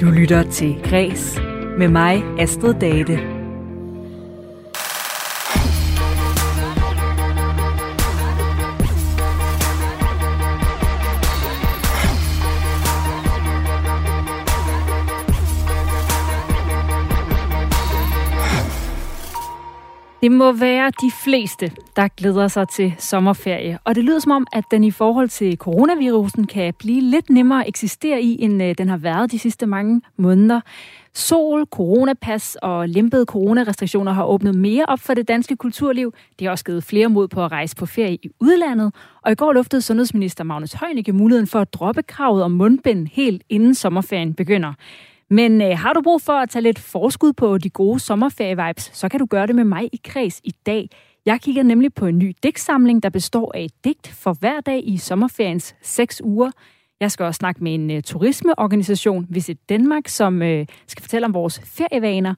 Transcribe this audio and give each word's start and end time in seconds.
Du 0.00 0.06
lytter 0.06 0.42
til 0.42 0.80
Græs 0.84 1.40
med 1.78 1.88
mig, 1.88 2.24
Astrid 2.38 2.74
Date. 2.74 3.29
Det 20.22 20.32
må 20.32 20.52
være 20.52 20.90
de 20.90 21.10
fleste, 21.24 21.72
der 21.96 22.08
glæder 22.08 22.48
sig 22.48 22.68
til 22.68 22.94
sommerferie. 22.98 23.78
Og 23.84 23.94
det 23.94 24.04
lyder 24.04 24.18
som 24.18 24.32
om, 24.32 24.46
at 24.52 24.64
den 24.70 24.84
i 24.84 24.90
forhold 24.90 25.28
til 25.28 25.56
coronavirusen 25.56 26.46
kan 26.46 26.74
blive 26.78 27.00
lidt 27.00 27.30
nemmere 27.30 27.60
at 27.60 27.68
eksistere 27.68 28.22
i, 28.22 28.42
end 28.42 28.62
øh, 28.62 28.74
den 28.78 28.88
har 28.88 28.96
været 28.96 29.32
de 29.32 29.38
sidste 29.38 29.66
mange 29.66 30.02
måneder. 30.16 30.60
Sol, 31.14 31.66
coronapas 31.66 32.56
og 32.62 32.88
lempede 32.88 33.24
coronarestriktioner 33.24 34.12
har 34.12 34.24
åbnet 34.24 34.54
mere 34.54 34.84
op 34.88 35.00
for 35.00 35.14
det 35.14 35.28
danske 35.28 35.56
kulturliv. 35.56 36.14
Det 36.38 36.46
har 36.46 36.52
også 36.52 36.64
givet 36.64 36.84
flere 36.84 37.08
mod 37.08 37.28
på 37.28 37.44
at 37.44 37.52
rejse 37.52 37.76
på 37.76 37.86
ferie 37.86 38.14
i 38.14 38.30
udlandet. 38.40 38.94
Og 39.22 39.32
i 39.32 39.34
går 39.34 39.52
luftede 39.52 39.82
sundhedsminister 39.82 40.44
Magnus 40.44 40.72
Heunicke 40.72 41.12
muligheden 41.12 41.46
for 41.46 41.60
at 41.60 41.74
droppe 41.74 42.02
kravet 42.02 42.42
om 42.42 42.50
mundbind 42.50 43.08
helt 43.12 43.42
inden 43.48 43.74
sommerferien 43.74 44.34
begynder. 44.34 44.72
Men 45.30 45.62
øh, 45.62 45.78
har 45.78 45.92
du 45.92 46.00
brug 46.02 46.22
for 46.22 46.32
at 46.32 46.50
tage 46.50 46.62
lidt 46.62 46.78
forskud 46.78 47.32
på 47.32 47.58
de 47.58 47.70
gode 47.70 48.00
sommerferie-vibes, 48.00 48.90
så 48.92 49.08
kan 49.08 49.20
du 49.20 49.26
gøre 49.26 49.46
det 49.46 49.54
med 49.54 49.64
mig 49.64 49.88
i 49.92 50.00
kreds 50.04 50.40
i 50.44 50.54
dag. 50.66 50.90
Jeg 51.26 51.40
kigger 51.40 51.62
nemlig 51.62 51.94
på 51.94 52.06
en 52.06 52.18
ny 52.18 52.36
digtsamling, 52.42 53.02
der 53.02 53.08
består 53.08 53.52
af 53.54 53.62
et 53.62 53.84
digt 53.84 54.08
for 54.08 54.32
hver 54.32 54.60
dag 54.60 54.80
i 54.84 54.96
sommerferiens 54.96 55.74
seks 55.82 56.20
uger. 56.24 56.50
Jeg 57.00 57.10
skal 57.10 57.26
også 57.26 57.38
snakke 57.38 57.64
med 57.64 57.74
en 57.74 57.90
øh, 57.90 58.02
turismeorganisation, 58.02 59.26
Visit 59.30 59.68
Danmark, 59.68 60.08
som 60.08 60.42
øh, 60.42 60.66
skal 60.86 61.02
fortælle 61.02 61.24
om 61.24 61.34
vores 61.34 61.60
ferievaner. 61.64 62.34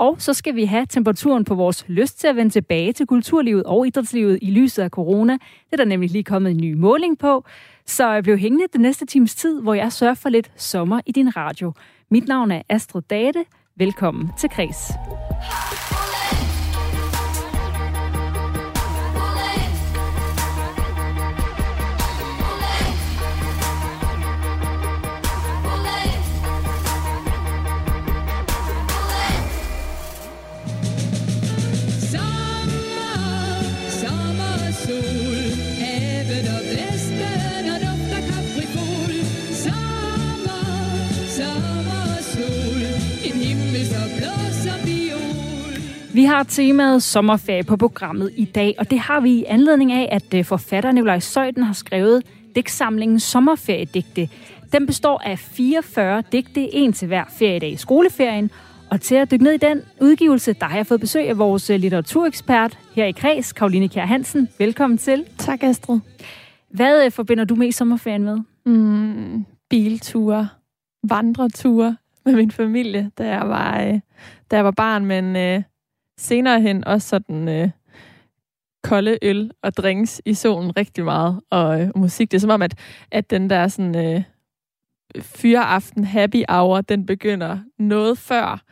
Og 0.00 0.16
så 0.18 0.34
skal 0.34 0.54
vi 0.56 0.64
have 0.64 0.86
temperaturen 0.86 1.44
på 1.44 1.54
vores 1.54 1.84
lyst 1.88 2.20
til 2.20 2.26
at 2.26 2.36
vende 2.36 2.50
tilbage 2.50 2.92
til 2.92 3.06
kulturlivet 3.06 3.62
og 3.64 3.86
idrætslivet 3.86 4.38
i 4.42 4.50
lyset 4.50 4.82
af 4.82 4.90
corona. 4.90 5.32
Det 5.32 5.72
er 5.72 5.76
der 5.76 5.84
nemlig 5.84 6.10
lige 6.10 6.24
kommet 6.24 6.50
en 6.50 6.56
ny 6.56 6.74
måling 6.74 7.18
på. 7.18 7.44
Så 7.86 8.10
jeg 8.10 8.22
blev 8.22 8.38
hængende 8.38 8.64
den 8.72 8.80
næste 8.80 9.06
times 9.06 9.34
tid, 9.34 9.60
hvor 9.62 9.74
jeg 9.74 9.92
sørger 9.92 10.14
for 10.14 10.28
lidt 10.28 10.50
sommer 10.56 11.00
i 11.06 11.12
din 11.12 11.36
radio. 11.36 11.72
Mit 12.10 12.28
navn 12.28 12.50
er 12.50 12.62
Astrid 12.68 13.02
Date. 13.02 13.44
Velkommen 13.76 14.30
til 14.38 14.50
Kres. 14.50 14.92
Vi 46.14 46.24
har 46.24 46.42
temaet 46.42 47.02
sommerferie 47.02 47.62
på 47.62 47.76
programmet 47.76 48.30
i 48.36 48.44
dag, 48.44 48.74
og 48.78 48.90
det 48.90 48.98
har 48.98 49.20
vi 49.20 49.30
i 49.30 49.44
anledning 49.44 49.92
af, 49.92 50.08
at 50.12 50.34
øh, 50.34 50.44
forfatter 50.44 50.92
Nikolaj 50.92 51.18
Søjden 51.18 51.62
har 51.62 51.72
skrevet 51.72 52.22
digtsamlingen 52.54 53.20
Sommerferiedigte. 53.20 54.28
Den 54.72 54.86
består 54.86 55.18
af 55.24 55.38
44 55.38 56.22
digte, 56.32 56.74
en 56.74 56.92
til 56.92 57.08
hver 57.08 57.24
feriedag 57.38 57.72
i 57.72 57.76
skoleferien, 57.76 58.50
og 58.90 59.00
til 59.00 59.14
at 59.14 59.30
dykke 59.30 59.44
ned 59.44 59.52
i 59.52 59.56
den 59.56 59.82
udgivelse, 60.00 60.52
der 60.52 60.66
har 60.66 60.76
jeg 60.76 60.86
fået 60.86 61.00
besøg 61.00 61.28
af 61.28 61.38
vores 61.38 61.70
øh, 61.70 61.80
litteraturekspert 61.80 62.78
her 62.94 63.04
i 63.04 63.12
Kreds, 63.12 63.52
Karoline 63.52 63.88
Kjær 63.88 64.06
Hansen. 64.06 64.48
Velkommen 64.58 64.98
til. 64.98 65.24
Tak, 65.38 65.62
Astrid. 65.62 65.98
Hvad 66.70 67.04
øh, 67.04 67.10
forbinder 67.10 67.44
du 67.44 67.54
med 67.54 67.72
sommerferien 67.72 68.24
med? 68.24 68.38
Mm, 68.66 69.44
bilture, 69.70 70.48
vandreture 71.08 71.96
med 72.24 72.34
min 72.34 72.50
familie, 72.50 73.10
da 73.18 73.28
jeg 73.28 73.48
var, 73.48 74.00
da 74.50 74.56
jeg 74.56 74.64
var 74.64 74.70
barn, 74.70 75.04
men 75.04 75.36
senere 76.20 76.60
hen 76.60 76.84
også 76.84 77.08
sådan 77.08 77.48
øh, 77.48 77.70
kolde 78.82 79.18
øl 79.22 79.50
og 79.62 79.76
drinks 79.76 80.22
i 80.24 80.34
solen 80.34 80.76
rigtig 80.76 81.04
meget, 81.04 81.40
og 81.50 81.80
øh, 81.80 81.90
musik. 81.96 82.30
Det 82.30 82.36
er 82.36 82.40
som 82.40 82.50
om, 82.50 82.62
at, 82.62 82.74
at 83.10 83.30
den 83.30 83.50
der 83.50 83.68
sådan 83.68 83.96
øh, 83.96 84.22
fyreaften 85.20 86.04
happy 86.04 86.42
hour, 86.48 86.80
den 86.80 87.06
begynder 87.06 87.58
noget 87.78 88.18
før 88.18 88.62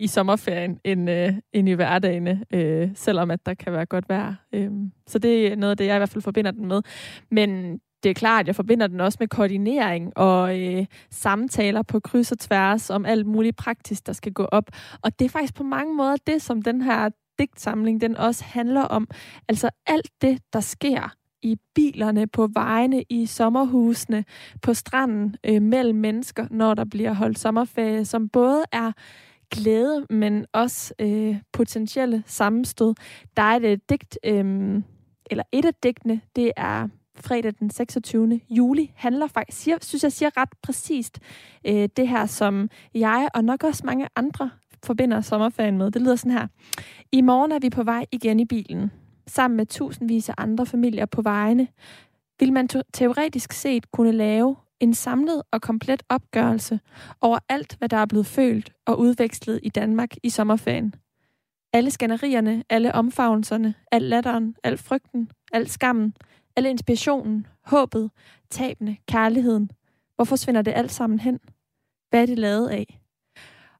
i 0.00 0.06
sommerferien 0.06 0.78
end, 0.84 1.10
øh, 1.10 1.32
end 1.52 1.68
i 1.68 1.72
hverdagene, 1.72 2.44
øh, 2.50 2.90
selvom 2.94 3.30
at 3.30 3.46
der 3.46 3.54
kan 3.54 3.72
være 3.72 3.86
godt 3.86 4.08
vejr. 4.08 4.34
Øh, 4.52 4.70
så 5.06 5.18
det 5.18 5.46
er 5.46 5.56
noget 5.56 5.70
af 5.70 5.76
det, 5.76 5.86
jeg 5.86 5.96
i 5.96 5.98
hvert 5.98 6.08
fald 6.08 6.22
forbinder 6.22 6.50
den 6.50 6.66
med. 6.66 6.82
Men 7.30 7.80
det 8.04 8.10
er 8.10 8.14
klart, 8.14 8.40
at 8.40 8.46
jeg 8.46 8.56
forbinder 8.56 8.86
den 8.86 9.00
også 9.00 9.16
med 9.20 9.28
koordinering 9.28 10.18
og 10.18 10.60
øh, 10.60 10.86
samtaler 11.10 11.82
på 11.82 12.00
kryds 12.00 12.32
og 12.32 12.38
tværs 12.38 12.90
om 12.90 13.06
alt 13.06 13.26
muligt 13.26 13.56
praktisk, 13.56 14.06
der 14.06 14.12
skal 14.12 14.32
gå 14.32 14.44
op. 14.44 14.70
Og 15.02 15.18
det 15.18 15.24
er 15.24 15.28
faktisk 15.28 15.54
på 15.54 15.62
mange 15.62 15.94
måder 15.94 16.16
det, 16.26 16.42
som 16.42 16.62
den 16.62 16.82
her 16.82 17.08
digtsamling 17.38 18.00
den 18.00 18.16
også 18.16 18.44
handler 18.44 18.82
om. 18.82 19.08
Altså 19.48 19.70
alt 19.86 20.10
det, 20.22 20.38
der 20.52 20.60
sker 20.60 21.14
i 21.42 21.56
bilerne, 21.74 22.26
på 22.26 22.48
vejene, 22.54 23.04
i 23.10 23.26
sommerhusene, 23.26 24.24
på 24.62 24.74
stranden, 24.74 25.36
øh, 25.44 25.62
mellem 25.62 25.98
mennesker, 25.98 26.46
når 26.50 26.74
der 26.74 26.84
bliver 26.84 27.12
holdt 27.12 27.38
sommerferie, 27.38 28.04
som 28.04 28.28
både 28.28 28.64
er 28.72 28.92
glæde, 29.50 30.06
men 30.10 30.46
også 30.52 30.94
øh, 30.98 31.36
potentielle 31.52 32.22
sammenstød. 32.26 32.94
Der 33.36 33.42
er 33.42 33.56
et 33.56 33.64
øh, 33.64 33.78
digt, 33.88 34.18
øh, 34.24 34.82
eller 35.30 35.44
et 35.52 35.64
af 35.64 35.74
digtene, 35.82 36.20
det 36.36 36.52
er 36.56 36.88
fredag 37.16 37.52
den 37.58 37.70
26. 37.70 38.40
juli, 38.50 38.92
handler 38.96 39.26
faktisk, 39.26 39.62
siger, 39.62 39.78
synes 39.80 40.02
jeg 40.02 40.12
siger 40.12 40.30
ret 40.36 40.48
præcist, 40.62 41.18
øh, 41.66 41.88
det 41.96 42.08
her, 42.08 42.26
som 42.26 42.70
jeg 42.94 43.28
og 43.34 43.44
nok 43.44 43.64
også 43.64 43.82
mange 43.86 44.08
andre 44.16 44.50
forbinder 44.84 45.20
sommerferien 45.20 45.78
med. 45.78 45.90
Det 45.90 46.02
lyder 46.02 46.16
sådan 46.16 46.32
her. 46.32 46.46
I 47.12 47.20
morgen 47.20 47.52
er 47.52 47.58
vi 47.58 47.70
på 47.70 47.82
vej 47.82 48.06
igen 48.12 48.40
i 48.40 48.44
bilen, 48.44 48.90
sammen 49.26 49.56
med 49.56 49.66
tusindvis 49.66 50.28
af 50.28 50.34
andre 50.38 50.66
familier 50.66 51.06
på 51.06 51.22
vejene. 51.22 51.68
Vil 52.40 52.52
man 52.52 52.68
teoretisk 52.92 53.52
set 53.52 53.90
kunne 53.90 54.12
lave 54.12 54.56
en 54.80 54.94
samlet 54.94 55.42
og 55.50 55.62
komplet 55.62 56.02
opgørelse 56.08 56.80
over 57.20 57.38
alt, 57.48 57.76
hvad 57.78 57.88
der 57.88 57.96
er 57.96 58.06
blevet 58.06 58.26
følt 58.26 58.72
og 58.86 58.98
udvekslet 58.98 59.60
i 59.62 59.68
Danmark 59.68 60.10
i 60.22 60.30
sommerferien. 60.30 60.94
Alle 61.72 61.90
skænderierne, 61.90 62.64
alle 62.70 62.94
omfavnelserne, 62.94 63.74
al 63.92 64.02
latteren, 64.02 64.54
al 64.64 64.78
frygten, 64.78 65.30
al 65.52 65.68
skammen, 65.68 66.14
Al 66.56 66.66
inspirationen, 66.66 67.46
håbet, 67.64 68.10
tabene, 68.50 68.96
kærligheden. 69.08 69.70
Hvor 70.16 70.24
forsvinder 70.24 70.62
det 70.62 70.72
alt 70.76 70.92
sammen 70.92 71.18
hen? 71.20 71.40
Hvad 72.10 72.22
er 72.22 72.26
det 72.26 72.38
lavet 72.38 72.68
af? 72.68 73.00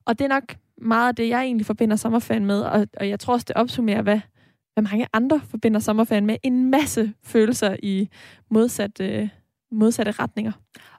Og 0.04 0.18
det 0.18 0.24
er 0.24 0.28
nok 0.28 0.56
meget 0.78 1.08
af 1.08 1.16
det, 1.16 1.28
jeg 1.28 1.42
egentlig 1.42 1.66
forbinder 1.66 1.96
sommerferien 1.96 2.46
med, 2.46 2.60
og, 2.60 2.86
og 2.96 3.08
jeg 3.08 3.20
tror 3.20 3.34
også, 3.34 3.44
det 3.48 3.56
opsummerer, 3.56 4.02
hvad, 4.02 4.20
hvad 4.74 4.82
mange 4.82 5.06
andre 5.12 5.40
forbinder 5.40 5.80
sommerferien 5.80 6.26
med. 6.26 6.36
En 6.42 6.70
masse 6.70 7.12
følelser 7.22 7.76
i 7.82 8.08
modsatte, 8.50 9.08
øh, 9.08 9.28
modsatte 9.70 10.12
retninger. 10.12 10.52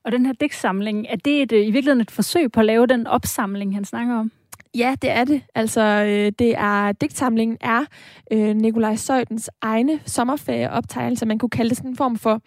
Og 0.03 0.12
den 0.12 0.25
her 0.25 0.34
digtsamling, 0.34 1.06
er 1.09 1.16
det 1.16 1.41
et, 1.41 1.52
øh, 1.52 1.59
i 1.59 1.72
virkeligheden 1.72 2.02
et 2.02 2.12
forsøg 2.12 2.52
på 2.52 2.59
at 2.59 2.66
lave 2.66 2.88
den 2.88 3.08
opsamling, 3.08 3.75
han 3.75 3.85
snakker 3.85 4.16
om? 4.16 4.31
Ja, 4.78 4.96
det 5.02 5.09
er 5.09 5.24
det. 5.24 5.41
Altså, 5.56 5.81
øh, 5.81 6.31
det 6.40 6.56
er 6.58 6.91
digtsamlingen 6.91 7.58
er 7.62 7.86
øh, 8.31 8.56
Nikolaj 8.56 8.96
Søjdens 8.96 9.50
egne 9.62 10.00
sommerferieoptegnelser. 10.06 11.25
Man 11.25 11.40
kunne 11.40 11.50
kalde 11.50 11.69
det 11.69 11.78
sådan 11.78 11.90
en 11.90 11.97
form 11.97 12.18
for 12.18 12.41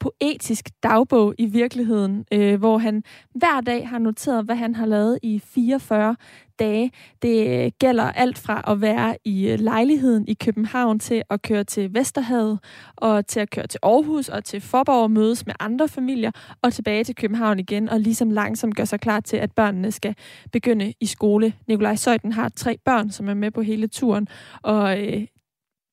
poetisk 0.00 0.70
dagbog 0.82 1.34
i 1.38 1.46
virkeligheden, 1.46 2.24
øh, 2.32 2.58
hvor 2.58 2.78
han 2.78 3.02
hver 3.34 3.60
dag 3.60 3.88
har 3.88 3.98
noteret, 3.98 4.44
hvad 4.44 4.56
han 4.56 4.74
har 4.74 4.86
lavet 4.86 5.18
i 5.22 5.42
44 5.44 6.16
dage. 6.58 6.90
Det 7.22 7.78
gælder 7.78 8.04
alt 8.04 8.38
fra 8.38 8.64
at 8.68 8.80
være 8.80 9.16
i 9.24 9.48
øh, 9.48 9.58
lejligheden 9.58 10.28
i 10.28 10.34
København 10.34 10.98
til 10.98 11.22
at 11.30 11.42
køre 11.42 11.64
til 11.64 11.94
Vesterhavet 11.94 12.58
og 12.96 13.26
til 13.26 13.40
at 13.40 13.50
køre 13.50 13.66
til 13.66 13.80
Aarhus 13.82 14.28
og 14.28 14.44
til 14.44 14.60
Forborg 14.60 15.02
og 15.02 15.10
mødes 15.10 15.46
med 15.46 15.54
andre 15.60 15.88
familier 15.88 16.30
og 16.62 16.72
tilbage 16.72 17.04
til 17.04 17.14
København 17.14 17.58
igen 17.58 17.88
og 17.88 18.00
ligesom 18.00 18.30
langsomt 18.30 18.76
gør 18.76 18.84
sig 18.84 19.00
klar 19.00 19.20
til, 19.20 19.36
at 19.36 19.52
børnene 19.52 19.92
skal 19.92 20.14
begynde 20.52 20.92
i 21.00 21.06
skole. 21.06 21.52
Nikolaj 21.68 21.96
Søjden 21.96 22.32
har 22.32 22.48
tre 22.48 22.78
børn, 22.84 23.10
som 23.10 23.28
er 23.28 23.34
med 23.34 23.50
på 23.50 23.62
hele 23.62 23.86
turen, 23.86 24.28
og 24.62 25.00
øh, 25.00 25.26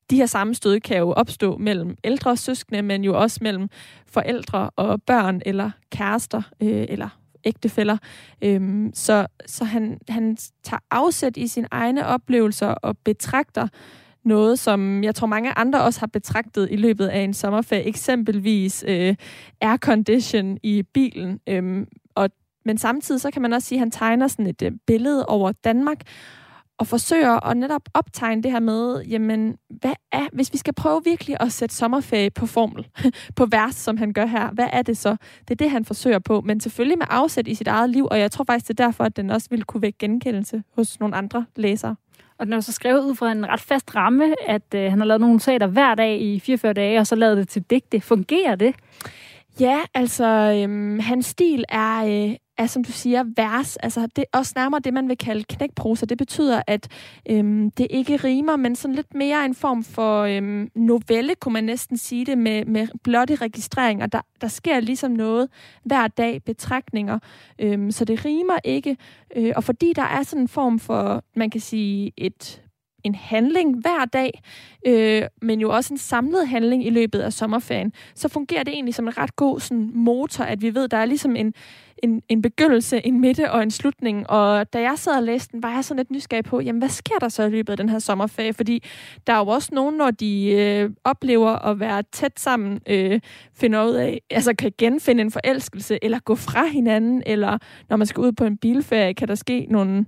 de 0.10 0.16
her 0.16 0.26
sammenstød 0.26 0.80
kan 0.80 0.98
jo 0.98 1.12
opstå 1.12 1.58
mellem 1.58 1.98
ældre 2.04 2.38
søskende, 2.38 2.82
men 2.82 3.04
jo 3.04 3.20
også 3.20 3.40
mellem 3.42 3.70
forældre 4.08 4.70
og 4.76 5.02
børn 5.02 5.42
eller 5.46 5.72
kærester 5.92 6.42
øh, 6.62 6.86
eller 6.90 7.19
ægtefæller. 7.44 7.98
Øhm, 8.42 8.92
så 8.94 9.28
så 9.46 9.66
han, 9.66 10.00
han 10.10 10.38
tager 10.64 10.82
afsæt 10.92 11.38
i 11.38 11.48
sine 11.48 11.68
egne 11.72 12.06
oplevelser 12.06 12.68
og 12.68 12.98
betragter 12.98 13.68
noget, 14.24 14.60
som 14.60 15.04
jeg 15.04 15.16
tror 15.16 15.28
mange 15.28 15.52
andre 15.58 15.82
også 15.82 16.00
har 16.00 16.08
betragtet 16.08 16.68
i 16.72 16.76
løbet 16.76 17.08
af 17.08 17.20
en 17.20 17.34
sommerferie. 17.34 17.84
Eksempelvis 17.84 18.86
øh, 18.88 19.16
aircondition 19.62 20.58
i 20.64 20.84
bilen. 20.94 21.40
Øhm, 21.48 21.88
og 22.16 22.30
men 22.66 22.78
samtidig 22.78 23.22
så 23.22 23.32
kan 23.32 23.42
man 23.42 23.54
også 23.54 23.68
sige, 23.68 23.78
at 23.78 23.80
han 23.80 23.92
tegner 23.92 24.28
sådan 24.28 24.48
et 24.48 24.62
øh, 24.62 24.72
billede 24.88 25.26
over 25.26 25.52
Danmark, 25.52 26.02
og 26.80 26.88
forsøger 26.88 27.48
at 27.48 27.58
netop 27.58 27.82
optegne 27.94 28.44
det 28.44 28.52
her 28.52 28.60
med, 28.60 29.04
jamen, 29.04 29.58
hvad 29.70 29.94
er, 30.12 30.28
hvis 30.34 30.54
vi 30.54 30.58
skal 30.58 30.74
prøve 30.74 31.02
virkelig 31.06 31.38
at 31.40 31.52
sætte 31.52 31.76
sommerferie 31.76 32.30
på 32.30 32.46
formel, 32.46 32.88
på 33.36 33.46
vers, 33.46 33.76
som 33.76 33.98
han 33.98 34.14
gør 34.14 34.26
her, 34.26 34.52
hvad 34.52 34.68
er 34.74 34.82
det 34.82 34.98
så? 34.98 35.16
Det 35.42 35.52
er 35.52 35.56
det, 35.56 35.72
han 35.72 35.86
forsøger 35.86 36.20
på, 36.20 36.42
men 36.42 36.60
selvfølgelig 36.60 36.98
med 36.98 37.08
afsæt 37.10 37.48
i 37.48 37.56
sit 37.56 37.68
eget 37.68 37.90
liv, 37.90 38.08
og 38.12 38.20
jeg 38.20 38.32
tror 38.32 38.44
faktisk, 38.44 38.68
det 38.68 38.80
er 38.80 38.86
derfor, 38.86 39.04
at 39.04 39.18
den 39.18 39.30
også 39.30 39.48
vil 39.50 39.64
kunne 39.64 39.82
vække 39.82 39.98
genkendelse 39.98 40.64
hos 40.76 41.00
nogle 41.00 41.16
andre 41.16 41.46
læsere. 41.56 41.96
Og 42.40 42.46
den 42.46 42.54
er 42.54 42.60
så 42.60 42.72
skrevet 42.72 43.06
ud 43.06 43.16
fra 43.16 43.32
en 43.32 43.50
ret 43.50 43.62
fast 43.62 43.96
ramme, 43.96 44.36
at 44.48 44.74
øh, 44.76 44.90
han 44.90 45.00
har 45.00 45.06
lavet 45.06 45.22
nogle 45.22 45.40
teater 45.40 45.68
hver 45.68 45.96
dag 45.96 46.22
i 46.22 46.40
44 46.40 46.74
dage, 46.74 47.00
og 47.00 47.08
så 47.08 47.16
lavet 47.16 47.38
det 47.38 47.50
til 47.50 47.62
digte. 47.70 48.02
Fungerer 48.02 48.56
det? 48.56 48.76
Ja, 49.60 49.80
altså, 49.94 50.26
øhm, 50.26 51.00
hans 51.00 51.26
stil 51.26 51.66
er, 51.70 52.06
øh, 52.06 52.36
er, 52.60 52.66
som 52.66 52.84
du 52.84 52.92
siger, 52.92 53.24
vers. 53.36 53.76
Altså, 53.78 54.08
det 54.16 54.26
er 54.34 54.38
også 54.38 54.54
nærmere 54.56 54.82
det, 54.84 54.94
man 54.94 55.08
vil 55.08 55.18
kalde 55.18 55.44
knækprosa. 55.44 56.06
Det 56.06 56.18
betyder, 56.18 56.62
at 56.68 56.88
øhm, 57.30 57.72
det 57.72 57.88
ikke 57.90 58.16
rimer, 58.16 58.56
men 58.56 58.76
sådan 58.76 58.96
lidt 58.96 59.14
mere 59.14 59.46
en 59.46 59.56
form 59.56 59.84
for 59.84 60.22
øhm, 60.22 60.72
novelle, 60.76 61.36
kunne 61.36 61.54
man 61.54 61.64
næsten 61.64 61.98
sige 61.98 62.26
det, 62.26 62.38
med, 62.38 62.66
med 62.66 62.88
blotte 63.04 63.36
registreringer. 63.36 64.06
Der, 64.06 64.22
der 64.42 64.48
sker 64.48 64.80
ligesom 64.80 65.12
noget 65.12 65.50
hver 65.84 66.08
dag, 66.08 66.44
betragtninger, 66.44 67.20
øhm, 67.60 67.92
så 67.92 68.06
det 68.06 68.26
rimer 68.26 68.60
ikke. 68.64 68.98
Øh, 69.36 69.54
og 69.56 69.64
fordi 69.64 69.94
der 69.96 70.04
er 70.04 70.24
sådan 70.24 70.42
en 70.42 70.48
form 70.48 70.80
for, 70.80 71.24
man 71.36 71.50
kan 71.50 71.62
sige, 71.62 72.12
et 72.18 72.62
en 73.04 73.16
handling 73.16 73.82
hver 73.82 74.06
dag, 74.06 74.42
øh, 74.88 75.24
men 75.42 75.62
jo 75.62 75.70
også 75.70 75.94
en 75.94 75.98
samlet 75.98 76.48
handling 76.48 76.86
i 76.86 76.90
løbet 76.90 77.20
af 77.20 77.34
sommerferien, 77.34 77.94
så 78.16 78.28
fungerer 78.28 78.64
det 78.64 78.74
egentlig 78.74 78.96
som 78.96 79.08
en 79.08 79.18
ret 79.18 79.36
god 79.36 79.60
sådan, 79.60 79.92
motor, 79.94 80.44
at 80.44 80.62
vi 80.62 80.76
ved, 80.76 80.88
der 80.88 80.98
er 80.98 81.06
ligesom 81.06 81.36
en, 81.36 81.54
en, 82.04 82.22
en 82.30 82.42
begyndelse, 82.42 83.06
en 83.06 83.22
midte 83.22 83.52
og 83.52 83.64
en 83.64 83.72
slutning. 83.72 84.30
Og 84.30 84.74
da 84.74 84.82
jeg 84.82 84.94
sad 84.96 85.16
og 85.18 85.24
læste 85.24 85.52
den, 85.52 85.64
var 85.64 85.74
jeg 85.74 85.86
sådan 85.86 86.00
lidt 86.00 86.12
nysgerrig 86.12 86.46
på, 86.46 86.60
jamen 86.60 86.80
hvad 86.80 86.90
sker 86.90 87.16
der 87.20 87.30
så 87.30 87.44
i 87.44 87.50
løbet 87.50 87.74
af 87.74 87.78
den 87.78 87.90
her 87.90 88.00
sommerferie? 88.00 88.54
Fordi 88.54 88.84
der 89.28 89.34
er 89.34 89.38
jo 89.38 89.48
også 89.48 89.70
nogen, 89.72 89.96
når 89.96 90.12
de 90.12 90.52
øh, 90.52 90.90
oplever 91.04 91.50
at 91.50 91.80
være 91.80 92.04
tæt 92.12 92.40
sammen, 92.40 92.80
øh, 92.88 93.20
finder 93.54 93.86
ud 93.86 93.94
af, 93.94 94.22
altså 94.30 94.54
kan 94.54 94.72
genfinde 94.78 95.22
en 95.22 95.32
forelskelse, 95.32 96.00
eller 96.02 96.20
gå 96.20 96.36
fra 96.36 96.66
hinanden, 96.66 97.24
eller 97.26 97.58
når 97.90 97.98
man 97.98 98.08
skal 98.08 98.22
ud 98.22 98.32
på 98.32 98.46
en 98.46 98.58
bilferie, 98.58 99.14
kan 99.14 99.28
der 99.28 99.36
ske 99.36 99.68
nogle 99.70 100.06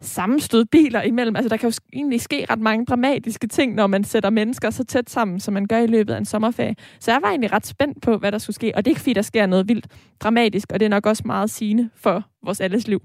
sammenstød 0.00 0.64
biler 0.64 1.02
imellem. 1.02 1.36
Altså, 1.36 1.48
der 1.48 1.56
kan 1.56 1.70
jo 1.70 1.74
egentlig 1.92 2.20
ske 2.20 2.46
ret 2.50 2.60
mange 2.60 2.84
dramatiske 2.84 3.46
ting, 3.46 3.74
når 3.74 3.86
man 3.86 4.04
sætter 4.04 4.30
mennesker 4.30 4.70
så 4.70 4.84
tæt 4.84 5.10
sammen, 5.10 5.40
som 5.40 5.54
man 5.54 5.66
gør 5.66 5.78
i 5.78 5.86
løbet 5.86 6.14
af 6.14 6.18
en 6.18 6.24
sommerferie. 6.24 6.76
Så 7.00 7.12
jeg 7.12 7.22
var 7.22 7.28
egentlig 7.28 7.52
ret 7.52 7.66
spændt 7.66 8.02
på, 8.02 8.16
hvad 8.16 8.32
der 8.32 8.38
skulle 8.38 8.54
ske. 8.54 8.72
Og 8.74 8.84
det 8.84 8.90
er 8.90 8.92
ikke 8.92 9.00
fordi, 9.00 9.12
der 9.12 9.22
sker 9.22 9.46
noget 9.46 9.68
vildt 9.68 9.86
dramatisk, 10.20 10.72
og 10.72 10.80
det 10.80 10.86
er 10.86 10.90
nok 10.90 11.06
også 11.06 11.22
meget 11.26 11.50
sigende 11.50 11.90
for 11.96 12.24
vores 12.44 12.60
alles 12.60 12.88
liv. 12.88 13.02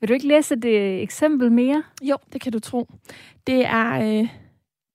Vil 0.00 0.08
du 0.08 0.14
ikke 0.14 0.28
læse 0.28 0.54
et 0.54 1.02
eksempel 1.02 1.52
mere? 1.52 1.82
Jo, 2.02 2.16
det 2.32 2.40
kan 2.40 2.52
du 2.52 2.58
tro. 2.58 2.88
Det 3.46 3.66
er 3.66 4.18
øh, 4.20 4.28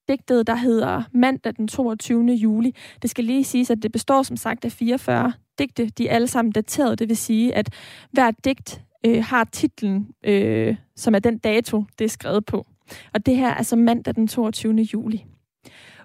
digtet, 0.09 0.47
der 0.47 0.55
hedder 0.55 1.03
Mandag 1.13 1.53
den 1.57 1.67
22. 1.67 2.25
juli. 2.25 2.75
Det 3.01 3.09
skal 3.09 3.23
lige 3.23 3.43
siges, 3.43 3.69
at 3.69 3.83
det 3.83 3.91
består 3.91 4.23
som 4.23 4.37
sagt 4.37 4.65
af 4.65 4.71
44 4.71 5.33
digte. 5.59 5.89
De 5.89 6.07
er 6.07 6.15
alle 6.15 6.27
sammen 6.27 6.51
dateret, 6.51 6.99
det 6.99 7.09
vil 7.09 7.17
sige, 7.17 7.55
at 7.55 7.69
hver 8.11 8.31
digt 8.31 8.81
øh, 9.05 9.23
har 9.23 9.43
titlen, 9.43 10.11
øh, 10.23 10.75
som 10.95 11.15
er 11.15 11.19
den 11.19 11.37
dato, 11.37 11.83
det 11.99 12.05
er 12.05 12.09
skrevet 12.09 12.45
på. 12.45 12.67
Og 13.13 13.25
det 13.25 13.35
her 13.35 13.47
er 13.47 13.53
altså 13.53 13.75
mandag 13.75 14.15
den 14.15 14.27
22. 14.27 14.73
juli. 14.73 15.25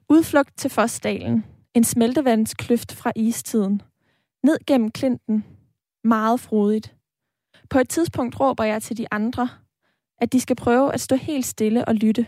Udflugt 0.08 0.58
til 0.58 0.70
Fosdalen. 0.70 1.44
En 1.74 1.84
smeltevandskløft 1.84 2.92
fra 2.92 3.12
istiden. 3.16 3.82
Ned 4.42 4.58
gennem 4.66 4.90
klinten. 4.90 5.44
Meget 6.04 6.40
frodigt. 6.40 6.94
På 7.70 7.78
et 7.78 7.88
tidspunkt 7.88 8.40
råber 8.40 8.64
jeg 8.64 8.82
til 8.82 8.96
de 8.96 9.06
andre, 9.10 9.48
at 10.18 10.32
de 10.32 10.40
skal 10.40 10.56
prøve 10.56 10.94
at 10.94 11.00
stå 11.00 11.16
helt 11.16 11.46
stille 11.46 11.84
og 11.84 11.94
lytte. 11.94 12.26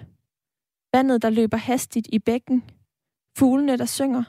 Vandet, 0.92 1.22
der 1.22 1.30
løber 1.30 1.56
hastigt 1.56 2.08
i 2.12 2.18
bækken. 2.18 2.64
Fuglene, 3.38 3.78
der 3.78 3.84
synger. 3.84 4.24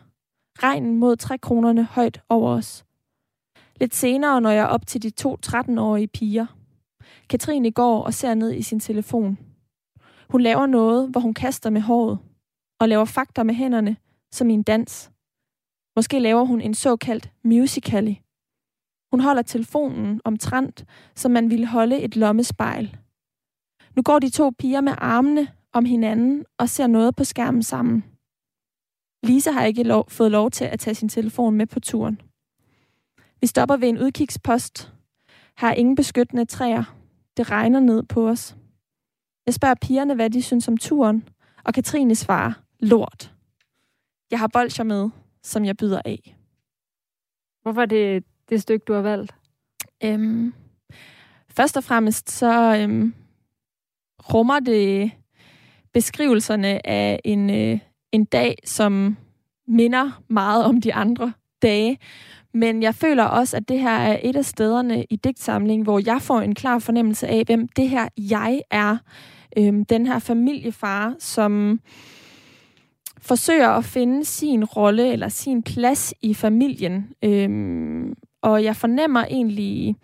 Regnen 0.64 0.96
mod 0.96 1.16
trækronerne 1.16 1.84
højt 1.84 2.22
over 2.30 2.52
os. 2.52 2.87
Lidt 3.80 3.96
senere 3.96 4.42
når 4.42 4.50
jeg 4.50 4.68
op 4.68 4.88
til 4.88 5.04
de 5.04 5.10
to 5.10 5.38
13-årige 5.46 6.08
piger. 6.08 6.46
Katrine 7.30 7.72
går 7.72 8.04
og 8.04 8.14
ser 8.14 8.34
ned 8.34 8.54
i 8.54 8.62
sin 8.62 8.80
telefon. 8.80 9.38
Hun 10.30 10.42
laver 10.42 10.66
noget, 10.66 11.10
hvor 11.10 11.22
hun 11.22 11.34
kaster 11.34 11.70
med 11.70 11.82
håret 11.82 12.20
og 12.80 12.90
laver 12.90 13.06
fakter 13.06 13.44
med 13.44 13.54
hænderne, 13.54 13.98
som 14.32 14.50
i 14.50 14.54
en 14.54 14.64
dans. 14.64 15.12
Måske 15.96 16.20
laver 16.20 16.44
hun 16.44 16.62
en 16.62 16.74
såkaldt 16.74 17.32
musically. 17.44 18.14
Hun 19.12 19.20
holder 19.20 19.42
telefonen 19.42 20.22
omtrent, 20.26 20.86
som 21.16 21.32
man 21.32 21.50
ville 21.50 21.68
holde 21.68 22.02
et 22.02 22.16
lommespejl. 22.16 22.98
Nu 23.96 24.02
går 24.02 24.20
de 24.20 24.30
to 24.30 24.50
piger 24.60 24.82
med 24.82 24.94
armene 24.98 25.48
om 25.74 25.86
hinanden 25.86 26.46
og 26.58 26.70
ser 26.70 26.88
noget 26.88 27.16
på 27.16 27.24
skærmen 27.24 27.64
sammen. 27.64 28.04
Lise 29.24 29.52
har 29.52 29.66
ikke 29.66 29.84
lov, 29.84 30.10
fået 30.10 30.32
lov 30.32 30.52
til 30.52 30.66
at 30.66 30.80
tage 30.80 30.96
sin 30.96 31.10
telefon 31.10 31.56
med 31.56 31.68
på 31.68 31.80
turen. 31.80 32.22
Vi 33.42 33.48
stopper 33.48 33.78
ved 33.78 33.90
en 33.90 34.00
udkigspost. 34.00 34.94
Her 35.58 35.68
er 35.68 35.74
ingen 35.74 35.96
beskyttende 35.96 36.46
træer. 36.46 36.84
Det 37.38 37.52
regner 37.52 37.80
ned 37.80 38.04
på 38.04 38.30
os. 38.30 38.56
Jeg 39.46 39.54
spørger 39.54 39.76
pigerne, 39.76 40.16
hvad 40.16 40.30
de 40.30 40.42
synes 40.42 40.68
om 40.68 40.78
turen, 40.78 41.30
og 41.64 41.74
Katrine 41.74 42.16
svarer, 42.16 42.54
lort. 42.80 43.34
Jeg 44.32 44.40
har 44.40 44.48
bolcher 44.48 44.84
med, 44.84 45.10
som 45.44 45.66
jeg 45.66 45.78
byder 45.78 46.02
af. 46.06 46.36
Hvorfor 47.62 47.82
er 47.82 47.86
det 47.86 48.24
det 48.50 48.62
stykke, 48.62 48.84
du 48.88 48.94
har 48.94 49.02
valgt? 49.02 49.36
Øhm, 50.04 50.54
først 51.50 51.78
og 51.78 51.84
fremmest 51.84 52.32
så 52.32 52.78
øhm, 52.82 53.14
rummer 54.34 54.60
det 54.60 55.12
beskrivelserne 55.94 56.88
af 56.88 57.20
en, 57.24 57.50
øh, 57.50 57.80
en 58.12 58.26
dag, 58.26 58.56
som 58.66 59.18
minder 59.68 60.22
meget 60.28 60.66
om 60.66 60.82
de 60.82 60.94
andre 60.94 61.34
dage. 61.62 62.00
Men 62.58 62.84
jeg 62.84 62.96
føler 62.96 63.24
også, 63.24 63.58
at 63.58 63.70
det 63.70 63.80
her 63.80 63.98
er 63.98 64.20
et 64.24 64.36
af 64.36 64.46
stederne 64.46 65.06
i 65.10 65.16
digtsamlingen, 65.16 65.84
hvor 65.84 66.02
jeg 66.06 66.22
får 66.22 66.42
en 66.42 66.56
klar 66.56 66.80
fornemmelse 66.80 67.28
af, 67.28 67.44
hvem 67.46 67.68
det 67.68 67.90
her 67.90 68.08
jeg 68.18 68.62
er. 68.72 68.98
Øhm, 69.58 69.86
den 69.86 70.08
her 70.08 70.20
familiefar, 70.20 71.16
som 71.20 71.80
forsøger 73.22 73.70
at 73.70 73.86
finde 73.86 74.26
sin 74.26 74.66
rolle 74.66 75.12
eller 75.12 75.30
sin 75.30 75.64
plads 75.64 76.14
i 76.22 76.34
familien. 76.34 77.10
Øhm, 77.24 78.14
og 78.42 78.64
jeg 78.64 78.76
fornemmer 78.76 79.24
egentlig 79.24 79.96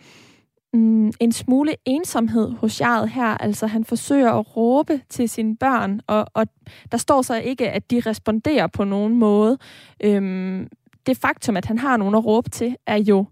mm, 0.74 1.12
en 1.20 1.32
smule 1.32 1.76
ensomhed 1.86 2.52
hos 2.52 2.82
jeget 2.82 3.10
her. 3.10 3.38
Altså 3.38 3.68
han 3.68 3.84
forsøger 3.84 4.32
at 4.32 4.58
råbe 4.58 5.02
til 5.10 5.30
sine 5.30 5.58
børn, 5.58 6.02
og, 6.08 6.26
og 6.34 6.48
der 6.92 6.98
står 6.98 7.22
så 7.22 7.36
ikke, 7.36 7.70
at 7.70 7.92
de 7.92 8.00
responderer 8.06 8.68
på 8.68 8.84
nogen 8.84 9.16
måde. 9.16 9.58
Øhm, 10.04 10.68
det 11.06 11.18
faktum, 11.18 11.58
at 11.58 11.66
han 11.66 11.80
har 11.80 11.98
nogen 11.98 12.16
at 12.16 12.26
råbe 12.26 12.50
til, 12.50 12.76
er 12.88 12.98
jo 12.98 13.26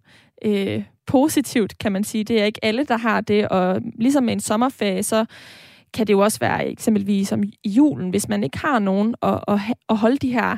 øh, 0.46 0.84
positivt, 1.06 1.78
kan 1.78 1.92
man 1.92 2.04
sige. 2.04 2.24
Det 2.24 2.42
er 2.42 2.46
ikke 2.46 2.66
alle, 2.66 2.84
der 2.86 2.98
har 2.98 3.22
det, 3.22 3.48
og 3.48 3.82
ligesom 3.96 4.24
med 4.24 4.34
en 4.34 4.40
sommerferie, 4.40 5.04
så 5.04 5.26
kan 5.94 6.08
det 6.08 6.14
jo 6.14 6.20
også 6.20 6.40
være 6.40 6.68
eksempelvis 6.68 7.28
som 7.28 7.44
i 7.44 7.70
julen, 7.70 8.10
hvis 8.10 8.30
man 8.30 8.44
ikke 8.44 8.60
har 8.60 8.80
nogen 8.80 9.16
at, 9.22 9.40
at, 9.48 9.60
at 9.90 9.98
holde 9.98 10.18
de 10.18 10.32
her 10.32 10.58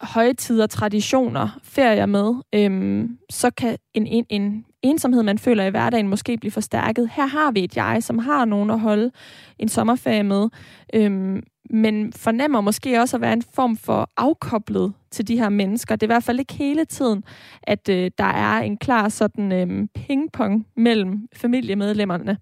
højtider, 0.00 0.66
traditioner, 0.66 1.58
ferier 1.62 2.06
med, 2.06 2.34
øhm, 2.52 3.18
så 3.30 3.50
kan 3.50 3.78
en, 3.94 4.06
en, 4.06 4.26
en 4.28 4.64
ensomhed, 4.84 5.22
man 5.22 5.38
føler 5.38 5.64
i 5.64 5.70
hverdagen, 5.70 6.08
måske 6.08 6.36
blive 6.36 6.50
forstærket. 6.50 7.10
Her 7.12 7.26
har 7.26 7.50
vi 7.50 7.64
et 7.64 7.76
jeg, 7.76 8.02
som 8.02 8.18
har 8.18 8.44
nogen 8.44 8.70
at 8.70 8.80
holde 8.80 9.10
en 9.58 9.68
sommerferie 9.68 10.22
med, 10.22 10.48
øhm, 10.94 11.42
men 11.70 12.12
fornemmer 12.12 12.60
måske 12.60 13.00
også 13.00 13.16
at 13.16 13.20
være 13.20 13.32
en 13.32 13.42
form 13.54 13.76
for 13.76 14.10
afkoblet 14.16 14.92
til 15.10 15.28
de 15.28 15.38
her 15.38 15.48
mennesker. 15.48 15.96
Det 15.96 16.02
er 16.02 16.06
i 16.06 16.14
hvert 16.14 16.24
fald 16.24 16.38
ikke 16.38 16.54
hele 16.54 16.84
tiden, 16.84 17.24
at 17.62 17.88
øh, 17.88 18.10
der 18.18 18.24
er 18.24 18.58
en 18.58 18.76
klar 18.76 19.08
sådan 19.08 19.52
øhm, 19.52 19.88
pingpong 19.88 20.66
mellem 20.76 21.28
familiemedlemmerne. 21.36 22.38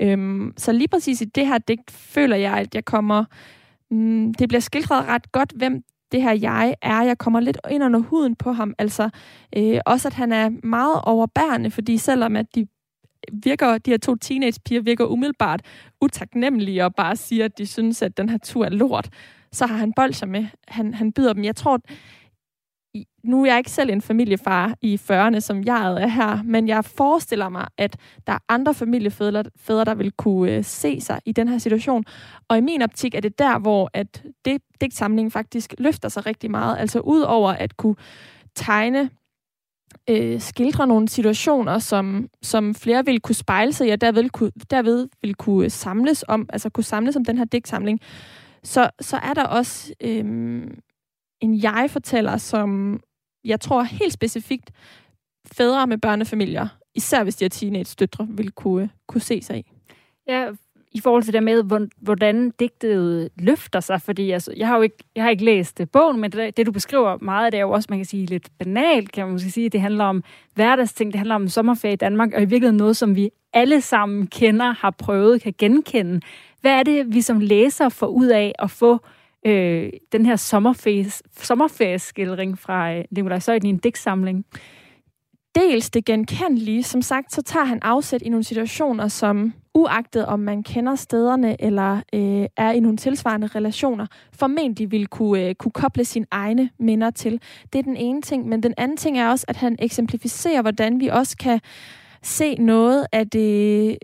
Øhm, 0.00 0.52
så 0.56 0.72
lige 0.72 0.88
præcis 0.88 1.20
i 1.20 1.24
det 1.24 1.46
her 1.46 1.58
digt 1.58 1.90
føler 1.90 2.36
jeg, 2.36 2.52
at 2.52 2.74
jeg 2.74 2.84
kommer... 2.84 3.24
Mm, 3.90 4.34
det 4.34 4.48
bliver 4.48 4.60
skildret 4.60 5.06
ret 5.08 5.32
godt, 5.32 5.52
hvem 5.56 5.82
det 6.12 6.22
her 6.22 6.32
jeg 6.32 6.76
er. 6.82 7.02
Jeg 7.02 7.18
kommer 7.18 7.40
lidt 7.40 7.58
ind 7.70 7.84
under 7.84 8.00
huden 8.00 8.36
på 8.36 8.52
ham. 8.52 8.74
Altså 8.78 9.10
øh, 9.56 9.80
også, 9.86 10.08
at 10.08 10.14
han 10.14 10.32
er 10.32 10.50
meget 10.62 11.00
overbærende, 11.04 11.70
fordi 11.70 11.98
selvom 11.98 12.36
at 12.36 12.54
de 12.54 12.66
virker, 13.32 13.78
de 13.78 13.90
her 13.90 13.98
to 13.98 14.16
teenagepiger 14.16 14.80
virker 14.80 15.04
umiddelbart 15.04 15.62
utaknemmelige 16.00 16.84
og 16.84 16.94
bare 16.94 17.16
siger, 17.16 17.44
at 17.44 17.58
de 17.58 17.66
synes, 17.66 18.02
at 18.02 18.16
den 18.16 18.28
her 18.28 18.38
tur 18.38 18.64
er 18.64 18.70
lort, 18.70 19.08
så 19.52 19.66
har 19.66 19.76
han 19.76 19.92
bolcher 19.92 20.26
med. 20.26 20.46
Han, 20.68 20.94
han 20.94 21.12
byder 21.12 21.32
dem. 21.32 21.44
Jeg 21.44 21.56
tror, 21.56 21.80
nu 23.24 23.42
er 23.42 23.46
jeg 23.46 23.58
ikke 23.58 23.70
selv 23.70 23.90
en 23.90 24.02
familiefar 24.02 24.74
i 24.80 25.00
40'erne, 25.10 25.40
som 25.40 25.64
jeg 25.64 26.02
er 26.02 26.06
her, 26.06 26.42
men 26.44 26.68
jeg 26.68 26.84
forestiller 26.84 27.48
mig, 27.48 27.66
at 27.78 27.96
der 28.26 28.32
er 28.32 28.38
andre 28.48 28.74
familiefædre, 28.74 29.44
fædre, 29.56 29.84
der 29.84 29.94
vil 29.94 30.12
kunne 30.12 30.52
øh, 30.52 30.64
se 30.64 31.00
sig 31.00 31.20
i 31.24 31.32
den 31.32 31.48
her 31.48 31.58
situation. 31.58 32.04
Og 32.48 32.58
i 32.58 32.60
min 32.60 32.82
optik 32.82 33.14
er 33.14 33.20
det 33.20 33.38
der, 33.38 33.58
hvor 33.58 33.90
at 33.94 34.22
det 34.44 34.62
digtsamlingen 34.80 35.30
faktisk 35.30 35.74
løfter 35.78 36.08
sig 36.08 36.26
rigtig 36.26 36.50
meget. 36.50 36.78
Altså 36.78 37.00
ud 37.00 37.20
over 37.20 37.50
at 37.50 37.76
kunne 37.76 37.96
tegne 38.54 39.10
øh, 40.10 40.40
skildre 40.40 40.86
nogle 40.86 41.08
situationer, 41.08 41.78
som, 41.78 42.28
som 42.42 42.74
flere 42.74 43.04
vil 43.04 43.20
kunne 43.20 43.34
spejle 43.34 43.72
sig 43.72 43.88
i, 43.88 43.90
og 43.90 44.00
derved, 44.00 44.30
kunne, 44.30 44.52
derved 44.70 45.08
vil 45.22 45.34
kunne 45.34 45.70
samles 45.70 46.24
om, 46.28 46.46
altså 46.52 46.70
kunne 46.70 46.84
samles 46.84 47.16
om 47.16 47.24
den 47.24 47.38
her 47.38 47.44
digtsamling, 47.44 48.00
så, 48.64 48.90
så 49.00 49.16
er 49.16 49.34
der 49.34 49.44
også 49.44 49.92
øh, 50.00 50.24
en 51.40 51.62
jeg-fortæller, 51.62 52.36
som 52.36 53.00
jeg 53.44 53.60
tror 53.60 53.82
helt 53.82 54.12
specifikt 54.12 54.70
fædre 55.52 55.86
med 55.86 55.98
børnefamilier, 55.98 56.68
især 56.94 57.22
hvis 57.22 57.36
de 57.36 57.44
har 57.44 57.50
teenage-døtre, 57.50 58.26
vil 58.30 58.50
kunne, 58.50 58.90
kunne 59.08 59.20
se 59.20 59.42
sig 59.42 59.58
i. 59.58 59.72
Ja, 60.28 60.50
i 60.94 61.00
forhold 61.00 61.22
til 61.22 61.32
det 61.32 61.42
med, 61.42 61.88
hvordan 62.00 62.50
digtet 62.50 63.28
løfter 63.36 63.80
sig, 63.80 64.02
fordi 64.02 64.30
altså, 64.30 64.52
jeg 64.56 64.68
har 64.68 64.76
jo 64.76 64.82
ikke, 64.82 64.96
jeg 65.16 65.24
har 65.24 65.30
ikke 65.30 65.44
læst 65.44 65.80
øh, 65.80 65.86
bogen, 65.92 66.20
men 66.20 66.32
det, 66.32 66.56
det, 66.56 66.66
du 66.66 66.72
beskriver 66.72 67.18
meget, 67.20 67.52
det 67.52 67.58
er 67.58 67.62
jo 67.62 67.70
også, 67.70 67.86
man 67.90 67.98
kan 67.98 68.06
sige, 68.06 68.26
lidt 68.26 68.48
banalt, 68.58 69.12
kan 69.12 69.24
man 69.24 69.32
måske 69.32 69.50
sige. 69.50 69.68
Det 69.68 69.80
handler 69.80 70.04
om 70.04 70.24
hverdagsting, 70.54 71.12
det 71.12 71.18
handler 71.18 71.34
om 71.34 71.48
sommerferie 71.48 71.92
i 71.92 71.96
Danmark, 71.96 72.32
og 72.34 72.42
i 72.42 72.44
virkeligheden 72.44 72.76
noget, 72.76 72.96
som 72.96 73.16
vi 73.16 73.30
alle 73.52 73.80
sammen 73.80 74.26
kender, 74.26 74.72
har 74.72 74.90
prøvet, 74.90 75.42
kan 75.42 75.54
genkende. 75.58 76.20
Hvad 76.60 76.72
er 76.72 76.82
det, 76.82 77.14
vi 77.14 77.20
som 77.20 77.40
læser 77.40 77.88
får 77.88 78.06
ud 78.06 78.26
af 78.26 78.52
at 78.58 78.70
få 78.70 79.00
øh, 79.46 79.90
den 80.12 80.26
her 80.26 80.36
sommerferieskildring 81.36 82.58
fra 82.58 82.94
øh, 82.94 83.04
Nikolaj 83.10 83.38
Søjden 83.38 83.66
i 83.66 83.70
en 83.70 83.78
digtsamling? 83.78 84.44
Dels 85.54 85.90
det 85.90 86.04
genkendelige. 86.04 86.82
Som 86.82 87.02
sagt, 87.02 87.32
så 87.32 87.42
tager 87.42 87.64
han 87.64 87.78
afsæt 87.82 88.22
i 88.22 88.28
nogle 88.28 88.44
situationer, 88.44 89.08
som 89.08 89.52
uagtet 89.74 90.26
om 90.26 90.40
man 90.40 90.62
kender 90.62 90.94
stederne 90.94 91.62
eller 91.62 91.96
øh, 92.12 92.46
er 92.56 92.72
i 92.72 92.80
nogle 92.80 92.96
tilsvarende 92.96 93.46
relationer, 93.46 94.06
formentlig 94.32 94.90
vil 94.90 95.06
kunne, 95.06 95.48
øh, 95.48 95.54
kunne 95.54 95.72
koble 95.72 96.04
sine 96.04 96.26
egne 96.30 96.70
minder 96.78 97.10
til. 97.10 97.40
Det 97.72 97.78
er 97.78 97.82
den 97.82 97.96
ene 97.96 98.22
ting. 98.22 98.48
Men 98.48 98.62
den 98.62 98.74
anden 98.76 98.96
ting 98.96 99.18
er 99.18 99.28
også, 99.28 99.44
at 99.48 99.56
han 99.56 99.76
eksemplificerer, 99.78 100.62
hvordan 100.62 101.00
vi 101.00 101.08
også 101.08 101.36
kan 101.36 101.60
se 102.22 102.54
noget 102.54 103.06
af 103.12 103.30
det, 103.30 103.98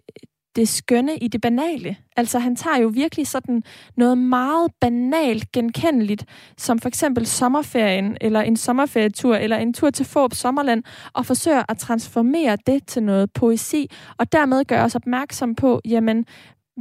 det 0.59 0.69
skønne 0.69 1.17
i 1.17 1.29
det 1.29 1.41
banale. 1.41 1.97
Altså 2.17 2.39
han 2.39 2.57
tager 2.57 2.79
jo 2.79 2.89
virkelig 2.89 3.27
sådan 3.27 3.63
noget 3.97 4.19
meget 4.19 4.71
banalt 4.81 5.53
genkendeligt, 5.53 6.25
som 6.57 6.79
for 6.79 6.89
eksempel 6.89 7.27
sommerferien, 7.27 8.17
eller 8.21 8.41
en 8.41 8.57
sommerferietur, 8.57 9.35
eller 9.35 9.57
en 9.57 9.73
tur 9.73 9.91
til 9.91 10.07
Forb 10.07 10.35
Sommerland, 10.35 10.83
og 11.13 11.27
forsøger 11.27 11.63
at 11.69 11.79
transformere 11.79 12.57
det 12.67 12.87
til 12.87 13.03
noget 13.03 13.33
poesi, 13.33 13.91
og 14.19 14.33
dermed 14.33 14.65
gør 14.65 14.83
os 14.85 14.95
opmærksom 14.95 15.55
på, 15.55 15.81
jamen, 15.85 16.27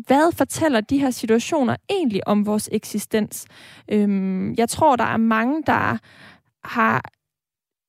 hvad 0.08 0.32
fortæller 0.38 0.82
de 0.82 1.00
her 1.00 1.12
situationer 1.12 1.76
egentlig 1.90 2.28
om 2.28 2.46
vores 2.46 2.70
eksistens? 2.72 3.46
Øhm, 3.92 4.54
jeg 4.54 4.70
tror, 4.70 4.96
der 4.96 5.04
er 5.04 5.18
mange, 5.18 5.64
der 5.68 5.98
har 6.64 7.02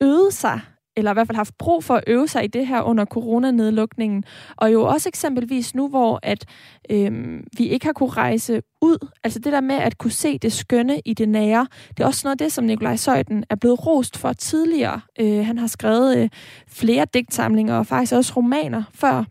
øvet 0.02 0.34
sig 0.34 0.60
eller 0.98 1.10
i 1.10 1.14
hvert 1.14 1.26
fald 1.26 1.36
haft 1.36 1.58
brug 1.58 1.84
for 1.84 1.94
at 1.94 2.04
øve 2.06 2.28
sig 2.28 2.44
i 2.44 2.46
det 2.46 2.66
her 2.66 2.82
under 2.82 3.04
coronanedlukningen. 3.04 4.24
Og 4.56 4.72
jo 4.72 4.82
også 4.82 5.08
eksempelvis 5.08 5.74
nu, 5.74 5.88
hvor 5.88 6.20
at 6.22 6.44
øhm, 6.90 7.44
vi 7.58 7.68
ikke 7.68 7.86
har 7.86 7.92
kunne 7.92 8.10
rejse 8.10 8.62
ud. 8.82 9.08
Altså 9.24 9.38
det 9.38 9.52
der 9.52 9.60
med 9.60 9.76
at 9.76 9.98
kunne 9.98 10.10
se 10.10 10.38
det 10.38 10.52
skønne 10.52 11.00
i 11.04 11.14
det 11.14 11.28
nære. 11.28 11.66
Det 11.88 12.00
er 12.00 12.06
også 12.06 12.26
noget 12.26 12.34
af 12.34 12.38
det, 12.38 12.52
som 12.52 12.64
Nikolaj 12.64 12.96
Søjden 12.96 13.44
er 13.50 13.54
blevet 13.54 13.86
rost 13.86 14.16
for 14.16 14.32
tidligere. 14.32 15.00
Øh, 15.20 15.46
han 15.46 15.58
har 15.58 15.66
skrevet 15.66 16.18
øh, 16.18 16.28
flere 16.68 17.06
digtsamlinger 17.14 17.78
og 17.78 17.86
faktisk 17.86 18.12
også 18.12 18.32
romaner 18.36 18.82
før. 18.94 19.24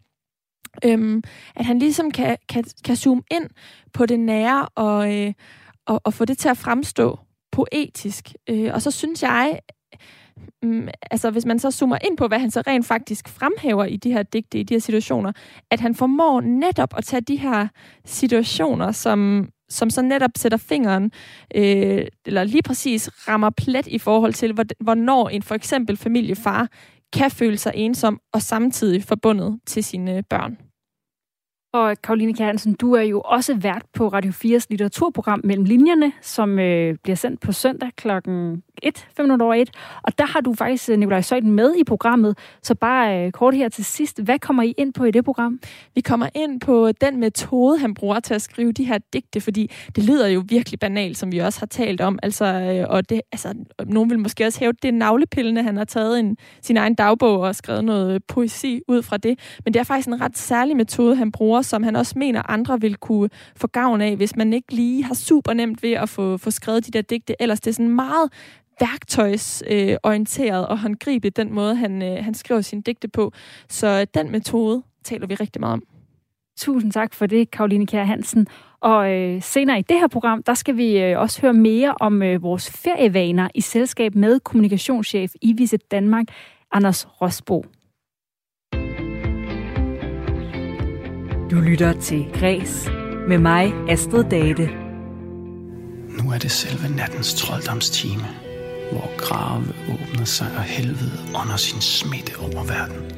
Øhm, 0.86 1.24
at 1.56 1.66
han 1.66 1.80
ligesom 1.80 2.12
kan, 2.12 2.38
kan, 2.50 2.64
kan 2.84 2.96
zoome 2.96 3.22
ind 3.32 3.50
på 3.94 4.06
det 4.06 4.20
nære 4.20 4.70
og, 4.76 5.16
øh, 5.16 5.34
og, 5.86 6.02
og 6.04 6.14
få 6.14 6.26
det 6.26 6.38
til 6.38 6.50
at 6.50 6.58
fremstå 6.58 7.20
poetisk. 7.52 8.34
Øh, 8.50 8.74
og 8.74 8.82
så 8.82 8.92
synes 8.92 9.24
jeg, 9.24 9.60
mm, 10.64 10.88
altså 11.12 11.32
hvis 11.32 11.46
man 11.46 11.60
så 11.60 11.72
zoomer 11.72 11.98
ind 12.08 12.18
på, 12.18 12.28
hvad 12.28 12.40
han 12.40 12.52
så 12.52 12.64
rent 12.68 12.86
faktisk 12.86 13.28
fremhæver 13.28 13.86
i 13.86 13.98
de 13.98 14.12
her 14.12 14.24
digte, 14.24 14.60
i 14.60 14.64
de 14.64 14.74
her 14.74 14.80
situationer, 14.80 15.32
at 15.72 15.80
han 15.80 15.96
formår 15.96 16.42
netop 16.42 16.94
at 16.98 17.04
tage 17.04 17.22
de 17.22 17.36
her 17.36 17.68
situationer, 18.06 18.92
som, 18.92 19.50
som 19.70 19.90
så 19.90 20.02
netop 20.02 20.32
sætter 20.38 20.58
fingeren, 20.58 21.12
øh, 21.56 22.06
eller 22.26 22.44
lige 22.44 22.64
præcis 22.64 23.10
rammer 23.28 23.50
plet 23.50 23.88
i 23.88 23.98
forhold 23.98 24.34
til, 24.34 24.56
hvornår 24.80 25.30
en 25.30 25.44
for 25.44 25.56
eksempel 25.56 25.98
familiefar 25.98 26.68
kan 27.14 27.32
føle 27.32 27.58
sig 27.58 27.72
ensom 27.76 28.20
og 28.34 28.42
samtidig 28.42 29.04
forbundet 29.04 29.60
til 29.66 29.84
sine 29.84 30.18
øh, 30.18 30.24
børn. 30.30 30.67
Og 31.78 32.02
Karoline 32.04 32.34
Kjærensen, 32.34 32.74
du 32.74 32.94
er 32.94 33.02
jo 33.02 33.22
også 33.22 33.56
vært 33.56 33.82
på 33.94 34.08
Radio 34.08 34.32
4's 34.32 34.66
litteraturprogram 34.70 35.42
Mellem 35.44 35.66
Linjerne, 35.66 36.12
som 36.22 36.60
øh, 36.60 36.96
bliver 37.04 37.16
sendt 37.16 37.42
på 37.42 37.52
søndag 37.52 37.90
klokken 37.96 38.64
1, 38.84 39.08
5 39.18 39.42
over 39.42 39.54
1. 39.54 39.70
Og 40.04 40.18
der 40.18 40.26
har 40.26 40.42
du 40.42 40.54
faktisk 40.54 40.90
øh, 40.90 40.98
Nikolaj 40.98 41.22
Søjden 41.22 41.52
med 41.52 41.76
i 41.76 41.84
programmet. 41.84 42.38
Så 42.64 42.76
bare 42.76 43.26
øh, 43.26 43.32
kort 43.32 43.54
her 43.54 43.70
til 43.70 43.86
sidst. 43.86 44.22
Hvad 44.22 44.40
kommer 44.40 44.64
I 44.64 44.74
ind 44.78 44.94
på 44.94 45.04
i 45.04 45.12
det 45.12 45.26
program? 45.26 45.60
Vi 45.96 46.02
kommer 46.02 46.30
ind 46.36 46.60
på 46.62 46.92
den 47.02 47.20
metode, 47.20 47.80
han 47.80 47.94
bruger 47.94 48.20
til 48.20 48.34
at 48.34 48.42
skrive 48.42 48.72
de 48.72 48.84
her 48.84 48.98
digte, 49.14 49.42
fordi 49.42 49.72
det 49.96 50.04
lyder 50.04 50.28
jo 50.28 50.44
virkelig 50.50 50.80
banalt, 50.80 51.18
som 51.18 51.32
vi 51.32 51.38
også 51.38 51.60
har 51.60 51.68
talt 51.68 52.02
om. 52.02 52.20
Altså, 52.24 52.46
øh, 52.46 52.86
og 52.90 53.10
det, 53.10 53.22
altså, 53.32 53.54
nogen 53.86 54.10
vil 54.10 54.20
måske 54.20 54.46
også 54.46 54.60
hæve, 54.60 54.74
det 54.82 54.88
er 54.88 54.94
navlepillende, 54.94 55.64
han 55.64 55.78
har 55.78 55.86
taget 55.86 56.20
en, 56.20 56.38
sin 56.62 56.78
egen 56.78 56.96
dagbog 56.96 57.40
og 57.40 57.56
skrevet 57.56 57.86
noget 57.86 58.24
poesi 58.24 58.82
ud 58.88 59.04
fra 59.04 59.18
det. 59.18 59.40
Men 59.66 59.74
det 59.74 59.80
er 59.80 59.84
faktisk 59.84 60.08
en 60.08 60.22
ret 60.22 60.38
særlig 60.38 60.78
metode, 60.78 61.16
han 61.16 61.32
bruger, 61.32 61.62
som 61.68 61.84
han 61.84 61.96
også 61.96 62.14
mener, 62.20 62.52
andre 62.52 62.82
vil 62.82 62.96
kunne 62.96 63.30
få 63.56 63.68
gavn 63.68 64.02
af, 64.02 64.16
hvis 64.16 64.36
man 64.36 64.54
ikke 64.54 64.74
lige 64.74 65.04
har 65.04 65.14
super 65.14 65.54
nemt 65.54 65.84
ved 65.84 65.92
at 65.92 66.10
få, 66.10 66.38
få 66.38 66.52
skrevet 66.52 66.86
de 66.86 66.92
der 66.92 67.02
digte. 67.02 67.42
Ellers 67.42 67.60
det 67.60 67.70
er 67.70 67.74
sådan 67.74 67.96
meget 67.96 68.32
værktøjsorienteret 68.80 70.64
øh, 70.64 70.70
og 70.70 70.80
håndgribeligt, 70.80 71.38
den 71.38 71.54
måde, 71.54 71.76
han, 71.76 72.02
øh, 72.02 72.24
han 72.24 72.34
skriver 72.34 72.62
sine 72.62 72.82
digte 72.82 73.08
på. 73.08 73.32
Så 73.70 74.06
den 74.06 74.32
metode 74.32 74.84
taler 75.04 75.28
vi 75.28 75.36
rigtig 75.36 75.60
meget 75.60 75.74
om. 75.74 75.84
Tusind 76.58 76.92
tak 76.92 77.14
for 77.14 77.26
det, 77.26 77.52
Karoline 77.52 77.88
Kjær 77.88 78.04
Hansen. 78.04 78.48
Og 78.82 79.12
øh, 79.12 79.42
senere 79.42 79.80
i 79.80 79.82
det 79.82 80.00
her 80.00 80.08
program, 80.08 80.44
der 80.44 80.54
skal 80.54 80.78
vi 80.78 80.98
øh, 80.98 81.20
også 81.20 81.42
høre 81.42 81.54
mere 81.54 81.96
om 82.00 82.24
øh, 82.24 82.44
vores 82.44 82.72
ferievaner 82.72 83.50
i 83.56 83.62
selskab 83.62 84.16
med 84.16 84.40
kommunikationschef 84.40 85.32
i 85.42 85.54
Visit 85.54 85.92
Danmark, 85.92 86.26
Anders 86.72 87.08
Rosbo. 87.22 87.66
Du 91.52 91.56
lytter 91.56 91.94
til 92.02 92.26
Græs 92.34 92.90
med 93.28 93.38
mig, 93.38 93.74
Astrid 93.90 94.24
Date. 94.24 94.70
Nu 96.24 96.32
er 96.32 96.38
det 96.38 96.52
selve 96.52 96.96
nattens 96.96 97.34
trolddomstime 97.34 98.28
hvor 98.92 99.18
grave 99.18 99.64
åbner 99.94 100.26
sig 100.26 100.48
og 100.58 100.64
helvede 100.64 101.12
under 101.42 101.58
sin 101.58 101.82
smitte 101.82 102.32
over 102.40 102.64
verden. 102.64 103.18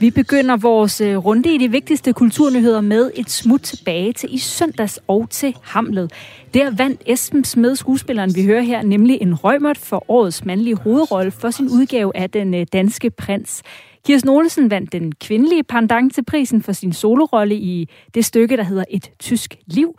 Vi 0.00 0.10
begynder 0.10 0.56
vores 0.56 1.00
øh, 1.00 1.16
runde 1.16 1.54
i 1.54 1.58
de 1.58 1.70
vigtigste 1.70 2.12
kulturnyheder 2.12 2.80
med 2.80 3.10
et 3.14 3.30
smut 3.30 3.60
tilbage 3.60 4.12
til 4.12 4.34
i 4.34 4.38
søndags 4.38 5.00
og 5.08 5.30
til 5.30 5.56
Hamlet. 5.62 6.12
Der 6.54 6.70
vandt 6.70 7.02
Esben 7.06 7.44
Smed, 7.44 7.76
skuespilleren 7.76 8.34
vi 8.34 8.44
hører 8.44 8.62
her, 8.62 8.82
nemlig 8.82 9.18
en 9.20 9.34
røgmert 9.34 9.78
for 9.78 10.04
årets 10.10 10.44
mandlige 10.44 10.76
hovedrolle 10.76 11.30
for 11.30 11.50
sin 11.50 11.68
udgave 11.68 12.16
af 12.16 12.30
Den 12.30 12.54
øh, 12.54 12.66
Danske 12.72 13.10
Prins. 13.10 13.62
Kirsten 14.06 14.30
Olsen 14.30 14.70
vandt 14.70 14.92
den 14.92 15.12
kvindelige 15.14 15.64
pendant 15.64 16.14
til 16.14 16.24
prisen 16.24 16.62
for 16.62 16.72
sin 16.72 16.92
solorolle 16.92 17.54
i 17.54 17.88
det 18.14 18.24
stykke, 18.24 18.56
der 18.56 18.62
hedder 18.62 18.84
Et 18.90 19.10
tysk 19.18 19.56
liv. 19.66 19.98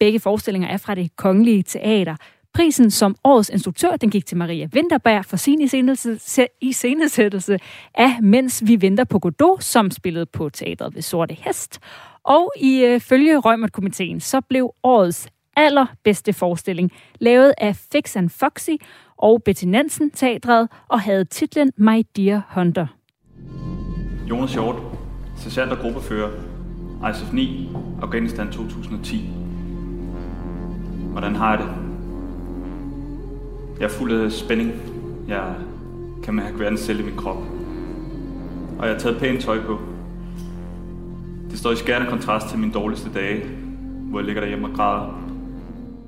Begge 0.00 0.20
forestillinger 0.20 0.68
er 0.68 0.76
fra 0.76 0.94
det 0.94 1.16
kongelige 1.16 1.62
teater. 1.62 2.16
Prisen 2.54 2.90
som 2.90 3.16
årets 3.24 3.48
instruktør, 3.48 3.96
den 3.96 4.10
gik 4.10 4.26
til 4.26 4.36
Maria 4.36 4.68
Winterberg 4.74 5.24
for 5.24 5.36
sin 5.36 5.60
iscenesættelse 6.60 7.58
af 7.94 8.22
Mens 8.22 8.62
vi 8.66 8.80
venter 8.80 9.04
på 9.04 9.18
Godot, 9.18 9.62
som 9.62 9.90
spillede 9.90 10.26
på 10.26 10.48
teatret 10.48 10.94
ved 10.94 11.02
Sorte 11.02 11.34
Hest. 11.34 11.78
Og 12.24 12.52
i 12.60 12.84
øh, 12.84 13.00
følge 13.00 13.38
Rømert-komiteen, 13.38 14.20
så 14.20 14.40
blev 14.40 14.74
årets 14.82 15.28
allerbedste 15.56 16.32
forestilling 16.32 16.92
lavet 17.18 17.54
af 17.58 17.76
Fix 17.92 18.16
and 18.16 18.30
Foxy 18.30 18.70
og 19.16 19.42
Betty 19.42 19.64
Nansen 19.64 20.10
teatret 20.10 20.68
og 20.88 21.00
havde 21.00 21.24
titlen 21.24 21.72
My 21.76 22.02
Dear 22.16 22.52
Hunter. 22.54 22.86
Jonas 24.30 24.52
Hjort, 24.52 24.76
sergeant 25.36 25.72
og 25.72 25.78
gruppefører, 25.78 26.30
ISF 27.10 27.32
9, 27.32 27.70
Afghanistan 28.02 28.52
2010. 28.52 29.30
Hvordan 31.12 31.34
har 31.34 31.50
jeg 31.50 31.58
det? 31.58 31.68
Jeg 33.80 33.84
er 33.84 33.88
fuld 33.88 34.12
af 34.12 34.32
spænding. 34.32 34.72
Jeg 35.28 35.54
kan 36.22 36.34
mærke 36.34 36.58
verdens 36.58 36.80
selv 36.80 37.00
i 37.00 37.02
min 37.02 37.16
krop. 37.16 37.36
Og 38.78 38.86
jeg 38.86 38.94
har 38.94 38.98
taget 38.98 39.18
pænt 39.18 39.42
tøj 39.42 39.60
på. 39.62 39.78
Det 41.50 41.58
står 41.58 41.72
i 41.72 41.76
skærende 41.76 42.10
kontrast 42.10 42.48
til 42.48 42.58
mine 42.58 42.72
dårligste 42.72 43.10
dage, 43.14 43.44
hvor 44.10 44.18
jeg 44.18 44.26
ligger 44.26 44.40
derhjemme 44.40 44.68
og 44.68 44.74
græder. 44.74 45.22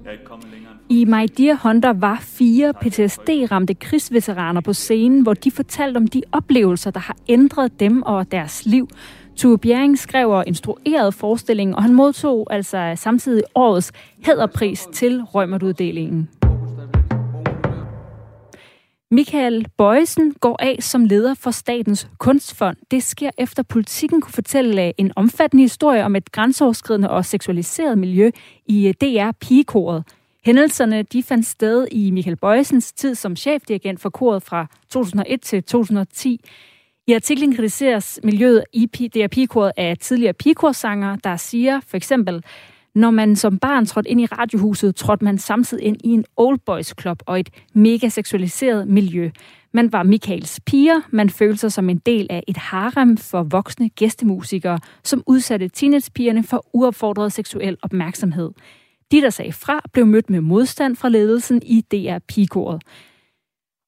Jeg 0.04 0.08
er 0.08 0.12
ikke 0.12 0.24
kommet 0.24 0.47
i 0.90 1.04
My 1.04 1.26
Dear 1.38 1.68
Hunter 1.68 1.92
var 1.92 2.18
fire 2.20 2.72
PTSD-ramte 2.74 3.74
krigsveteraner 3.74 4.60
på 4.60 4.72
scenen, 4.72 5.22
hvor 5.22 5.34
de 5.34 5.50
fortalte 5.50 5.96
om 5.96 6.06
de 6.06 6.22
oplevelser, 6.32 6.90
der 6.90 7.00
har 7.00 7.16
ændret 7.28 7.80
dem 7.80 8.02
og 8.02 8.32
deres 8.32 8.66
liv. 8.66 8.88
Tue 9.36 9.58
Bjerring 9.58 9.98
skrev 9.98 10.30
og 10.30 10.44
instruerede 10.46 11.12
forestillingen, 11.12 11.74
og 11.74 11.82
han 11.82 11.94
modtog 11.94 12.46
altså 12.50 12.92
samtidig 12.96 13.42
årets 13.54 13.92
hæderpris 14.24 14.88
til 14.92 15.22
Rømertuddelingen. 15.22 16.28
Michael 19.10 19.66
Bøjsen 19.78 20.34
går 20.40 20.56
af 20.62 20.76
som 20.80 21.04
leder 21.04 21.34
for 21.34 21.50
Statens 21.50 22.08
Kunstfond. 22.18 22.76
Det 22.90 23.02
sker 23.02 23.30
efter 23.38 23.62
politikken 23.62 24.20
kunne 24.20 24.32
fortælle 24.32 25.00
en 25.00 25.12
omfattende 25.16 25.62
historie 25.64 26.04
om 26.04 26.16
et 26.16 26.32
grænseoverskridende 26.32 27.10
og 27.10 27.24
seksualiseret 27.24 27.98
miljø 27.98 28.30
i 28.66 28.92
DR 29.00 29.30
Pigekoret. 29.40 30.04
Hændelserne 30.48 31.02
de 31.02 31.22
fandt 31.22 31.46
sted 31.46 31.86
i 31.92 32.10
Michael 32.10 32.36
Bøjsens 32.36 32.92
tid 32.92 33.14
som 33.14 33.36
chefdirigent 33.36 34.00
for 34.00 34.10
koret 34.10 34.42
fra 34.42 34.66
2001 34.90 35.40
til 35.40 35.62
2010. 35.62 36.40
I 37.06 37.12
artiklen 37.12 37.56
kritiseres 37.56 38.20
miljøet 38.24 38.64
i 38.72 38.86
DR 38.86 39.26
Pigekoret 39.26 39.72
af 39.76 39.96
tidligere 40.00 40.32
pigekorsanger, 40.32 41.16
der 41.16 41.36
siger 41.36 41.80
for 41.86 41.96
eksempel, 41.96 42.44
når 42.94 43.10
man 43.10 43.36
som 43.36 43.58
barn 43.58 43.86
trådte 43.86 44.10
ind 44.10 44.20
i 44.20 44.26
radiohuset, 44.26 44.96
trådte 44.96 45.24
man 45.24 45.38
samtidig 45.38 45.84
ind 45.84 45.96
i 46.04 46.08
en 46.08 46.24
old 46.36 46.58
boys 46.58 46.94
club 47.00 47.22
og 47.26 47.40
et 47.40 47.50
mega 47.72 48.08
seksualiseret 48.08 48.88
miljø. 48.88 49.30
Man 49.72 49.92
var 49.92 50.02
Michaels 50.02 50.60
piger, 50.60 51.00
man 51.10 51.30
følte 51.30 51.58
sig 51.58 51.72
som 51.72 51.88
en 51.88 51.98
del 51.98 52.26
af 52.30 52.42
et 52.46 52.56
harem 52.56 53.16
for 53.16 53.42
voksne 53.42 53.88
gæstemusikere, 53.88 54.78
som 55.04 55.22
udsatte 55.26 55.68
teenagepigerne 55.68 56.44
for 56.44 56.66
uopfordret 56.72 57.32
seksuel 57.32 57.76
opmærksomhed. 57.82 58.50
De, 59.12 59.20
der 59.20 59.30
sagde 59.30 59.52
fra, 59.52 59.80
blev 59.92 60.06
mødt 60.06 60.30
med 60.30 60.40
modstand 60.40 60.96
fra 60.96 61.08
ledelsen 61.08 61.62
i 61.64 61.80
DR 61.80 62.18
Pigekoret. 62.28 62.82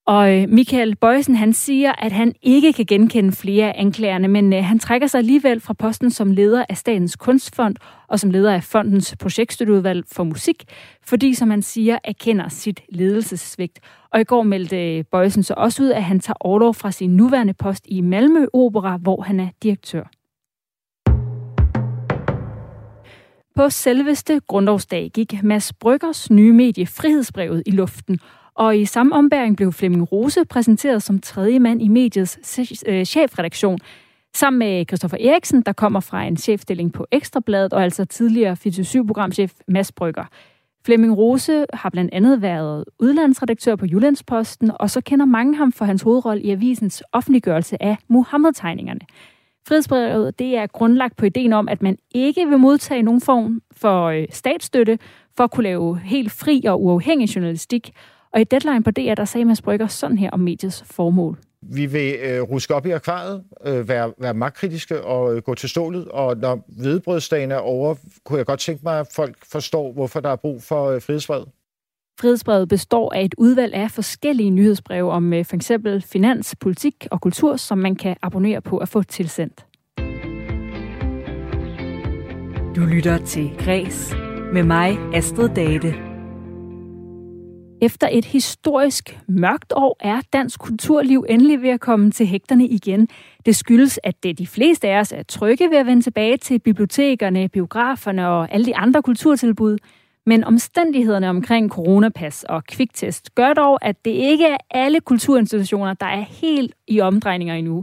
Og 0.06 0.38
øh, 0.38 0.48
Michael 0.48 0.96
Bøjsen, 0.96 1.36
han 1.36 1.52
siger, 1.52 1.92
at 1.98 2.12
han 2.12 2.34
ikke 2.42 2.72
kan 2.72 2.86
genkende 2.86 3.32
flere 3.32 3.66
af 3.76 3.80
anklagerne, 3.80 4.28
men 4.28 4.52
øh, 4.52 4.64
han 4.64 4.78
trækker 4.78 5.06
sig 5.06 5.18
alligevel 5.18 5.60
fra 5.60 5.74
posten 5.74 6.10
som 6.10 6.32
leder 6.32 6.64
af 6.68 6.76
Statens 6.76 7.16
Kunstfond 7.16 7.76
og 8.08 8.20
som 8.20 8.30
leder 8.30 8.54
af 8.54 8.64
fondens 8.64 9.16
projektstøtteudvalg 9.20 10.04
for 10.12 10.24
musik, 10.24 10.64
fordi, 11.02 11.34
som 11.34 11.50
han 11.50 11.62
siger, 11.62 11.98
erkender 12.04 12.48
sit 12.48 12.80
ledelsessvigt. 12.88 13.78
Og 14.12 14.20
i 14.20 14.24
går 14.24 14.42
meldte 14.42 14.96
øh, 14.96 15.04
Bøjsen 15.12 15.42
så 15.42 15.54
også 15.56 15.82
ud, 15.82 15.88
at 15.88 16.04
han 16.04 16.20
tager 16.20 16.36
overlov 16.40 16.74
fra 16.74 16.90
sin 16.90 17.16
nuværende 17.16 17.54
post 17.54 17.84
i 17.88 18.00
Malmø 18.00 18.46
Opera, 18.52 18.96
hvor 18.96 19.22
han 19.22 19.40
er 19.40 19.48
direktør. 19.62 20.10
På 23.60 23.70
selveste 23.70 24.40
grundlovsdag 24.46 25.10
gik 25.14 25.42
Mads 25.42 25.72
Bryggers 25.72 26.30
nye 26.30 26.52
medie 26.52 26.86
Frihedsbrevet 26.86 27.62
i 27.66 27.70
luften, 27.70 28.18
og 28.54 28.78
i 28.78 28.84
samme 28.84 29.14
ombæring 29.14 29.56
blev 29.56 29.72
Flemming 29.72 30.12
Rose 30.12 30.44
præsenteret 30.44 31.02
som 31.02 31.18
tredje 31.18 31.58
mand 31.58 31.82
i 31.82 31.88
mediets 31.88 32.58
øh, 32.86 33.04
chefredaktion, 33.04 33.78
sammen 34.34 34.58
med 34.58 34.84
Christoffer 34.88 35.16
Eriksen, 35.20 35.62
der 35.62 35.72
kommer 35.72 36.00
fra 36.00 36.22
en 36.22 36.36
chefstilling 36.36 36.92
på 36.92 37.06
Ekstrabladet, 37.12 37.72
og 37.72 37.82
altså 37.82 38.04
tidligere 38.04 38.56
24-programchef 38.66 39.52
Mads 39.68 39.92
Brygger. 39.92 40.24
Flemming 40.86 41.16
Rose 41.16 41.66
har 41.72 41.90
blandt 41.90 42.14
andet 42.14 42.42
været 42.42 42.84
udlandsredaktør 42.98 43.76
på 43.76 43.86
Jyllandsposten, 43.86 44.70
og 44.80 44.90
så 44.90 45.00
kender 45.00 45.26
mange 45.26 45.56
ham 45.56 45.72
for 45.72 45.84
hans 45.84 46.02
hovedrolle 46.02 46.42
i 46.42 46.50
avisens 46.50 47.02
offentliggørelse 47.12 47.82
af 47.82 47.96
Muhammed-tegningerne. 48.08 49.00
Frihedsbrevet 49.68 50.38
det 50.38 50.56
er 50.56 50.66
grundlagt 50.66 51.16
på 51.16 51.26
ideen 51.26 51.52
om, 51.52 51.68
at 51.68 51.82
man 51.82 51.98
ikke 52.14 52.46
vil 52.46 52.58
modtage 52.58 53.02
nogen 53.02 53.20
form 53.20 53.62
for 53.72 54.04
øh, 54.04 54.26
statsstøtte 54.30 54.98
for 55.36 55.44
at 55.44 55.50
kunne 55.50 55.64
lave 55.64 55.98
helt 55.98 56.32
fri 56.32 56.62
og 56.66 56.82
uafhængig 56.82 57.36
journalistik, 57.36 57.92
og 58.32 58.40
i 58.40 58.44
Deadline 58.44 58.82
på 58.82 58.90
DR, 58.90 59.14
der 59.14 59.24
sagde 59.24 59.44
Mads 59.44 59.62
Brygger 59.62 59.86
sådan 59.86 60.18
her 60.18 60.30
om 60.30 60.40
mediets 60.40 60.84
formål. 60.86 61.38
Vi 61.62 61.86
vil 61.86 62.14
øh, 62.22 62.42
ruske 62.42 62.74
op 62.74 62.86
i 62.86 62.90
akvariet, 62.90 63.44
øh, 63.66 63.88
være, 63.88 64.12
være 64.18 64.34
magtkritiske 64.34 65.04
og 65.04 65.36
øh, 65.36 65.42
gå 65.42 65.54
til 65.54 65.68
stålet, 65.68 66.08
og 66.08 66.36
når 66.36 66.64
hvedebrødsdagen 66.68 67.50
er 67.50 67.56
over, 67.56 67.94
kunne 68.24 68.38
jeg 68.38 68.46
godt 68.46 68.60
tænke 68.60 68.80
mig, 68.84 69.00
at 69.00 69.06
folk 69.12 69.36
forstår, 69.52 69.92
hvorfor 69.92 70.20
der 70.20 70.28
er 70.28 70.36
brug 70.36 70.62
for 70.62 70.90
øh, 70.90 71.02
frihedsbrevet. 71.02 71.48
Frihedsbrevet 72.20 72.68
består 72.68 73.14
af 73.14 73.24
et 73.24 73.34
udvalg 73.38 73.74
af 73.74 73.90
forskellige 73.90 74.50
nyhedsbreve 74.50 75.10
om 75.10 75.32
øh, 75.32 75.44
for 75.44 75.56
eksempel 75.56 76.02
finans, 76.02 76.56
politik 76.60 77.06
og 77.10 77.20
kultur, 77.20 77.56
som 77.56 77.78
man 77.78 77.96
kan 77.96 78.16
abonnere 78.22 78.60
på 78.60 78.78
at 78.78 78.88
få 78.88 79.02
tilsendt. 79.02 79.66
Du 82.76 82.80
lytter 82.80 83.18
til 83.24 83.50
Græs 83.58 84.14
med 84.52 84.62
mig, 84.62 84.98
Astrid 85.14 85.48
Date. 85.48 85.94
Efter 87.82 88.08
et 88.12 88.24
historisk 88.24 89.18
mørkt 89.28 89.72
år 89.76 89.96
er 90.00 90.20
dansk 90.32 90.60
kulturliv 90.60 91.24
endelig 91.28 91.62
ved 91.62 91.70
at 91.70 91.80
komme 91.80 92.10
til 92.10 92.26
hægterne 92.26 92.66
igen. 92.66 93.08
Det 93.46 93.56
skyldes, 93.56 94.00
at 94.02 94.22
det 94.22 94.38
de 94.38 94.46
fleste 94.46 94.88
af 94.88 95.00
os 95.00 95.12
er 95.12 95.22
trygge 95.22 95.70
ved 95.70 95.76
at 95.76 95.86
vende 95.86 96.02
tilbage 96.02 96.36
til 96.36 96.58
bibliotekerne, 96.58 97.48
biograferne 97.48 98.28
og 98.28 98.52
alle 98.54 98.66
de 98.66 98.76
andre 98.76 99.02
kulturtilbud. 99.02 99.78
Men 100.26 100.44
omstændighederne 100.44 101.28
omkring 101.28 101.70
coronapas 101.70 102.44
og 102.44 102.64
kviktest 102.64 103.34
gør 103.34 103.52
dog, 103.52 103.78
at 103.82 104.04
det 104.04 104.10
ikke 104.10 104.46
er 104.46 104.56
alle 104.70 105.00
kulturinstitutioner, 105.00 105.94
der 105.94 106.06
er 106.06 106.24
helt 106.40 106.74
i 106.88 107.00
omdrejninger 107.00 107.54
endnu. 107.54 107.82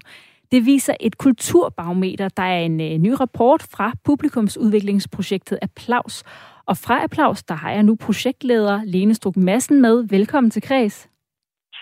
Det 0.51 0.65
viser 0.65 0.93
et 0.99 1.17
kulturbarometer, 1.17 2.29
der 2.29 2.43
er 2.43 2.59
en 2.59 2.81
øh, 2.81 2.97
ny 2.97 3.11
rapport 3.19 3.67
fra 3.71 3.91
publikumsudviklingsprojektet 4.05 5.59
Applaus. 5.61 6.23
Og 6.65 6.77
fra 6.77 7.03
Applaus, 7.03 7.43
der 7.43 7.55
har 7.55 7.71
jeg 7.71 7.83
nu 7.83 7.95
projektleder 7.95 8.81
Lene 8.85 9.13
Struk 9.13 9.37
Madsen 9.37 9.81
med. 9.81 10.03
Velkommen 10.09 10.51
til 10.51 10.61
Kreds. 10.61 11.09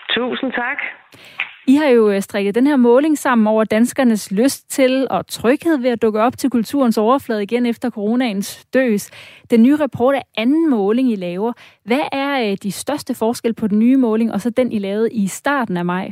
Tusind 0.10 0.52
tak. 0.52 0.78
I 1.68 1.76
har 1.76 1.88
jo 1.88 2.12
øh, 2.12 2.22
strikket 2.22 2.56
den 2.56 2.68
her 2.68 2.76
måling 2.76 3.18
sammen 3.18 3.48
over 3.48 3.64
danskernes 3.64 4.32
lyst 4.32 4.70
til 4.70 5.08
og 5.10 5.28
tryghed 5.28 5.82
ved 5.82 5.90
at 5.90 6.02
dukke 6.02 6.22
op 6.22 6.38
til 6.38 6.50
kulturens 6.50 6.98
overflade 6.98 7.44
igen 7.44 7.66
efter 7.66 7.90
coronaens 7.90 8.66
døs. 8.66 9.12
Den 9.50 9.64
nye 9.64 9.76
rapport 9.76 10.16
er 10.16 10.22
anden 10.38 10.70
måling, 10.70 11.12
I 11.12 11.16
laver. 11.16 11.54
Hvad 11.86 12.02
er 12.12 12.52
øh, 12.52 12.58
de 12.64 12.72
største 12.72 13.16
forskel 13.16 13.54
på 13.54 13.68
den 13.68 13.80
nye 13.80 13.98
måling 13.98 14.34
og 14.34 14.42
så 14.42 14.50
den, 14.50 14.72
I 14.72 14.80
lavede 14.80 15.12
i 15.12 15.28
starten 15.28 15.78
af 15.78 15.86
maj? 15.86 16.12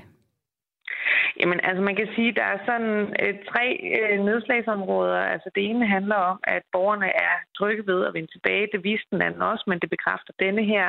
Jamen, 1.40 1.60
altså 1.64 1.82
man 1.84 1.96
kan 1.96 2.08
sige, 2.16 2.30
at 2.30 2.36
der 2.36 2.48
er 2.54 2.60
sådan 2.66 2.96
øh, 3.22 3.34
tre 3.52 3.66
øh, 3.98 4.26
nedslagsområder. 4.26 5.20
Altså 5.34 5.50
det 5.56 5.64
ene 5.70 5.88
handler 5.88 6.16
om, 6.16 6.40
at 6.44 6.64
borgerne 6.72 7.06
er 7.06 7.36
trygge 7.58 7.88
ved 7.88 8.06
at 8.06 8.14
vende 8.14 8.32
tilbage. 8.32 8.70
Det 8.74 8.84
viste 8.84 9.08
den 9.12 9.22
anden 9.22 9.42
også, 9.42 9.64
men 9.68 9.80
det 9.80 9.90
bekræfter 9.90 10.34
denne 10.40 10.64
her. 10.64 10.88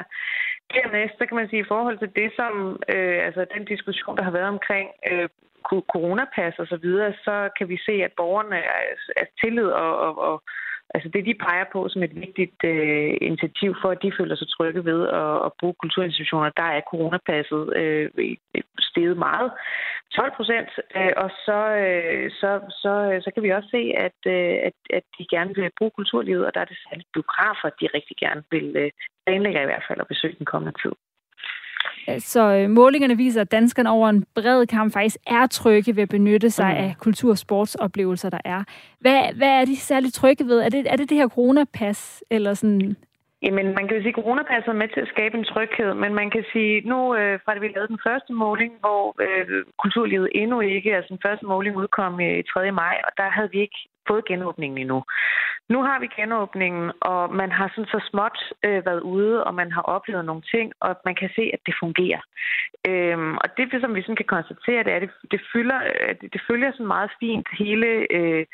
Dernæst, 0.72 1.14
så 1.18 1.26
kan 1.26 1.36
man 1.36 1.48
sige, 1.48 1.62
i 1.62 1.70
forhold 1.72 1.98
til 1.98 2.12
det, 2.16 2.30
som 2.36 2.52
øh, 2.94 3.26
altså 3.26 3.46
den 3.54 3.64
diskussion, 3.64 4.16
der 4.16 4.22
har 4.22 4.30
været 4.30 4.54
omkring 4.56 4.88
øh, 5.10 5.28
coronapas 5.92 6.58
og 6.58 6.66
så 6.66 6.76
videre, 6.76 7.12
så 7.26 7.48
kan 7.58 7.68
vi 7.68 7.78
se, 7.86 7.92
at 7.92 8.12
borgerne 8.16 8.56
er, 8.56 8.80
er 9.16 9.26
tillid 9.40 9.66
og, 9.66 9.98
og, 9.98 10.18
og 10.18 10.42
Altså 10.94 11.08
det, 11.14 11.26
de 11.26 11.34
peger 11.46 11.66
på 11.72 11.88
som 11.88 12.02
et 12.02 12.14
vigtigt 12.24 12.60
øh, 12.64 13.12
initiativ 13.28 13.70
for, 13.82 13.90
at 13.90 14.02
de 14.02 14.12
føler 14.18 14.36
sig 14.36 14.48
trygge 14.48 14.84
ved 14.84 15.00
at, 15.22 15.36
at 15.46 15.52
bruge 15.60 15.74
kulturinstitutioner, 15.82 16.50
der 16.60 16.68
er 16.76 16.88
coronapasset 16.90 17.62
øh, 17.76 18.10
steget 18.78 19.16
meget. 19.16 19.50
12 20.14 20.32
procent, 20.36 20.70
øh, 20.98 21.12
og 21.16 21.30
så, 21.46 21.58
øh, 21.84 22.30
så, 22.40 22.50
så, 22.82 22.92
så 23.24 23.30
kan 23.34 23.42
vi 23.42 23.50
også 23.50 23.68
se, 23.76 23.82
at, 24.06 24.18
øh, 24.36 24.56
at, 24.68 24.78
at 24.98 25.04
de 25.18 25.24
gerne 25.34 25.54
vil 25.54 25.76
bruge 25.78 25.96
kulturlivet, 25.98 26.46
og 26.46 26.54
der 26.54 26.60
er 26.60 26.70
det 26.70 26.78
særligt 26.88 27.12
biografer, 27.14 27.68
de 27.80 27.86
rigtig 27.98 28.16
gerne 28.24 28.42
vil 28.50 28.68
øh, 28.76 28.90
planlægge 29.26 29.62
i 29.62 29.70
hvert 29.70 29.86
fald 29.88 30.00
at 30.00 30.10
besøge 30.12 30.36
den 30.38 30.46
kommende 30.52 30.78
tid. 30.82 30.94
Så 32.18 32.42
øh, 32.54 32.70
målingerne 32.70 33.16
viser, 33.16 33.40
at 33.40 33.52
danskerne 33.52 33.90
over 33.90 34.08
en 34.08 34.24
bred 34.34 34.66
kamp 34.66 34.92
faktisk 34.92 35.16
er 35.26 35.46
trygge 35.46 35.96
ved 35.96 36.02
at 36.02 36.08
benytte 36.08 36.50
sig 36.50 36.70
mm. 36.78 36.84
af 36.84 36.94
kultur- 36.98 37.30
og 37.30 37.38
sportsoplevelser, 37.38 38.30
der 38.30 38.40
er. 38.44 38.64
Hvad, 39.00 39.20
hvad 39.36 39.48
er 39.60 39.64
de 39.64 39.76
særligt 39.76 40.14
trygge 40.14 40.44
ved? 40.46 40.60
Er 40.60 40.68
det, 40.68 40.92
er 40.92 40.96
det 40.96 41.10
det 41.10 41.16
her 41.16 41.28
coronapas, 41.28 42.24
eller 42.30 42.54
sådan 42.54 42.96
Jamen, 43.46 43.66
man 43.78 43.84
kan 43.86 43.96
jo 43.96 44.02
sige, 44.02 44.14
at 44.16 44.20
coronapasset 44.22 44.68
er 44.72 44.82
med 44.82 44.88
til 44.88 45.00
at 45.00 45.12
skabe 45.14 45.38
en 45.38 45.44
tryghed, 45.52 45.94
men 46.02 46.14
man 46.14 46.30
kan 46.30 46.44
sige, 46.52 46.74
nu 46.90 46.98
øh, 47.18 47.38
fra 47.44 47.54
det 47.54 47.62
vi 47.62 47.68
lavede 47.68 47.92
den 47.94 48.04
første 48.06 48.32
måling, 48.32 48.72
hvor 48.80 49.02
øh, 49.24 49.64
kulturlivet 49.82 50.28
endnu 50.34 50.60
ikke, 50.60 50.96
altså 50.96 51.08
den 51.14 51.24
første 51.26 51.46
måling 51.46 51.76
udkom 51.76 52.20
i 52.20 52.42
3. 52.42 52.72
maj, 52.72 52.96
og 53.06 53.12
der 53.20 53.28
havde 53.36 53.50
vi 53.54 53.60
ikke 53.60 53.80
fået 54.08 54.24
genåbningen 54.24 54.78
endnu. 54.78 55.02
Nu 55.68 55.78
har 55.82 55.98
vi 56.00 56.08
genåbningen, 56.20 56.92
og 57.00 57.34
man 57.34 57.50
har 57.52 57.68
sådan 57.68 57.92
så 57.94 58.00
småt 58.10 58.38
øh, 58.66 58.86
været 58.86 59.00
ude, 59.00 59.44
og 59.44 59.54
man 59.54 59.72
har 59.72 59.82
oplevet 59.82 60.24
nogle 60.24 60.42
ting, 60.54 60.72
og 60.80 60.96
man 61.04 61.14
kan 61.14 61.30
se, 61.36 61.50
at 61.52 61.60
det 61.66 61.74
fungerer. 61.82 62.22
Øhm, 62.88 63.36
og 63.36 63.48
det, 63.56 63.80
som 63.80 63.94
vi 63.94 64.02
sådan 64.02 64.20
kan 64.22 64.34
konstatere, 64.36 64.84
det 64.84 64.92
er, 64.92 64.96
at 64.96 65.02
det, 65.02 65.10
det, 65.30 65.40
fylder, 65.52 65.80
øh, 65.90 66.14
det, 66.20 66.32
det 66.32 66.40
følger 66.48 66.72
sådan 66.72 66.86
meget 66.96 67.10
fint 67.20 67.48
hele... 67.58 67.88
Øh, 68.16 68.46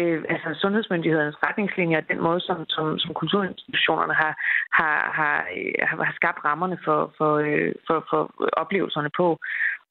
øh, 0.00 0.24
altså 0.28 0.48
sundhedsmyndighedernes 0.62 1.42
retningslinjer 1.46 1.98
og 1.98 2.08
den 2.08 2.20
måde, 2.20 2.40
som, 2.40 2.58
som, 2.68 2.98
som 2.98 3.14
kulturinstitutionerne 3.14 4.14
har, 4.14 4.34
har, 4.78 4.98
har, 5.18 5.36
øh, 5.56 5.72
har, 5.88 6.04
har 6.04 6.14
skabt 6.20 6.44
rammerne 6.44 6.78
for, 6.84 7.14
for, 7.18 7.32
øh, 7.46 7.72
for, 7.86 8.06
for 8.10 8.20
oplevelserne 8.62 9.10
på. 9.16 9.38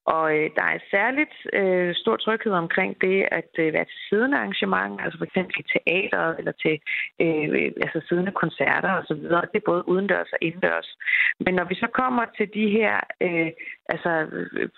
Og 0.05 0.37
øh, 0.37 0.49
der 0.55 0.63
er 0.63 0.79
særligt 0.91 1.35
øh, 1.53 1.95
stor 1.95 2.15
tryghed 2.15 2.53
omkring 2.53 3.01
det 3.01 3.27
at 3.31 3.51
øh, 3.59 3.73
være 3.73 3.85
til 3.85 3.99
siden 4.09 4.33
af 4.33 4.37
arrangementer, 4.37 5.03
altså 5.03 5.17
for 5.17 5.25
eksempel 5.25 5.55
i 5.59 5.65
teater 5.73 6.35
eller 6.39 6.51
til 6.63 6.75
øh, 7.21 7.45
øh 7.57 7.71
altså 7.85 8.01
siddende 8.07 8.31
koncerter 8.31 8.91
osv. 8.99 9.21
Det 9.51 9.59
er 9.59 9.69
både 9.71 9.87
udendørs 9.89 10.31
og 10.33 10.37
indendørs. 10.41 10.97
Men 11.39 11.53
når 11.55 11.63
vi 11.63 11.75
så 11.75 11.87
kommer 12.01 12.25
til 12.37 12.47
de 12.53 12.69
her 12.69 12.95
øh, 13.21 13.51
altså, 13.89 14.11
øh, 14.31 14.69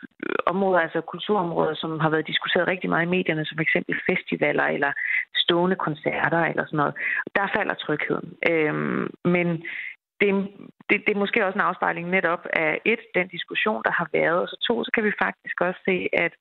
områder, 0.46 0.80
altså 0.80 1.02
kulturområder, 1.02 1.76
som 1.76 2.00
har 2.00 2.10
været 2.10 2.28
diskuteret 2.28 2.68
rigtig 2.68 2.90
meget 2.90 3.06
i 3.06 3.16
medierne, 3.16 3.46
som 3.46 3.58
for 3.58 3.62
eksempel 3.62 3.96
festivaler 4.10 4.64
eller 4.64 4.92
stående 5.36 5.76
koncerter 5.76 6.42
eller 6.52 6.66
sådan 6.66 6.78
noget, 6.78 6.96
der 7.36 7.48
falder 7.56 7.74
trygheden. 7.74 8.30
Øh, 8.50 8.74
men 9.36 9.48
det, 10.22 10.30
det, 10.90 10.98
det 11.06 11.12
er 11.14 11.24
måske 11.24 11.46
også 11.46 11.58
en 11.58 11.70
afspejling 11.70 12.10
netop 12.10 12.44
af 12.54 12.82
et, 12.86 13.00
den 13.16 13.28
diskussion, 13.28 13.82
der 13.88 13.92
har 13.92 14.08
været, 14.14 14.40
og 14.44 14.48
så 14.48 14.58
to, 14.68 14.84
så 14.84 14.92
kan 14.96 15.04
vi 15.04 15.12
faktisk 15.26 15.62
også 15.62 15.80
se, 15.90 16.08
at 16.14 16.34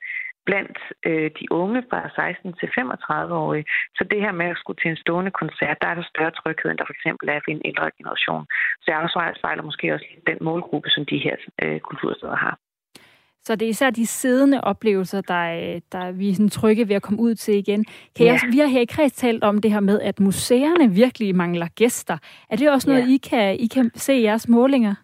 blandt 0.49 0.79
øh, 1.09 1.31
de 1.39 1.47
unge 1.61 1.81
fra 1.91 2.01
16 2.17 2.53
til 2.61 2.69
35-årige. 2.79 3.65
Så 3.97 4.03
det 4.11 4.21
her 4.25 4.33
med 4.41 4.47
at 4.47 4.61
skulle 4.61 4.81
til 4.81 4.91
en 4.91 5.03
stående 5.05 5.31
koncert, 5.41 5.77
der 5.83 5.89
er 5.89 5.95
der 5.95 6.13
større 6.13 6.37
tryghed, 6.39 6.71
end 6.71 6.79
der 6.79 6.89
for 6.89 6.97
eksempel 6.99 7.27
er 7.29 7.41
for 7.45 7.51
en 7.51 7.67
ældre 7.71 7.91
generation. 7.99 8.45
Så 8.83 8.87
jeg 8.91 8.99
afspejler 9.01 9.63
måske 9.63 9.95
også 9.95 10.07
den 10.31 10.39
målgruppe, 10.49 10.89
som 10.91 11.05
de 11.07 11.19
her 11.27 11.37
øh, 11.63 11.81
kultursteder 11.81 12.37
har. 12.37 12.55
Så 13.44 13.57
det 13.57 13.66
er 13.66 13.70
især 13.70 13.90
de 13.90 14.07
siddende 14.07 14.61
oplevelser, 14.61 15.20
der, 15.20 15.80
der 15.92 16.12
vi 16.12 16.30
er 16.30 16.35
sådan 16.35 16.48
trygge 16.48 16.88
ved 16.88 16.96
at 16.96 17.02
komme 17.02 17.20
ud 17.20 17.35
til 17.35 17.54
igen. 17.54 17.85
Kan 18.16 18.26
ja. 18.26 18.33
jeg, 18.33 18.40
vi 18.52 18.59
har 18.59 18.66
her 18.66 18.80
i 18.80 18.85
kreds 18.85 19.12
talt 19.12 19.44
om 19.44 19.61
det 19.61 19.72
her 19.72 19.80
med, 19.80 20.00
at 20.00 20.20
museerne 20.20 20.90
virkelig 20.90 21.37
mangler 21.37 21.68
gæster. 21.74 22.18
Er 22.50 22.57
det 22.57 22.70
også 22.70 22.90
noget, 22.90 23.02
ja. 23.02 23.14
I, 23.14 23.16
kan, 23.16 23.57
I 23.61 23.66
kan 23.66 23.90
se 23.94 24.14
i 24.14 24.22
jeres 24.22 24.48
målinger? 24.48 24.94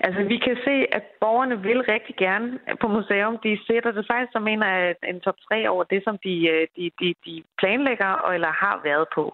Altså, 0.00 0.22
vi 0.22 0.38
kan 0.46 0.56
se, 0.64 0.74
at 0.96 1.04
borgerne 1.20 1.62
vil 1.62 1.80
rigtig 1.94 2.16
gerne 2.16 2.58
på 2.80 2.88
museum. 2.88 3.38
De 3.44 3.58
sætter 3.66 3.90
det 3.92 4.04
faktisk 4.10 4.32
som 4.32 4.48
en 4.48 4.62
af 4.62 4.94
en 5.10 5.20
top 5.20 5.38
3 5.48 5.68
over 5.68 5.84
det, 5.84 6.00
som 6.04 6.18
de, 6.24 6.34
øh, 6.54 6.66
de, 6.76 6.90
de, 7.00 7.14
de 7.26 7.42
planlægger 7.58 8.30
eller 8.34 8.52
har 8.64 8.80
været 8.84 9.06
på. 9.14 9.24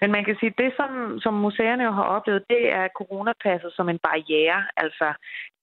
Men 0.00 0.12
man 0.12 0.24
kan 0.24 0.36
sige, 0.40 0.52
at 0.54 0.58
det, 0.62 0.72
som, 0.76 1.20
som 1.24 1.34
museerne 1.34 1.92
har 1.98 2.06
oplevet, 2.16 2.44
det 2.50 2.72
er 2.72 2.94
coronapasset 2.98 3.72
som 3.76 3.88
en 3.88 3.98
barriere. 4.08 4.60
Altså, 4.76 5.06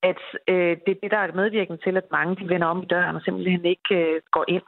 at 0.04 0.22
øh, 0.48 0.78
det 0.86 0.92
er 0.92 1.02
det, 1.04 1.12
der 1.12 1.18
er 1.18 1.34
medvirkende 1.34 1.82
til, 1.84 1.98
at 1.98 2.12
mange 2.12 2.36
de 2.36 2.50
vender 2.50 2.68
om 2.68 2.84
i 2.84 2.86
døren 2.86 3.16
og 3.16 3.22
simpelthen 3.22 3.66
ikke 3.66 3.96
øh, 3.96 4.22
går 4.32 4.46
ind. 4.48 4.64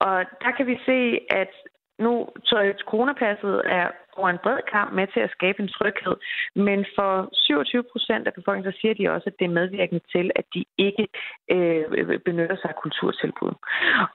Og 0.00 0.24
der 0.42 0.50
kan 0.56 0.66
vi 0.66 0.78
se, 0.86 1.20
at 1.30 1.52
nu, 1.98 2.28
så 2.44 2.72
coronapasset 2.86 3.62
er 3.64 3.88
over 4.18 4.28
en 4.30 4.42
bred 4.44 4.60
kamp 4.74 4.92
med 4.98 5.06
til 5.14 5.20
at 5.20 5.34
skabe 5.36 5.58
en 5.62 5.68
tryghed. 5.76 6.16
Men 6.54 6.78
for 6.96 7.10
27 7.32 7.82
procent 7.92 8.26
af 8.26 8.34
befolkningen, 8.34 8.72
så 8.72 8.78
siger 8.80 8.94
de 8.94 9.12
også, 9.14 9.26
at 9.30 9.38
det 9.38 9.44
er 9.44 9.58
medvirkende 9.60 10.02
til, 10.14 10.26
at 10.40 10.46
de 10.54 10.64
ikke 10.78 11.04
øh, 11.54 11.84
benytter 12.28 12.56
sig 12.56 12.68
af 12.70 12.80
kulturtilbud. 12.82 13.54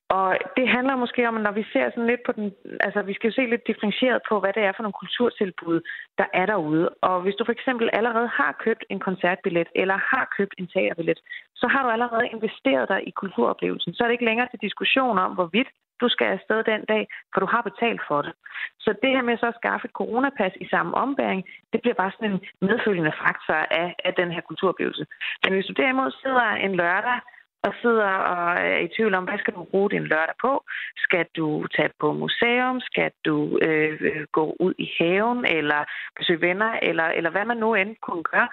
Og 0.10 0.30
det 0.58 0.68
handler 0.76 0.96
måske 0.96 1.28
om, 1.28 1.38
at 1.38 1.44
når 1.48 1.52
vi 1.60 1.66
ser 1.74 1.86
sådan 1.90 2.12
lidt 2.12 2.24
på 2.26 2.32
den, 2.32 2.48
altså 2.80 3.02
vi 3.02 3.14
skal 3.14 3.28
jo 3.30 3.36
se 3.36 3.46
lidt 3.46 3.68
differentieret 3.68 4.22
på, 4.30 4.40
hvad 4.40 4.54
det 4.54 4.64
er 4.64 4.74
for 4.76 4.84
nogle 4.84 5.02
kulturtilbud, 5.02 5.80
der 6.20 6.28
er 6.34 6.46
derude. 6.46 6.90
Og 7.02 7.22
hvis 7.22 7.36
du 7.36 7.44
for 7.46 7.56
eksempel 7.58 7.90
allerede 7.94 8.30
har 8.40 8.52
købt 8.66 8.84
en 8.90 9.00
koncertbillet, 9.00 9.68
eller 9.76 9.98
har 10.12 10.26
købt 10.38 10.54
en 10.58 10.68
teaterbillet, 10.68 11.20
så 11.56 11.68
har 11.68 11.82
du 11.84 11.90
allerede 11.90 12.28
investeret 12.36 12.90
dig 12.90 13.00
i 13.08 13.12
kulturoplevelsen. 13.22 13.94
Så 13.94 14.04
er 14.04 14.08
det 14.08 14.14
ikke 14.14 14.30
længere 14.32 14.48
til 14.52 14.66
diskussion 14.68 15.18
om, 15.26 15.32
hvorvidt 15.34 15.70
du 16.02 16.08
skal 16.10 16.28
afsted 16.38 16.64
den 16.64 16.82
dag, 16.86 17.04
for 17.32 17.40
du 17.40 17.48
har 17.54 17.62
betalt 17.62 18.02
for 18.08 18.22
det. 18.22 18.34
Så 18.80 18.90
det 19.02 19.10
her 19.16 19.22
med 19.22 19.38
så 19.38 19.48
at 19.48 19.60
skaffe 19.62 19.86
et 19.86 19.98
coronapas 20.00 20.54
i 20.64 20.68
samme 20.74 20.92
ombæring, 21.04 21.42
det 21.74 21.82
bliver 21.82 21.98
bare 22.02 22.12
sådan 22.12 22.32
en 22.32 22.42
medfølgende 22.70 23.14
faktor 23.24 23.54
af, 23.82 23.96
af 24.08 24.14
den 24.14 24.32
her 24.32 24.42
kulturoplevelse. 24.42 25.06
Men 25.44 25.54
hvis 25.54 25.66
du 25.66 25.74
derimod 25.74 26.12
sidder 26.24 26.48
en 26.66 26.76
lørdag 26.76 27.20
og 27.64 27.74
sidder 27.82 28.12
og 28.34 28.52
er 28.52 28.78
i 28.78 28.88
tvivl 28.96 29.14
om, 29.14 29.24
hvad 29.24 29.40
skal 29.40 29.54
du 29.54 29.64
bruge 29.64 29.90
din 29.90 30.04
lørdag 30.04 30.36
på? 30.42 30.64
Skal 30.98 31.26
du 31.38 31.68
tage 31.76 31.90
på 32.00 32.14
museum? 32.14 32.82
Skal 32.82 33.12
du 33.26 33.60
øh, 33.62 33.98
øh, 34.02 34.26
gå 34.32 34.56
ud 34.60 34.74
i 34.78 34.88
haven 35.00 35.46
eller 35.46 35.82
besøge 36.18 36.42
venner? 36.42 36.72
Eller, 36.82 37.08
eller 37.18 37.30
hvad 37.30 37.46
man 37.46 37.58
nu 37.58 37.74
end 37.76 37.96
kunne 38.02 38.24
gøre? 38.24 38.50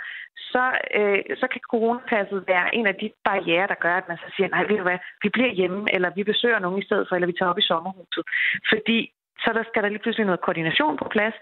Så, 0.53 0.65
øh, 0.99 1.21
så 1.41 1.47
kan 1.53 1.61
coronapasset 1.71 2.45
være 2.47 2.75
en 2.75 2.87
af 2.87 2.95
de 2.95 3.11
barriere, 3.25 3.67
der 3.67 3.83
gør, 3.85 3.95
at 3.97 4.09
man 4.09 4.17
så 4.17 4.29
siger, 4.37 4.49
nej, 4.49 4.65
ved 4.65 4.77
du 4.77 4.83
hvad, 4.83 4.99
vi 5.23 5.29
bliver 5.29 5.53
hjemme, 5.61 5.95
eller 5.95 6.11
vi 6.17 6.25
besøger 6.25 6.59
nogen 6.59 6.83
i 6.83 6.87
stedet 6.87 7.07
for, 7.09 7.15
eller 7.15 7.33
vi 7.33 7.39
tager 7.39 7.51
op 7.51 7.59
i 7.59 7.69
sommerhuset. 7.71 8.25
Fordi 8.73 9.13
så 9.45 9.51
der 9.53 9.65
skal 9.69 9.83
der 9.83 9.89
lige 9.89 10.05
pludselig 10.05 10.27
noget 10.27 10.41
koordination 10.41 10.97
på 10.97 11.07
plads, 11.11 11.35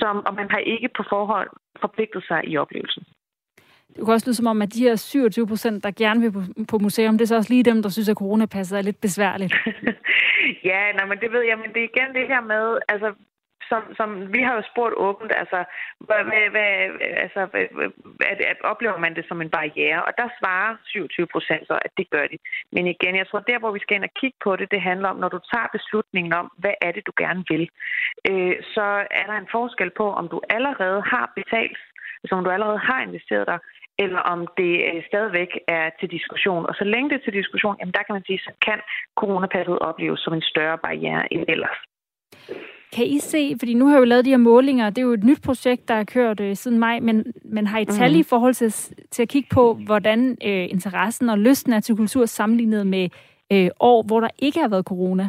som, 0.00 0.16
og 0.26 0.34
man 0.34 0.50
har 0.50 0.58
ikke 0.58 0.88
på 0.96 1.02
forhånd 1.08 1.50
forpligtet 1.80 2.24
sig 2.28 2.40
i 2.44 2.56
oplevelsen. 2.56 3.04
Det 3.96 4.04
kunne 4.04 4.14
også 4.14 4.26
lyde 4.26 4.36
som 4.36 4.46
om, 4.46 4.62
at 4.62 4.74
de 4.74 4.84
her 4.84 4.96
27 4.96 5.46
procent, 5.46 5.84
der 5.84 5.90
gerne 5.90 6.20
vil 6.20 6.32
på, 6.32 6.42
på 6.68 6.78
museum, 6.78 7.18
det 7.18 7.24
er 7.24 7.26
så 7.26 7.36
også 7.36 7.52
lige 7.52 7.62
dem, 7.70 7.82
der 7.82 7.88
synes, 7.88 8.08
at 8.08 8.16
coronapasset 8.16 8.78
er 8.78 8.82
lidt 8.82 9.00
besværligt. 9.00 9.52
ja, 10.70 10.92
nej, 10.92 11.06
men 11.06 11.18
det 11.22 11.32
ved 11.32 11.42
jeg, 11.50 11.58
men 11.58 11.70
det 11.74 11.80
er 11.80 11.90
igen 11.92 12.14
det 12.14 12.26
her 12.32 12.40
med, 12.40 12.78
altså 12.88 13.08
som, 13.70 13.82
som 13.98 14.08
vi 14.34 14.40
har 14.46 14.54
jo 14.58 14.62
spurgt 14.72 14.94
åbent, 15.06 15.32
altså, 15.42 15.58
hvad, 16.06 16.22
hvad, 16.54 16.70
altså 17.24 17.40
at, 18.30 18.38
at 18.52 18.58
oplever 18.72 18.98
man 18.98 19.14
det 19.14 19.24
som 19.28 19.40
en 19.40 19.50
barriere? 19.50 20.04
Og 20.04 20.12
der 20.18 20.28
svarer 20.38 20.76
27 20.84 21.26
procent 21.26 21.66
så, 21.66 21.78
at 21.86 21.92
det 21.98 22.10
gør 22.10 22.26
de. 22.32 22.38
Men 22.72 22.86
igen, 22.86 23.16
jeg 23.16 23.26
tror, 23.26 23.40
der 23.40 23.58
hvor 23.58 23.72
vi 23.72 23.78
skal 23.82 23.96
ind 23.96 24.08
og 24.10 24.14
kigge 24.20 24.38
på 24.44 24.56
det, 24.56 24.70
det 24.70 24.80
handler 24.90 25.08
om, 25.08 25.16
når 25.16 25.28
du 25.28 25.40
tager 25.52 25.74
beslutningen 25.76 26.32
om, 26.32 26.46
hvad 26.62 26.76
er 26.80 26.92
det, 26.92 27.06
du 27.06 27.12
gerne 27.18 27.44
vil, 27.52 27.64
øh, 28.30 28.56
så 28.74 28.86
er 29.20 29.26
der 29.30 29.36
en 29.38 29.52
forskel 29.56 29.90
på, 30.00 30.06
om 30.20 30.28
du 30.28 30.40
allerede 30.56 31.00
har 31.12 31.32
betalt, 31.40 31.80
altså 32.22 32.34
om 32.34 32.44
du 32.44 32.50
allerede 32.50 32.78
har 32.78 33.00
investeret 33.02 33.46
dig, 33.52 33.58
eller 33.98 34.18
om 34.18 34.40
det 34.56 34.72
øh, 34.88 35.02
stadigvæk 35.10 35.52
er 35.68 35.90
til 36.00 36.08
diskussion. 36.10 36.66
Og 36.66 36.74
så 36.74 36.84
længe 36.84 37.08
det 37.10 37.16
er 37.16 37.24
til 37.24 37.32
diskussion, 37.32 37.76
jamen 37.80 37.92
der 37.92 38.02
kan 38.06 38.12
man 38.16 38.24
sige, 38.26 38.38
så 38.38 38.52
kan 38.66 38.78
coronapasset 39.20 39.78
opleves 39.78 40.20
som 40.20 40.32
en 40.34 40.42
større 40.42 40.78
barriere 40.78 41.32
end 41.32 41.44
ellers. 41.48 41.78
Kan 42.96 43.06
I 43.06 43.18
se, 43.18 43.56
fordi 43.58 43.74
nu 43.74 43.86
har 43.86 44.00
vi 44.00 44.06
lavet 44.06 44.24
de 44.24 44.30
her 44.30 44.36
målinger, 44.36 44.90
det 44.90 44.98
er 44.98 45.02
jo 45.02 45.12
et 45.12 45.24
nyt 45.24 45.42
projekt, 45.42 45.88
der 45.88 45.94
er 45.94 46.04
kørt 46.04 46.40
øh, 46.40 46.56
siden 46.56 46.78
maj, 46.78 47.00
men, 47.00 47.24
men 47.44 47.66
har 47.66 47.78
I 47.78 47.84
tal 47.84 48.12
mm. 48.12 48.18
i 48.18 48.22
forhold 48.22 48.54
til, 48.54 48.70
til 49.10 49.22
at 49.22 49.28
kigge 49.28 49.48
på, 49.52 49.74
hvordan 49.86 50.38
øh, 50.44 50.64
interessen 50.70 51.28
og 51.28 51.38
lysten 51.38 51.72
er 51.72 51.80
til 51.80 51.96
kultur 51.96 52.26
sammenlignet 52.26 52.86
med 52.86 53.08
øh, 53.52 53.68
år, 53.80 54.02
hvor 54.06 54.20
der 54.20 54.28
ikke 54.38 54.60
har 54.60 54.68
været 54.68 54.84
corona? 54.84 55.28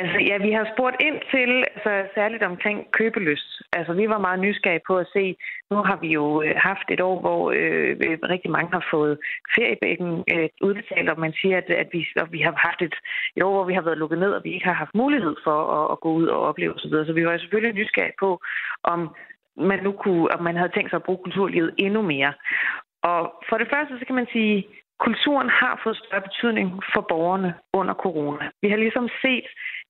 Altså 0.00 0.18
ja, 0.28 0.36
vi 0.46 0.52
har 0.52 0.66
spurgt 0.74 0.96
ind 1.00 1.18
til, 1.34 1.50
altså 1.74 1.92
særligt 2.14 2.42
omkring 2.42 2.78
købelyst. 2.90 3.62
Altså 3.72 3.92
vi 3.92 4.08
var 4.08 4.18
meget 4.18 4.40
nysgerrige 4.40 4.86
på 4.86 4.96
at 4.96 5.06
se, 5.12 5.36
nu 5.70 5.76
har 5.76 5.96
vi 5.96 6.08
jo 6.08 6.42
øh, 6.42 6.54
haft 6.56 6.88
et 6.90 7.00
år, 7.00 7.20
hvor 7.20 7.50
øh, 7.50 7.90
øh 8.04 8.18
rigtig 8.22 8.50
mange 8.50 8.70
har 8.72 8.84
fået 8.90 9.18
feriebækken 9.54 10.24
øh, 10.34 10.48
udbetalt, 10.60 11.08
og 11.10 11.20
man 11.20 11.32
siger, 11.40 11.56
at, 11.56 11.70
at 11.70 11.88
vi, 11.92 12.06
at 12.16 12.32
vi 12.32 12.40
har 12.40 12.54
haft 12.68 12.82
et, 12.82 12.96
et 13.36 13.42
år, 13.42 13.54
hvor 13.54 13.64
vi 13.64 13.74
har 13.74 13.82
været 13.82 13.98
lukket 13.98 14.18
ned, 14.18 14.32
og 14.32 14.44
vi 14.44 14.52
ikke 14.52 14.66
har 14.66 14.82
haft 14.82 14.94
mulighed 14.94 15.34
for 15.44 15.58
at, 15.78 15.92
at 15.92 16.00
gå 16.00 16.10
ud 16.12 16.26
og 16.26 16.40
opleve 16.48 16.74
osv. 16.74 16.90
Så, 16.90 17.04
så 17.06 17.12
vi 17.12 17.26
var 17.26 17.38
selvfølgelig 17.38 17.74
nysgerrige 17.74 18.20
på, 18.20 18.40
om 18.82 19.00
man 19.56 19.82
nu 19.82 19.92
kunne, 19.92 20.30
om 20.34 20.42
man 20.42 20.56
havde 20.56 20.72
tænkt 20.74 20.90
sig 20.90 20.96
at 20.96 21.02
bruge 21.06 21.24
kulturlivet 21.24 21.74
endnu 21.78 22.02
mere. 22.02 22.32
Og 23.02 23.20
for 23.48 23.56
det 23.58 23.68
første, 23.72 23.98
så 23.98 24.04
kan 24.06 24.14
man 24.14 24.28
sige, 24.32 24.66
kulturen 25.06 25.48
har 25.48 25.80
fået 25.84 25.96
større 25.96 26.26
betydning 26.28 26.82
for 26.92 27.00
borgerne 27.08 27.54
under 27.72 27.94
corona. 27.94 28.50
Vi 28.62 28.68
har 28.68 28.76
ligesom 28.76 29.08
set, 29.22 29.46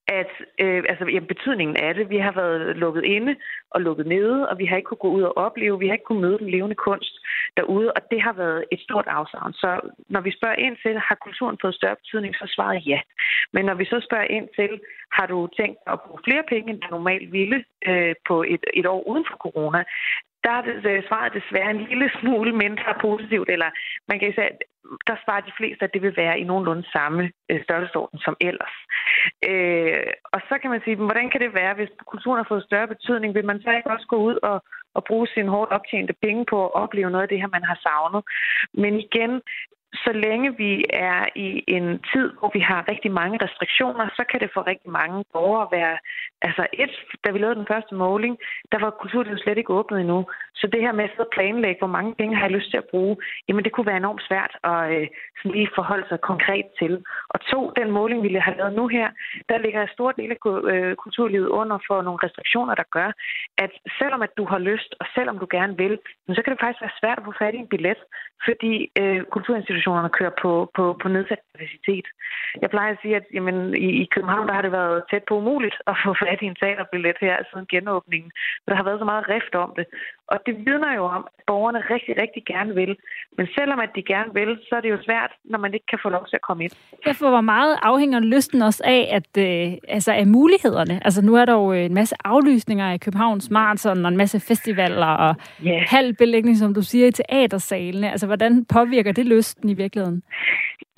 at 0.09 0.33
øh, 0.61 0.83
altså, 0.89 1.05
ja, 1.15 1.19
betydningen 1.19 1.77
af 1.77 1.95
det, 1.95 2.11
vi 2.11 2.19
har 2.19 2.33
været 2.33 2.77
lukket 2.77 3.05
inde 3.05 3.37
og 3.71 3.81
lukket 3.81 4.07
nede, 4.07 4.49
og 4.49 4.59
vi 4.59 4.67
har 4.67 4.77
ikke 4.77 4.89
kunne 4.89 5.07
gå 5.07 5.11
ud 5.19 5.23
og 5.23 5.37
opleve, 5.37 5.79
vi 5.79 5.87
har 5.87 5.93
ikke 5.93 6.05
kunnet 6.05 6.23
møde 6.23 6.39
den 6.39 6.51
levende 6.51 6.75
kunst 6.75 7.15
derude, 7.57 7.93
og 7.93 8.01
det 8.11 8.21
har 8.23 8.33
været 8.33 8.65
et 8.73 8.81
stort 8.81 9.07
afsavn. 9.07 9.53
Så 9.53 9.81
når 10.09 10.21
vi 10.21 10.31
spørger 10.39 10.55
ind 10.55 10.77
til, 10.83 10.99
har 10.99 11.19
kulturen 11.25 11.59
fået 11.61 11.75
større 11.75 11.97
betydning, 11.97 12.35
så 12.35 12.47
svaret 12.55 12.87
ja. 12.87 13.01
Men 13.53 13.65
når 13.65 13.75
vi 13.75 13.85
så 13.85 14.01
spørger 14.09 14.29
ind 14.37 14.49
til, 14.59 14.81
har 15.13 15.27
du 15.27 15.49
tænkt 15.61 15.79
at 15.87 16.01
bruge 16.01 16.21
flere 16.25 16.45
penge, 16.49 16.71
end 16.71 16.81
du 16.81 16.89
normalt 16.91 17.33
ville 17.33 17.65
øh, 17.87 18.15
på 18.29 18.43
et, 18.43 18.65
et 18.75 18.87
år 18.87 19.09
uden 19.09 19.25
for 19.31 19.37
corona, 19.37 19.85
der 20.45 20.51
er 20.59 20.63
det, 20.63 20.77
øh, 20.91 21.03
svaret 21.09 21.33
desværre 21.39 21.71
en 21.71 21.85
lille 21.91 22.11
smule 22.21 22.53
mindre 22.53 22.95
positivt, 23.01 23.49
eller 23.51 23.71
man 24.09 24.19
kan 24.19 24.33
sige, 24.33 24.51
der 25.07 25.17
svarer 25.25 25.41
de 25.41 25.59
fleste, 25.59 25.85
at 25.85 25.95
det 25.95 26.03
vil 26.03 26.17
være 26.17 26.39
i 26.39 26.45
nogenlunde 26.45 26.85
samme 26.93 27.33
øh, 27.51 27.63
størrelsesorden 27.65 28.19
som 28.19 28.37
ellers. 28.41 28.77
Øh, 29.51 30.13
og 30.33 30.41
så 30.49 30.55
kan 30.63 30.71
man 30.71 30.81
sige, 30.85 30.97
hvordan 30.97 31.31
kan 31.31 31.41
det 31.41 31.55
være, 31.55 31.75
hvis 31.75 31.91
kulturen 32.07 32.39
har 32.39 32.49
fået 32.49 32.69
større 32.69 32.89
betydning, 32.89 33.35
vil 33.35 33.45
man 33.45 33.61
så 33.63 33.71
ikke 33.71 33.91
også 33.91 34.07
gå 34.07 34.17
ud 34.17 34.37
og, 34.43 34.63
og 34.95 35.05
bruge 35.05 35.29
sine 35.35 35.51
hårdt 35.51 35.71
optjente 35.73 36.15
penge 36.23 36.45
på 36.51 36.67
at 36.67 36.75
opleve 36.75 37.11
noget 37.11 37.23
af 37.23 37.29
det 37.29 37.41
her, 37.41 37.49
man 37.49 37.65
har 37.65 37.79
savnet? 37.87 38.23
Men 38.75 38.95
igen, 39.01 39.43
så 39.95 40.13
længe 40.13 40.57
vi 40.57 40.85
er 40.91 41.27
i 41.37 41.65
en 41.67 41.87
tid, 42.13 42.27
hvor 42.39 42.51
vi 42.55 42.61
har 42.61 42.89
rigtig 42.89 43.11
mange 43.13 43.39
restriktioner, 43.45 44.09
så 44.17 44.25
kan 44.31 44.41
det 44.41 44.51
for 44.55 44.67
rigtig 44.67 44.91
mange 44.91 45.25
borgere 45.33 45.69
være... 45.73 45.99
Altså 46.43 46.67
et, 46.73 46.91
da 47.25 47.31
vi 47.31 47.39
lavede 47.39 47.59
den 47.61 47.71
første 47.73 47.95
måling, 47.95 48.39
der 48.73 48.79
var 48.79 48.91
kulturlivet 48.91 49.41
slet 49.41 49.59
ikke 49.59 49.73
åbnet 49.73 50.01
endnu. 50.01 50.27
Så 50.55 50.67
det 50.73 50.81
her 50.81 50.93
med 50.93 51.09
at 51.19 51.33
planlægge, 51.33 51.79
hvor 51.79 51.97
mange 51.97 52.15
penge 52.15 52.37
har 52.37 52.45
jeg 52.45 52.57
lyst 52.57 52.71
til 52.71 52.77
at 52.77 52.91
bruge, 52.91 53.17
jamen 53.49 53.65
det 53.65 53.73
kunne 53.73 53.87
være 53.87 54.03
enormt 54.05 54.23
svært 54.29 54.53
at 54.65 54.81
øh, 54.95 55.07
sådan 55.39 55.53
lige 55.57 55.71
forholde 55.75 56.09
sig 56.09 56.21
konkret 56.21 56.67
til. 56.79 56.93
Og 57.29 57.41
to, 57.41 57.73
den 57.77 57.91
måling, 57.91 58.23
vi 58.23 58.35
har 58.35 58.55
lavet 58.55 58.73
nu 58.73 58.87
her, 58.87 59.09
der 59.49 59.59
ligger 59.59 59.83
en 59.83 59.97
stor 59.97 60.13
del 60.13 60.31
af 60.33 60.39
øh, 60.73 60.97
kulturlivet 60.97 61.49
under 61.49 61.79
for 61.87 62.03
nogle 62.03 62.25
restriktioner, 62.25 62.75
der 62.75 62.87
gør, 62.97 63.11
at 63.59 63.73
selvom 63.99 64.23
at 64.23 64.37
du 64.37 64.45
har 64.45 64.59
lyst, 64.59 64.95
og 65.01 65.07
selvom 65.15 65.39
du 65.39 65.47
gerne 65.51 65.77
vil, 65.77 65.99
så 66.37 66.43
kan 66.43 66.53
det 66.53 66.61
faktisk 66.61 66.83
være 66.83 67.01
svært 67.01 67.19
at 67.19 67.25
få 67.25 67.33
fat 67.39 67.55
i 67.55 67.59
en 67.59 67.73
billet, 67.75 68.01
fordi 68.47 68.73
øh, 69.01 69.21
kulturinstitutionerne 69.35 70.11
kører 70.19 70.35
på, 70.43 70.71
på, 70.77 70.85
på 71.03 71.09
nedsat 71.09 71.41
kapacitet. 71.53 72.07
Jeg 72.63 72.71
plejer 72.71 72.93
at 72.93 72.99
sige, 73.03 73.17
at 73.17 73.27
jamen, 73.35 73.75
i, 73.75 73.89
i 74.03 74.05
København 74.15 74.49
der 74.49 74.55
har 74.55 74.63
det 74.63 74.73
været 74.73 75.03
tæt 75.11 75.25
på 75.29 75.35
umuligt 75.41 75.77
at 75.87 75.97
få 76.05 76.15
fat 76.23 76.28
i 76.43 76.47
en 76.47 76.59
teaterbillet 76.63 77.17
her 77.21 77.37
siden 77.51 77.67
genåbningen. 77.75 78.31
Der 78.67 78.75
har 78.79 78.85
været 78.89 79.01
så 79.01 79.05
meget 79.13 79.29
rift 79.29 79.55
om 79.55 79.71
det. 79.79 79.87
Og 80.33 80.39
det 80.47 80.55
vidner 80.67 80.95
jo 80.95 81.05
om, 81.17 81.23
at 81.39 81.43
borgerne 81.47 81.81
rigtig, 81.95 82.15
rigtig 82.23 82.43
gerne 82.53 82.75
vil. 82.75 82.97
Men 83.37 83.47
selvom 83.59 83.79
at 83.81 83.91
de 83.97 84.03
gerne 84.03 84.31
vil, 84.35 84.51
så 84.69 84.73
er 84.77 84.81
det 84.81 84.91
jo 84.91 84.99
svært, 85.07 85.33
når 85.45 85.59
man 85.59 85.75
ikke 85.75 85.87
kan 85.93 85.99
få 86.03 86.09
lov 86.09 86.25
til 86.29 86.37
at 86.37 86.43
komme 86.49 86.65
ind. 86.65 86.73
Derfor 87.05 87.31
hvor 87.31 87.41
meget 87.41 87.79
afhænger 87.83 88.21
lysten 88.21 88.63
også 88.63 88.83
af, 88.85 89.03
at, 89.19 89.31
øh, 89.47 89.79
altså 89.89 90.13
af 90.13 90.27
mulighederne. 90.27 91.01
Altså 91.05 91.21
nu 91.23 91.35
er 91.37 91.45
der 91.45 91.53
jo 91.53 91.73
en 91.73 91.95
masse 91.95 92.17
aflysninger 92.25 92.93
i 92.93 92.99
Københavns 92.99 93.51
Marathon 93.51 94.05
og 94.05 94.11
en 94.11 94.17
masse 94.17 94.41
festivaler 94.41 95.07
og 95.07 95.35
yeah. 95.67 95.83
halv 95.87 96.15
belægning, 96.15 96.57
som 96.57 96.75
du 96.75 96.83
siger, 96.83 97.07
i 97.07 97.11
teatersalene. 97.11 98.11
Altså 98.11 98.27
hvordan 98.27 98.65
påvirker 98.65 99.13
det 99.13 99.27
lysten 99.27 99.69
i 99.69 99.75
virkeligheden? 99.75 100.23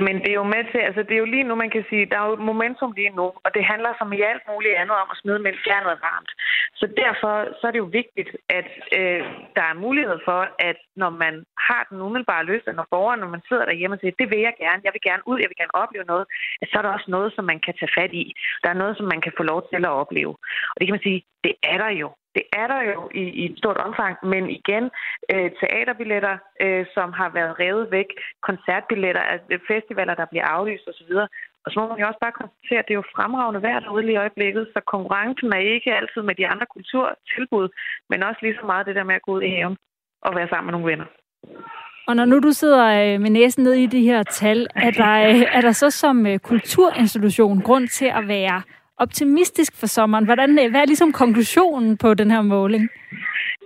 Men 0.07 0.15
det 0.23 0.31
er 0.31 0.41
jo 0.43 0.53
med 0.55 0.63
til, 0.73 0.81
altså 0.89 1.03
det 1.03 1.15
er 1.15 1.23
jo 1.25 1.33
lige 1.35 1.49
nu, 1.49 1.55
man 1.55 1.71
kan 1.71 1.85
sige, 1.91 2.11
der 2.11 2.19
er 2.21 2.27
jo 2.31 2.37
momentum 2.51 2.93
lige 2.93 3.17
nu, 3.21 3.27
og 3.45 3.51
det 3.55 3.65
handler 3.73 3.93
som 3.99 4.13
i 4.13 4.21
alt 4.31 4.45
muligt 4.51 4.79
andet 4.81 4.97
om 5.03 5.09
at 5.13 5.21
smide 5.23 5.39
mellem 5.45 5.63
fjernet 5.65 5.91
og 5.95 6.01
varmt. 6.09 6.31
Så 6.81 6.87
derfor 7.03 7.33
så 7.59 7.65
er 7.67 7.73
det 7.73 7.85
jo 7.85 7.91
vigtigt, 8.01 8.31
at 8.59 8.71
øh, 8.99 9.23
der 9.57 9.65
er 9.71 9.83
mulighed 9.87 10.19
for, 10.29 10.41
at 10.69 10.79
når 10.97 11.11
man 11.25 11.35
har 11.69 11.83
den 11.91 12.01
umiddelbare 12.07 12.45
lyst, 12.45 12.67
når 12.67 12.87
borgeren, 12.91 13.21
når 13.21 13.35
man 13.37 13.47
sidder 13.49 13.65
derhjemme 13.65 13.97
og 13.97 14.01
siger, 14.01 14.15
det 14.21 14.31
vil 14.31 14.41
jeg 14.49 14.55
gerne, 14.65 14.81
jeg 14.87 14.93
vil 14.95 15.07
gerne 15.09 15.23
ud, 15.31 15.39
jeg 15.41 15.49
vil 15.51 15.61
gerne 15.63 15.79
opleve 15.83 16.05
noget, 16.13 16.25
at 16.63 16.69
så 16.69 16.79
er 16.79 16.83
der 16.83 16.97
også 16.97 17.11
noget, 17.17 17.33
som 17.37 17.45
man 17.45 17.61
kan 17.67 17.75
tage 17.81 17.95
fat 17.99 18.13
i. 18.23 18.25
Der 18.63 18.69
er 18.71 18.81
noget, 18.83 18.97
som 18.97 19.07
man 19.13 19.21
kan 19.21 19.33
få 19.37 19.43
lov 19.43 19.61
til 19.63 19.85
at 19.85 19.99
opleve. 20.03 20.33
Og 20.73 20.77
det 20.77 20.87
kan 20.87 20.97
man 20.97 21.09
sige, 21.09 21.23
det 21.45 21.55
er 21.63 21.79
der 21.85 21.93
jo. 22.03 22.09
Det 22.35 22.45
er 22.53 22.67
der 22.73 22.81
jo 22.93 23.11
i, 23.15 23.25
i 23.41 23.45
et 23.51 23.59
stort 23.59 23.77
omfang, 23.77 24.15
men 24.23 24.51
igen, 24.51 24.85
øh, 25.33 25.51
teaterbilletter, 25.61 26.37
øh, 26.65 26.87
som 26.95 27.13
har 27.13 27.29
været 27.39 27.59
revet 27.61 27.91
væk, 27.91 28.11
koncertbilletter, 28.49 29.23
altså, 29.33 29.47
øh, 29.51 29.61
festivaler, 29.69 30.15
der 30.15 30.27
bliver 30.31 30.45
aflyst 30.45 30.89
osv., 30.89 31.13
og 31.65 31.69
så 31.71 31.81
må 31.81 31.89
man 31.89 31.99
jo 31.99 32.07
også 32.07 32.23
bare 32.25 32.39
konstatere, 32.41 32.79
at 32.79 32.87
det 32.89 32.95
er 32.95 33.03
jo 33.03 33.13
fremragende 33.17 33.63
værd 33.63 33.83
derude 33.83 34.07
lige 34.07 34.19
i 34.19 34.23
øjeblikket, 34.25 34.69
så 34.75 34.81
konkurrencen 34.95 35.53
er 35.53 35.63
ikke 35.75 35.95
altid 35.95 36.23
med 36.23 36.35
de 36.35 36.49
andre 36.53 36.67
kulturtilbud, 36.75 37.69
men 38.11 38.23
også 38.23 38.41
lige 38.43 38.59
så 38.61 38.67
meget 38.67 38.87
det 38.87 38.95
der 38.95 39.05
med 39.05 39.15
at 39.15 39.23
gå 39.23 39.33
ud 39.33 39.43
i 39.43 39.55
haven 39.55 39.77
og 40.23 40.37
være 40.37 40.49
sammen 40.49 40.67
med 40.67 40.73
nogle 40.73 40.91
venner. 40.91 41.09
Og 42.09 42.17
når 42.17 42.25
nu 42.25 42.39
du 42.39 42.53
sidder 42.53 42.85
øh, 43.15 43.21
med 43.21 43.31
næsen 43.31 43.63
ned 43.65 43.73
i 43.73 43.87
de 43.87 44.03
her 44.03 44.23
tal, 44.23 44.67
er 44.75 44.91
der, 44.91 45.15
øh, 45.29 45.43
er 45.57 45.61
der 45.61 45.73
så 45.73 45.91
som 45.91 46.27
kulturinstitution 46.39 47.61
grund 47.61 47.89
til 47.89 48.11
at 48.19 48.29
være 48.29 48.63
optimistisk 49.05 49.73
for 49.81 49.87
sommeren? 49.87 50.25
Hvordan, 50.25 50.51
øh, 50.63 50.71
hvad 50.71 50.81
er 50.81 50.93
ligesom 50.93 51.13
konklusionen 51.13 51.97
på 51.97 52.15
den 52.15 52.31
her 52.31 52.43
måling? 52.43 52.85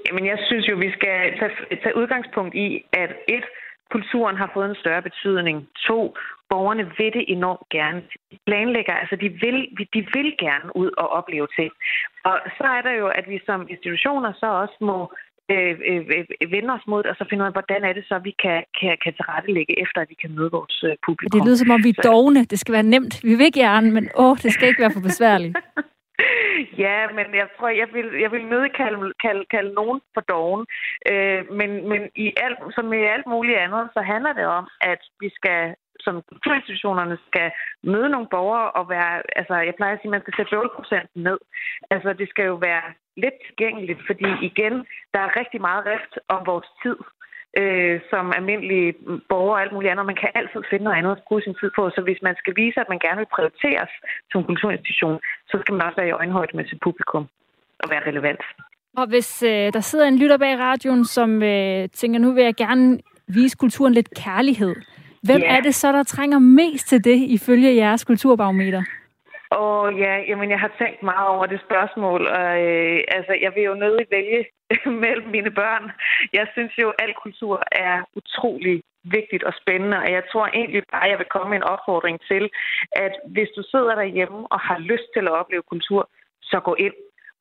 Jamen, 0.07 0.27
jeg 0.27 0.39
synes 0.49 0.69
jo, 0.69 0.77
vi 0.77 0.91
skal 0.99 1.17
tage, 1.39 1.53
tage 1.83 1.97
udgangspunkt 2.01 2.55
i, 2.55 2.69
at 2.93 3.11
et, 3.29 3.45
kulturen 3.91 4.37
har 4.37 4.51
fået 4.55 4.69
en 4.71 4.83
større 4.83 5.03
betydning. 5.03 5.57
To, 5.89 6.01
borgerne 6.51 6.85
vil 6.99 7.13
det 7.17 7.25
enormt 7.37 7.69
gerne. 7.77 8.03
De 8.31 8.39
planlægger, 8.47 8.95
altså 9.03 9.17
de 9.17 9.29
vil, 9.43 9.59
de 9.95 10.01
vil 10.15 10.29
gerne 10.47 10.77
ud 10.77 10.91
og 11.03 11.09
opleve 11.19 11.49
ting. 11.59 11.73
Og 12.25 12.37
så 12.59 12.65
er 12.77 12.83
der 12.83 12.95
jo, 13.03 13.07
at 13.19 13.25
vi 13.29 13.39
som 13.47 13.61
institutioner 13.75 14.33
så 14.43 14.47
også 14.63 14.77
må 14.81 14.99
øh, 15.53 15.75
øh, 15.91 16.03
øh, 16.41 16.53
vende 16.55 16.71
os 16.75 16.87
mod 16.87 17.03
det, 17.03 17.11
og 17.11 17.17
så 17.17 17.25
finde 17.29 17.43
ud 17.43 17.47
af, 17.47 17.53
hvordan 17.53 17.85
er 17.85 17.93
det 17.93 18.05
så, 18.09 18.19
vi 18.19 18.35
kan, 18.45 18.65
kan, 18.81 18.99
kan 19.05 19.13
tilrettelægge 19.15 19.75
efter, 19.83 20.01
at 20.01 20.11
vi 20.11 20.17
kan 20.23 20.31
møde 20.35 20.51
vores 20.51 20.85
øh, 20.89 20.97
publikum. 21.07 21.41
Det 21.41 21.47
lyder 21.47 21.57
som 21.57 21.71
om, 21.71 21.85
vi 21.85 21.95
er 21.99 22.03
dogne. 22.03 22.45
Det 22.45 22.59
skal 22.59 22.73
være 22.73 22.91
nemt. 22.95 23.15
Vi 23.25 23.35
vil 23.35 23.53
gerne, 23.53 23.91
men 23.91 24.05
åh, 24.17 24.37
det 24.43 24.53
skal 24.53 24.69
ikke 24.69 24.83
være 24.83 24.97
for 24.97 25.07
besværligt. 25.11 25.55
ja, 26.85 26.99
men 27.19 27.27
jeg 27.41 27.49
tror, 27.57 27.69
jeg 27.69 27.89
vil, 27.97 28.09
jeg 28.25 28.31
vil 28.33 28.45
nødig 28.53 28.73
kalde, 28.73 29.13
kalde, 29.25 29.45
kalde 29.55 29.73
nogen 29.81 30.01
for 30.15 30.21
doven. 30.21 30.67
Øh, 31.11 31.41
men 31.59 31.71
men 31.91 32.03
i 32.17 32.27
alt, 32.45 32.59
som 32.75 32.93
i 32.93 33.03
alt 33.15 33.27
muligt 33.27 33.59
andet, 33.59 33.85
så 33.95 34.01
handler 34.01 34.33
det 34.33 34.47
om, 34.47 34.67
at 34.81 35.01
vi 35.21 35.29
skal 35.39 35.75
som 36.01 36.23
kulturinstitutionerne 36.31 37.19
skal 37.29 37.49
møde 37.83 38.09
nogle 38.09 38.29
borgere 38.31 38.71
og 38.71 38.85
være, 38.89 39.23
altså 39.37 39.55
jeg 39.55 39.75
plejer 39.77 39.95
at 39.95 40.01
sige, 40.01 40.11
at 40.11 40.17
man 40.17 40.25
skal 40.25 40.35
sætte 40.37 40.57
8% 40.57 41.07
ned. 41.15 41.39
Altså 41.91 42.13
det 42.13 42.29
skal 42.29 42.45
jo 42.53 42.55
være 42.55 42.87
lidt 43.17 43.39
tilgængeligt, 43.47 44.01
fordi 44.07 44.29
igen, 44.51 44.75
der 45.15 45.21
er 45.23 45.37
rigtig 45.41 45.61
meget 45.61 45.87
rift 45.87 46.15
om 46.29 46.41
vores 46.47 46.69
tid 46.83 46.97
øh, 47.61 47.97
som 48.11 48.25
almindelige 48.39 48.89
borgere 49.31 49.57
og 49.57 49.63
alt 49.63 49.73
muligt 49.73 49.91
andet. 49.93 50.07
Man 50.07 50.21
kan 50.23 50.31
altid 50.35 50.61
finde 50.71 50.85
noget 50.85 50.99
andet 50.99 51.13
at 51.17 51.23
bruge 51.29 51.43
sin 51.43 51.57
tid 51.61 51.71
på. 51.79 51.83
Så 51.95 52.01
hvis 52.07 52.21
man 52.23 52.35
skal 52.41 52.55
vise, 52.63 52.81
at 52.81 52.89
man 52.93 53.01
gerne 53.07 53.21
vil 53.23 53.35
prioriteres 53.37 53.93
som 54.33 54.45
kulturinstitution, 54.51 55.17
så 55.51 55.55
skal 55.61 55.73
man 55.75 55.87
også 55.87 55.99
være 56.01 56.11
i 56.11 56.19
øjenhøjde 56.21 56.57
med 56.57 56.65
sit 56.71 56.81
publikum 56.87 57.25
og 57.83 57.87
være 57.93 58.07
relevant. 58.09 58.43
Og 59.01 59.07
hvis 59.13 59.43
øh, 59.43 59.73
der 59.77 59.81
sidder 59.81 60.07
en 60.07 60.19
lytter 60.19 60.39
bag 60.39 60.59
radioen, 60.59 61.05
som 61.05 61.43
øh, 61.43 61.89
tænker, 61.89 62.19
nu 62.19 62.33
vil 62.33 62.45
jeg 62.45 62.55
gerne 62.55 62.99
vise 63.29 63.57
kulturen 63.57 63.95
lidt 63.95 64.11
kærlighed. 64.25 64.75
Hvem 65.29 65.41
yeah. 65.41 65.57
er 65.57 65.61
det 65.61 65.75
så, 65.75 65.93
der 65.93 66.03
trænger 66.03 66.39
mest 66.39 66.89
til 66.89 67.05
det, 67.05 67.19
ifølge 67.37 67.77
jeres 67.77 68.05
kulturbarometer? 68.05 68.83
Og 69.51 69.95
ja, 70.05 70.15
jamen, 70.29 70.51
jeg 70.51 70.61
har 70.61 70.73
tænkt 70.79 71.03
meget 71.03 71.29
over 71.29 71.47
det 71.47 71.61
spørgsmål, 71.67 72.27
og 72.27 72.51
øh, 72.69 73.01
altså, 73.17 73.33
jeg 73.45 73.53
vil 73.55 73.65
jo 73.71 73.75
nødig 73.75 74.07
vælge 74.11 74.41
mellem 75.05 75.29
mine 75.37 75.51
børn. 75.51 75.85
Jeg 76.33 76.47
synes 76.53 76.73
jo, 76.79 76.89
at 76.89 77.05
al 77.05 77.15
kultur 77.15 77.63
er 77.73 77.97
utrolig 78.17 78.83
vigtigt 79.05 79.45
og 79.45 79.53
spændende, 79.61 79.99
og 80.05 80.11
jeg 80.13 80.23
tror 80.33 80.47
egentlig 80.47 80.83
bare, 80.93 81.05
at 81.05 81.11
jeg 81.11 81.19
vil 81.19 81.33
komme 81.35 81.49
med 81.51 81.59
en 81.59 81.71
opfordring 81.75 82.21
til, 82.31 82.45
at 82.93 83.15
hvis 83.35 83.51
du 83.57 83.63
sidder 83.73 83.95
derhjemme 83.95 84.39
og 84.55 84.61
har 84.61 84.79
lyst 84.79 85.09
til 85.15 85.25
at 85.29 85.37
opleve 85.41 85.63
kultur, 85.73 86.09
så 86.43 86.61
gå 86.61 86.75
ind 86.75 86.95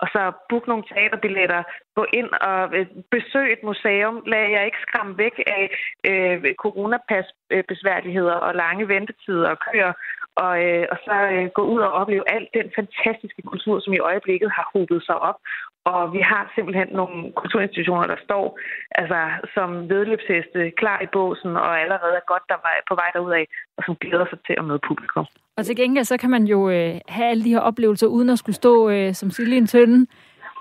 og 0.04 0.08
så 0.13 0.22
book 0.50 0.66
nogle 0.68 0.84
teaterbilletter, 0.92 1.62
gå 1.96 2.06
ind 2.20 2.30
og 2.50 2.60
øh, 2.78 2.86
besøg 3.16 3.48
et 3.54 3.63
museum, 3.70 4.16
lad 4.34 4.46
jeg 4.56 4.66
ikke 4.66 4.84
skræmme 4.88 5.18
væk 5.18 5.36
af 5.58 5.63
øh, 6.10 6.38
coronapas-besværligheder 6.63 8.38
og 8.46 8.56
lange 8.56 8.88
ventetider 8.88 9.50
og 9.54 9.58
køer, 9.68 9.94
og, 10.36 10.54
øh, 10.66 10.86
og 10.92 10.98
så 11.06 11.16
øh, 11.34 11.46
gå 11.58 11.63
ud 11.74 11.82
og 11.88 11.92
opleve 12.00 12.26
alt 12.36 12.50
den 12.54 12.68
fantastiske 12.80 13.42
kultur, 13.42 13.80
som 13.80 13.94
i 13.94 14.06
øjeblikket 14.10 14.52
har 14.58 14.70
hobet 14.74 15.04
sig 15.06 15.18
op. 15.30 15.38
Og 15.86 16.13
vi 16.13 16.22
har 16.32 16.52
simpelthen 16.56 16.88
nogle 17.00 17.32
kulturinstitutioner, 17.41 18.08
der 18.08 18.19
står 18.24 18.60
altså, 19.02 19.19
som 19.54 19.89
vedløbsheste 19.89 20.72
klar 20.72 21.00
i 21.02 21.08
båsen 21.13 21.52
og 21.56 21.82
allerede 21.82 22.15
er 22.22 22.26
godt 22.34 22.43
der 22.50 22.60
vej, 22.67 22.78
på 22.89 22.96
vej 22.96 23.10
derud 23.13 23.32
af, 23.32 23.46
og 23.78 23.84
som 23.86 23.96
glæder 23.96 24.26
sig 24.30 24.39
til 24.48 24.56
at 24.58 24.65
møde 24.65 24.80
publikum. 24.88 25.26
Og 25.58 25.65
til 25.65 25.76
gengæld 25.76 26.06
så 26.06 26.17
kan 26.17 26.30
man 26.30 26.43
jo 26.43 26.69
øh, 26.69 26.93
have 27.08 27.28
alle 27.30 27.43
de 27.43 27.50
her 27.50 27.60
oplevelser, 27.60 28.08
uden 28.08 28.30
at 28.30 28.39
skulle 28.39 28.56
stå 28.56 28.89
øh, 28.89 29.13
som 29.13 29.32
sild 29.32 29.54
i 29.54 29.58
en 29.58 29.67
tønde 29.67 30.08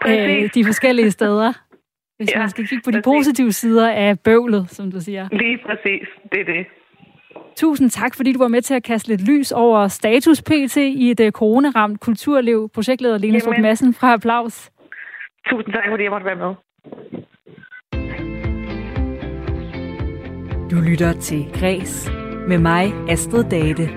øh, 0.09 0.51
de 0.55 0.65
forskellige 0.65 1.11
steder. 1.11 1.53
Hvis 2.19 2.35
ja, 2.35 2.39
man 2.39 2.51
skal 2.51 2.67
kigge 2.67 2.83
på 2.85 2.91
de 2.91 2.97
præcis. 2.97 3.05
positive 3.05 3.53
sider 3.53 3.91
af 3.91 4.21
bøvlet, 4.21 4.71
som 4.71 4.91
du 4.91 5.01
siger. 5.01 5.29
Lige 5.33 5.59
præcis, 5.67 6.09
det 6.33 6.41
er 6.41 6.45
det. 6.45 6.67
Tusind 7.57 7.91
tak, 7.91 8.15
fordi 8.17 8.33
du 8.33 8.39
var 8.39 8.49
med 8.49 8.63
til 8.63 8.75
at 8.75 8.83
kaste 8.83 9.09
lidt 9.09 9.29
lys 9.29 9.53
over 9.53 9.89
status 9.89 10.43
PT 10.43 10.77
i 10.77 11.11
et 11.11 11.21
uh, 11.21 11.31
coronaramt 11.31 12.01
kulturliv. 12.01 12.69
Projektleder 12.75 13.19
Lene 13.19 13.41
Strup 13.41 13.59
Madsen 13.59 13.95
fra 13.95 14.13
Applaus. 14.13 14.71
Tusind 15.51 15.73
tak, 15.73 15.85
fordi 15.91 16.03
jeg 16.03 16.11
måtte 16.11 16.27
være 16.27 16.37
med. 16.45 16.55
Du 20.71 20.77
lytter 20.91 21.13
til 21.13 21.45
Græs 21.61 22.11
med 22.49 22.59
mig, 22.59 22.93
Astrid 23.09 23.45
Date. 23.45 23.89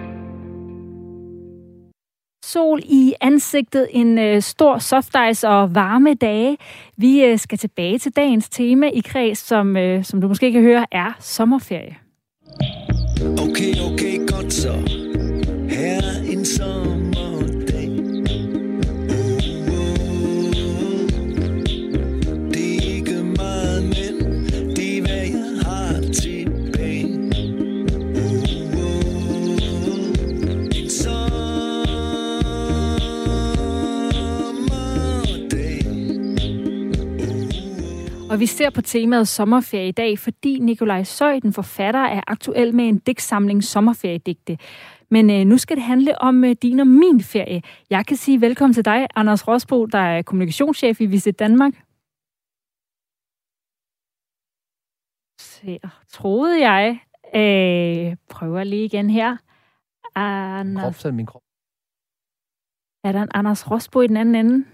Sol 2.46 2.80
i 2.84 3.14
ansigtet, 3.22 3.88
en 3.92 4.20
øh, 4.20 4.42
stor 4.42 4.78
softice 4.78 5.48
og 5.48 5.76
varme 5.76 6.14
dage. 6.14 6.58
Vi 6.98 7.26
øh, 7.26 7.38
skal 7.38 7.58
tilbage 7.58 7.98
til 7.98 8.12
dagens 8.16 8.50
tema 8.50 8.88
i 8.88 9.00
kreds, 9.06 9.38
som, 9.38 9.78
øh, 9.78 10.04
som 10.04 10.22
du 10.22 10.28
måske 10.28 10.52
kan 10.52 10.62
høre, 10.62 10.86
er 10.92 11.12
sommerferie. 11.20 11.96
Okay, 13.22 13.72
okay, 13.92 14.18
godt 14.32 14.54
så. 14.54 14.74
Her 15.70 16.02
en 16.32 16.46
sommerdag. 16.46 16.75
Og 38.36 38.40
vi 38.40 38.46
ser 38.46 38.70
på 38.70 38.82
temaet 38.82 39.28
sommerferie 39.28 39.88
i 39.88 39.92
dag, 39.92 40.20
fordi 40.20 40.60
Nikolaj 40.60 41.04
Søjden, 41.04 41.54
forfatter, 41.54 42.00
er 42.00 42.22
aktuel 42.28 42.76
med 42.76 42.88
en 42.88 42.98
digtsamling 42.98 43.64
Sommerferiedigte. 43.64 44.58
Men 45.10 45.30
øh, 45.30 45.46
nu 45.46 45.58
skal 45.58 45.78
det 45.78 45.84
handle 45.84 46.22
om 46.22 46.44
øh, 46.44 46.56
din 46.62 46.80
og 46.80 46.88
min 46.88 47.22
ferie. 47.22 47.62
Jeg 47.90 48.06
kan 48.06 48.18
sige 48.18 48.42
velkommen 48.42 48.74
til 48.74 48.86
dig, 48.86 49.08
Anders 49.16 49.48
Rosbo, 49.48 49.86
der 49.86 50.00
er 50.00 50.22
kommunikationschef 50.22 51.02
i 51.02 51.06
Visit 51.06 51.40
Danmark. 51.40 51.74
Så 55.40 55.80
troede 56.08 56.70
jeg. 56.70 57.00
Øh, 57.36 58.18
prøver 58.30 58.64
lige 58.64 58.86
igen 58.86 59.10
her. 59.10 59.38
Anders... 60.16 61.02
Krop, 61.02 61.14
min 61.14 61.26
krop. 61.26 61.42
Er 63.04 63.12
der 63.12 63.22
en 63.22 63.32
Anders 63.34 63.72
Rosbo 63.72 64.02
i 64.02 64.08
den 64.08 64.18
anden 64.18 64.36
ende? 64.36 64.66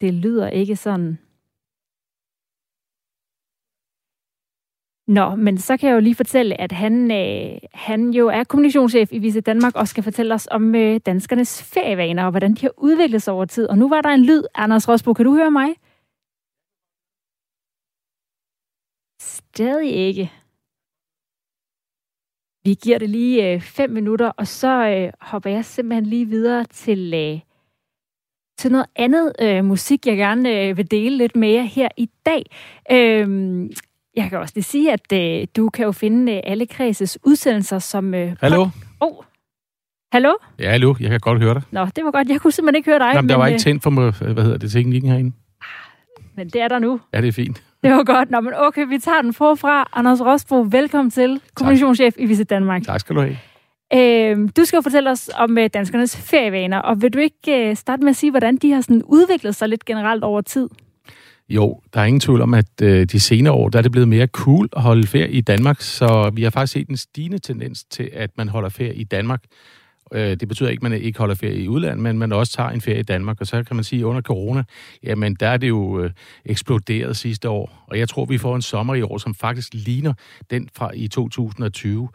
Det 0.00 0.14
lyder 0.14 0.48
ikke 0.48 0.76
sådan. 0.76 1.18
Nå, 5.12 5.34
men 5.34 5.58
så 5.58 5.76
kan 5.76 5.88
jeg 5.88 5.94
jo 5.94 6.00
lige 6.00 6.14
fortælle, 6.14 6.60
at 6.60 6.72
han, 6.72 7.10
øh, 7.10 7.58
han 7.74 8.10
jo 8.10 8.28
er 8.28 8.44
kommunikationschef 8.44 9.12
i 9.12 9.18
Vise 9.18 9.40
Danmark 9.40 9.76
og 9.76 9.88
skal 9.88 10.02
fortælle 10.02 10.34
os 10.34 10.48
om 10.50 10.74
øh, 10.74 11.00
danskernes 11.06 11.62
ferievaner 11.62 12.24
og 12.24 12.30
hvordan 12.30 12.54
de 12.54 12.60
har 12.60 12.72
udviklet 12.76 13.22
sig 13.22 13.34
over 13.34 13.44
tid. 13.44 13.66
Og 13.68 13.78
nu 13.78 13.88
var 13.88 14.00
der 14.00 14.08
en 14.08 14.24
lyd. 14.24 14.42
Anders 14.54 14.88
Rosbo, 14.88 15.12
kan 15.12 15.24
du 15.24 15.34
høre 15.34 15.50
mig? 15.50 15.68
Stadig 19.20 19.92
ikke. 19.92 20.32
Vi 22.64 22.74
giver 22.82 22.98
det 22.98 23.10
lige 23.10 23.52
øh, 23.52 23.60
fem 23.60 23.90
minutter, 23.90 24.28
og 24.28 24.46
så 24.46 24.88
øh, 24.88 25.12
hopper 25.20 25.50
jeg 25.50 25.64
simpelthen 25.64 26.06
lige 26.06 26.26
videre 26.26 26.64
til, 26.64 27.14
øh, 27.14 27.40
til 28.58 28.72
noget 28.72 28.86
andet 28.96 29.32
øh, 29.40 29.64
musik, 29.64 30.06
jeg 30.06 30.16
gerne 30.16 30.60
øh, 30.60 30.76
vil 30.76 30.90
dele 30.90 31.16
lidt 31.16 31.36
med 31.36 31.48
jer 31.48 31.62
her 31.62 31.88
i 31.96 32.10
dag. 32.26 32.44
Øh, 32.90 33.70
jeg 34.16 34.30
kan 34.30 34.38
også 34.38 34.52
lige 34.56 34.64
sige, 34.64 34.92
at 34.92 35.12
øh, 35.12 35.46
du 35.56 35.68
kan 35.68 35.84
jo 35.84 35.92
finde 35.92 36.32
øh, 36.32 36.40
alle 36.44 36.66
kredses 36.66 37.18
udsendelser 37.24 37.78
som... 37.78 38.14
Øh, 38.14 38.36
hallo? 38.40 38.68
Oh. 39.00 39.24
Hallo? 40.12 40.32
Ja, 40.58 40.70
hallo. 40.70 40.94
Jeg 41.00 41.10
kan 41.10 41.20
godt 41.20 41.42
høre 41.42 41.54
dig. 41.54 41.62
Nå, 41.70 41.84
det 41.96 42.04
var 42.04 42.10
godt. 42.10 42.28
Jeg 42.28 42.40
kunne 42.40 42.52
simpelthen 42.52 42.76
ikke 42.76 42.90
høre 42.90 42.98
dig. 42.98 43.10
Jamen, 43.14 43.28
der 43.28 43.36
var 43.36 43.46
ikke 43.46 43.54
øh, 43.54 43.60
tændt 43.60 43.82
for 43.82 43.90
mig, 43.90 44.10
hvad 44.10 44.44
hedder 44.44 44.58
det, 44.58 44.72
teknikken 44.72 45.10
herinde. 45.10 45.32
Men 46.36 46.48
det 46.48 46.60
er 46.60 46.68
der 46.68 46.78
nu. 46.78 47.00
Ja, 47.14 47.20
det 47.20 47.28
er 47.28 47.32
fint. 47.32 47.62
Det 47.82 47.90
var 47.92 48.04
godt. 48.04 48.30
Nå, 48.30 48.40
men 48.40 48.52
okay, 48.56 48.86
vi 48.88 48.98
tager 48.98 49.22
den 49.22 49.34
forfra. 49.34 49.88
Anders 49.92 50.20
Rosbo, 50.20 50.66
velkommen 50.70 51.10
til, 51.10 51.40
kommunikationschef 51.54 52.14
i 52.18 52.26
Visit 52.26 52.50
Danmark. 52.50 52.82
Tak 52.82 53.00
skal 53.00 53.16
du 53.16 53.20
have. 53.20 53.36
Øh, 53.94 54.48
du 54.56 54.64
skal 54.64 54.76
jo 54.76 54.80
fortælle 54.82 55.10
os 55.10 55.30
om 55.36 55.58
øh, 55.58 55.70
danskernes 55.74 56.16
ferievaner, 56.16 56.78
og 56.78 57.02
vil 57.02 57.12
du 57.12 57.18
ikke 57.18 57.68
øh, 57.68 57.76
starte 57.76 58.02
med 58.02 58.10
at 58.10 58.16
sige, 58.16 58.30
hvordan 58.30 58.56
de 58.56 58.72
har 58.72 58.80
sådan 58.80 59.02
udviklet 59.02 59.54
sig 59.54 59.68
lidt 59.68 59.84
generelt 59.84 60.24
over 60.24 60.40
tid? 60.40 60.68
Jo, 61.48 61.80
der 61.94 62.00
er 62.00 62.04
ingen 62.04 62.20
tvivl 62.20 62.40
om, 62.40 62.54
at 62.54 62.82
øh, 62.82 63.06
de 63.06 63.20
senere 63.20 63.52
år, 63.52 63.68
der 63.68 63.78
er 63.78 63.82
det 63.82 63.92
blevet 63.92 64.08
mere 64.08 64.26
cool 64.26 64.68
at 64.76 64.82
holde 64.82 65.06
ferie 65.06 65.30
i 65.30 65.40
Danmark, 65.40 65.80
så 65.80 66.30
vi 66.34 66.42
har 66.42 66.50
faktisk 66.50 66.72
set 66.72 66.88
en 66.88 66.96
stigende 66.96 67.38
tendens 67.38 67.84
til, 67.84 68.10
at 68.12 68.30
man 68.36 68.48
holder 68.48 68.68
ferie 68.68 68.94
i 68.94 69.04
Danmark. 69.04 69.42
Øh, 70.12 70.36
det 70.36 70.48
betyder 70.48 70.68
ikke, 70.68 70.78
at 70.78 70.90
man 70.90 71.00
ikke 71.00 71.18
holder 71.18 71.34
ferie 71.34 71.62
i 71.62 71.68
udlandet, 71.68 71.98
men 71.98 72.18
man 72.18 72.32
også 72.32 72.52
tager 72.52 72.70
en 72.70 72.80
ferie 72.80 73.00
i 73.00 73.02
Danmark. 73.02 73.40
Og 73.40 73.46
så 73.46 73.62
kan 73.62 73.76
man 73.76 73.84
sige, 73.84 74.00
at 74.00 74.04
under 74.04 74.22
corona, 74.22 74.62
jamen 75.02 75.34
der 75.34 75.48
er 75.48 75.56
det 75.56 75.68
jo 75.68 76.00
øh, 76.00 76.10
eksploderet 76.44 77.16
sidste 77.16 77.48
år. 77.48 77.84
Og 77.86 77.98
jeg 77.98 78.08
tror, 78.08 78.24
vi 78.24 78.38
får 78.38 78.56
en 78.56 78.62
sommer 78.62 78.94
i 78.94 79.02
år, 79.02 79.18
som 79.18 79.34
faktisk 79.34 79.74
ligner 79.74 80.12
den 80.50 80.68
fra 80.74 80.90
i 80.94 81.08
2020, 81.08 82.08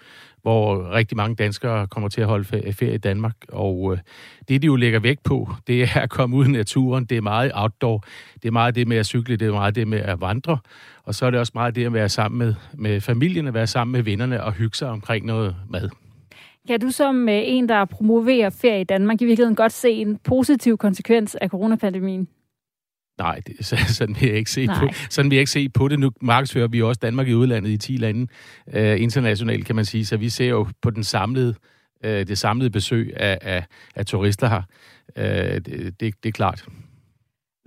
hvor 0.48 0.92
rigtig 0.92 1.18
mange 1.18 1.36
danskere 1.36 1.88
kommer 1.88 2.10
til 2.10 2.22
at 2.22 2.28
holde 2.28 2.46
ferie 2.74 2.94
i 2.94 2.98
Danmark. 2.98 3.36
Og 3.50 3.94
øh, 3.94 4.00
det, 4.48 4.62
de 4.62 4.66
jo 4.66 4.76
lægger 4.76 5.00
vægt 5.00 5.24
på, 5.24 5.50
det 5.68 5.84
er 5.84 6.00
at 6.02 6.10
komme 6.10 6.36
ud 6.36 6.46
i 6.46 6.52
naturen. 6.52 7.06
Det 7.06 7.18
er 7.18 7.22
meget 7.22 7.52
outdoor. 7.54 8.04
Det 8.34 8.48
er 8.48 8.52
meget 8.52 8.76
det 8.76 8.88
med 8.88 8.98
at 8.98 9.06
cykle, 9.06 9.36
det 9.36 9.48
er 9.48 9.52
meget 9.52 9.76
det 9.76 9.88
med 9.88 10.00
at 10.00 10.22
vandre. 10.22 10.58
Og 11.04 11.16
så 11.16 11.26
er 11.26 11.32
det 11.32 11.40
også 11.40 11.52
meget 11.56 11.76
det 11.76 11.86
at 11.86 11.94
være 11.94 12.10
sammen 12.10 12.38
med, 12.38 12.54
med 12.74 13.02
familien, 13.02 13.48
at 13.48 13.54
være 13.54 13.68
sammen 13.68 13.92
med 13.92 14.02
vennerne 14.02 14.44
og 14.44 14.54
hygge 14.54 14.78
sig 14.78 14.90
omkring 14.90 15.26
noget 15.26 15.56
mad. 15.70 15.90
Kan 16.68 16.80
du 16.80 16.92
som 16.92 17.30
øh, 17.30 17.42
en, 17.44 17.70
der 17.70 17.86
promoverer 17.86 18.50
ferie 18.50 18.82
i 18.82 18.84
Danmark, 18.84 19.22
i 19.22 19.26
virkeligheden 19.26 19.56
godt 19.56 19.72
se 19.72 19.90
en 19.90 20.18
positiv 20.24 20.78
konsekvens 20.78 21.36
af 21.36 21.50
coronapandemien? 21.50 22.28
Nej, 23.18 23.42
det, 23.48 23.66
sådan 23.98 24.16
vil 24.20 24.30
jeg 24.30 24.38
ikke 24.38 24.52
se 24.52 24.66
Nej. 24.66 24.80
på. 24.80 24.88
Sådan 25.10 25.32
vil 25.32 25.36
jeg 25.36 25.42
ikke 25.42 25.52
se 25.52 25.70
på 25.70 25.88
det. 25.88 26.00
Nu 26.00 26.12
markedsfører 26.22 26.68
vi 26.68 26.82
også 26.82 27.00
Danmark 27.02 27.28
i 27.28 27.34
udlandet 27.34 27.70
i 27.70 27.78
10 27.78 27.98
lande 27.98 28.28
øh, 28.74 29.02
internationalt, 29.02 29.66
kan 29.66 29.76
man 29.76 29.86
sige. 29.86 30.06
Så 30.06 30.18
vi 30.18 30.30
ser 30.30 30.50
jo 30.50 30.68
på 30.82 30.90
den 30.90 31.04
samlede, 31.04 31.56
øh, 32.04 32.28
det 32.28 32.38
samlede 32.38 32.70
besøg 32.70 33.14
af, 33.16 33.38
af, 33.42 33.66
af 33.96 34.06
turister 34.06 34.50
her. 34.50 34.62
Øh, 35.16 35.26
det, 35.26 36.00
det, 36.00 36.00
det 36.00 36.30
er 36.30 36.32
klart. 36.32 36.66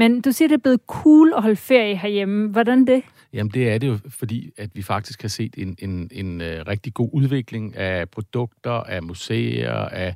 Men 0.00 0.20
du 0.20 0.32
siger, 0.32 0.48
det 0.48 0.54
er 0.54 0.58
blevet 0.58 0.80
cool 0.86 1.32
at 1.36 1.42
holde 1.42 1.56
ferie 1.56 1.96
herhjemme. 1.96 2.48
Hvordan 2.48 2.86
det? 2.86 3.02
Jamen 3.32 3.50
det 3.54 3.70
er 3.70 3.78
det 3.78 3.86
jo, 3.86 3.98
fordi 4.08 4.50
at 4.58 4.70
vi 4.74 4.82
faktisk 4.82 5.22
har 5.22 5.28
set 5.28 5.54
en, 5.58 5.76
en, 5.78 6.10
en 6.12 6.40
uh, 6.40 6.46
rigtig 6.46 6.94
god 6.94 7.10
udvikling 7.12 7.76
af 7.76 8.08
produkter, 8.08 8.70
af 8.70 9.02
museer, 9.02 9.72
af, 9.72 10.14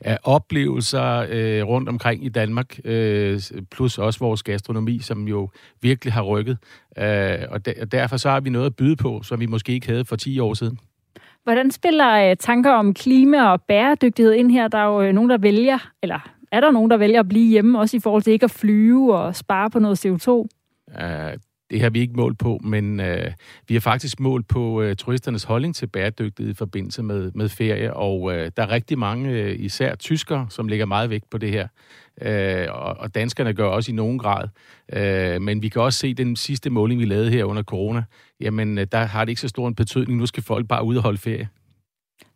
af 0.00 0.18
oplevelser 0.22 1.22
uh, 1.22 1.68
rundt 1.68 1.88
omkring 1.88 2.24
i 2.24 2.28
Danmark, 2.28 2.78
uh, 2.84 3.62
plus 3.70 3.98
også 3.98 4.18
vores 4.18 4.42
gastronomi, 4.42 4.98
som 4.98 5.28
jo 5.28 5.50
virkelig 5.82 6.12
har 6.12 6.22
rykket. 6.22 6.58
Uh, 6.96 7.04
og, 7.50 7.66
de, 7.66 7.74
og 7.80 7.92
derfor 7.92 8.16
så 8.16 8.30
har 8.30 8.40
vi 8.40 8.50
noget 8.50 8.66
at 8.66 8.76
byde 8.76 8.96
på, 8.96 9.22
som 9.22 9.40
vi 9.40 9.46
måske 9.46 9.72
ikke 9.72 9.86
havde 9.86 10.04
for 10.04 10.16
10 10.16 10.38
år 10.38 10.54
siden. 10.54 10.78
Hvordan 11.44 11.70
spiller 11.70 12.30
uh, 12.30 12.36
tanker 12.40 12.72
om 12.72 12.94
klima 12.94 13.50
og 13.50 13.62
bæredygtighed 13.62 14.32
ind 14.32 14.50
her? 14.50 14.68
Der 14.68 14.78
er 14.78 14.86
jo 14.86 15.08
uh, 15.08 15.14
nogen, 15.14 15.30
der 15.30 15.38
vælger, 15.38 15.78
eller 16.02 16.35
er 16.52 16.60
der 16.60 16.70
nogen, 16.70 16.90
der 16.90 16.96
vælger 16.96 17.20
at 17.20 17.28
blive 17.28 17.50
hjemme, 17.50 17.80
også 17.80 17.96
i 17.96 18.00
forhold 18.00 18.22
til 18.22 18.32
ikke 18.32 18.44
at 18.44 18.50
flyve 18.50 19.16
og 19.16 19.36
spare 19.36 19.70
på 19.70 19.78
noget 19.78 20.06
CO2? 20.06 20.30
Uh, 20.30 20.46
øh, 20.98 21.36
det 21.70 21.80
har 21.80 21.90
vi 21.90 22.00
ikke 22.00 22.14
målt 22.16 22.38
på, 22.38 22.60
men 22.64 23.00
øh, 23.00 23.32
vi 23.68 23.74
har 23.74 23.80
faktisk 23.80 24.20
målt 24.20 24.48
på 24.48 24.82
øh, 24.82 24.96
turisternes 24.96 25.44
holdning 25.44 25.74
til 25.74 25.86
bæredygtighed 25.86 26.52
i 26.52 26.56
forbindelse 26.56 27.02
med, 27.02 27.30
med 27.34 27.48
ferie, 27.48 27.94
og 27.94 28.34
øh, 28.34 28.50
der 28.56 28.62
er 28.62 28.70
rigtig 28.70 28.98
mange, 28.98 29.30
øh, 29.30 29.56
især 29.58 29.94
tyskere, 29.94 30.46
som 30.50 30.68
lægger 30.68 30.86
meget 30.86 31.10
vægt 31.10 31.30
på 31.30 31.38
det 31.38 31.50
her. 31.50 31.68
Øh, 32.22 32.66
og, 32.70 32.96
og 32.96 33.14
danskerne 33.14 33.54
gør 33.54 33.66
også 33.66 33.92
i 33.92 33.94
nogen 33.94 34.18
grad. 34.18 34.48
Øh, 34.92 35.42
men 35.42 35.62
vi 35.62 35.68
kan 35.68 35.82
også 35.82 35.98
se 35.98 36.14
den 36.14 36.36
sidste 36.36 36.70
måling, 36.70 37.00
vi 37.00 37.04
lavede 37.04 37.30
her 37.30 37.44
under 37.44 37.62
corona, 37.62 38.04
jamen 38.40 38.78
øh, 38.78 38.86
der 38.92 38.98
har 38.98 39.24
det 39.24 39.28
ikke 39.28 39.40
så 39.40 39.48
stor 39.48 39.68
en 39.68 39.74
betydning. 39.74 40.18
Nu 40.18 40.26
skal 40.26 40.42
folk 40.42 40.68
bare 40.68 40.84
ud 40.84 40.96
og 40.96 41.02
holde 41.02 41.18
ferie. 41.18 41.48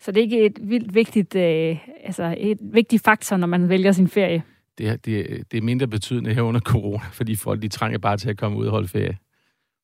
Så 0.01 0.13
det 0.13 0.21
er 0.21 0.25
ikke 0.25 0.47
et 0.47 0.59
vildt 0.63 0.95
vigtigt, 0.95 1.35
øh, 1.35 1.79
altså 2.05 2.35
et 2.39 2.59
vigtigt 2.61 3.05
faktor, 3.05 3.37
når 3.37 3.47
man 3.47 3.69
vælger 3.69 3.93
sin 3.93 4.09
ferie? 4.09 4.43
det, 4.81 5.07
det, 5.07 5.45
det 5.53 5.59
er 5.59 5.63
mindre 5.63 5.87
betydende 5.87 6.35
her 6.35 6.43
under 6.43 6.61
corona, 6.61 7.05
fordi 7.19 7.37
folk 7.37 7.63
de 7.63 7.69
trænger 7.69 7.99
bare 7.99 8.17
til 8.17 8.31
at 8.31 8.39
komme 8.39 8.59
ud 8.59 8.67
og 8.67 8.71
holde 8.71 8.89
ferie. 8.89 9.19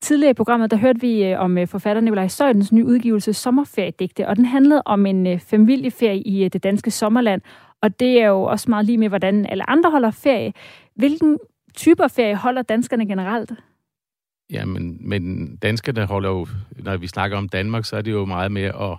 Tidligere 0.01 0.31
i 0.31 0.33
programmet, 0.33 0.71
der 0.71 0.77
hørte 0.77 1.01
vi 1.01 1.23
øh, 1.23 1.39
om 1.39 1.57
øh, 1.57 1.67
forfatter 1.67 2.01
Nikolaj 2.01 2.27
Søjdens 2.27 2.71
nye 2.71 2.85
udgivelse 2.85 3.33
Sommerferiedigte, 3.33 4.27
og 4.27 4.35
den 4.35 4.45
handlede 4.45 4.81
om 4.85 5.05
en 5.05 5.27
øh, 5.27 5.39
familieferie 5.39 6.21
i 6.21 6.49
det 6.49 6.63
danske 6.63 6.91
sommerland, 6.91 7.41
og 7.81 7.99
det 7.99 8.21
er 8.21 8.27
jo 8.27 8.43
også 8.43 8.69
meget 8.69 8.85
lige 8.85 8.97
med, 8.97 9.09
hvordan 9.09 9.45
alle 9.45 9.69
andre 9.69 9.91
holder 9.91 10.11
ferie. 10.11 10.53
Hvilken 10.95 11.37
typer 11.75 12.07
ferie 12.07 12.35
holder 12.35 12.61
danskerne 12.61 13.07
generelt? 13.07 13.51
Ja, 14.51 14.65
men, 14.65 15.09
men 15.09 15.55
danskerne 15.55 16.05
holder 16.05 16.29
jo, 16.29 16.47
når 16.79 16.97
vi 16.97 17.07
snakker 17.07 17.37
om 17.37 17.49
Danmark, 17.49 17.85
så 17.85 17.97
er 17.97 18.01
det 18.01 18.11
jo 18.11 18.25
meget 18.25 18.51
mere 18.51 18.91
at 18.91 18.97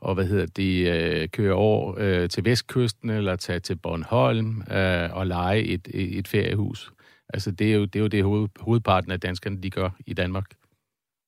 og 0.00 0.14
hvad 0.14 0.24
hedder 0.24 0.46
det, 0.46 0.92
øh, 0.92 1.28
køre 1.28 1.54
over 1.54 1.94
øh, 1.98 2.28
til 2.28 2.44
vestkysten 2.44 3.10
eller 3.10 3.36
tage 3.36 3.60
til 3.60 3.76
Bornholm 3.76 4.62
øh, 4.72 5.16
og 5.16 5.26
lege 5.26 5.62
et, 5.62 5.88
et 5.94 6.28
feriehus. 6.28 6.92
Altså 7.34 7.50
det 7.50 7.72
er 7.72 7.76
jo 7.76 7.84
det, 7.84 7.96
er 7.96 8.00
jo 8.00 8.06
det 8.06 8.24
hoved, 8.24 8.48
hovedparten 8.60 9.10
af 9.10 9.20
danskerne, 9.20 9.62
de 9.62 9.70
gør 9.70 9.90
i 10.06 10.14
Danmark. 10.14 10.44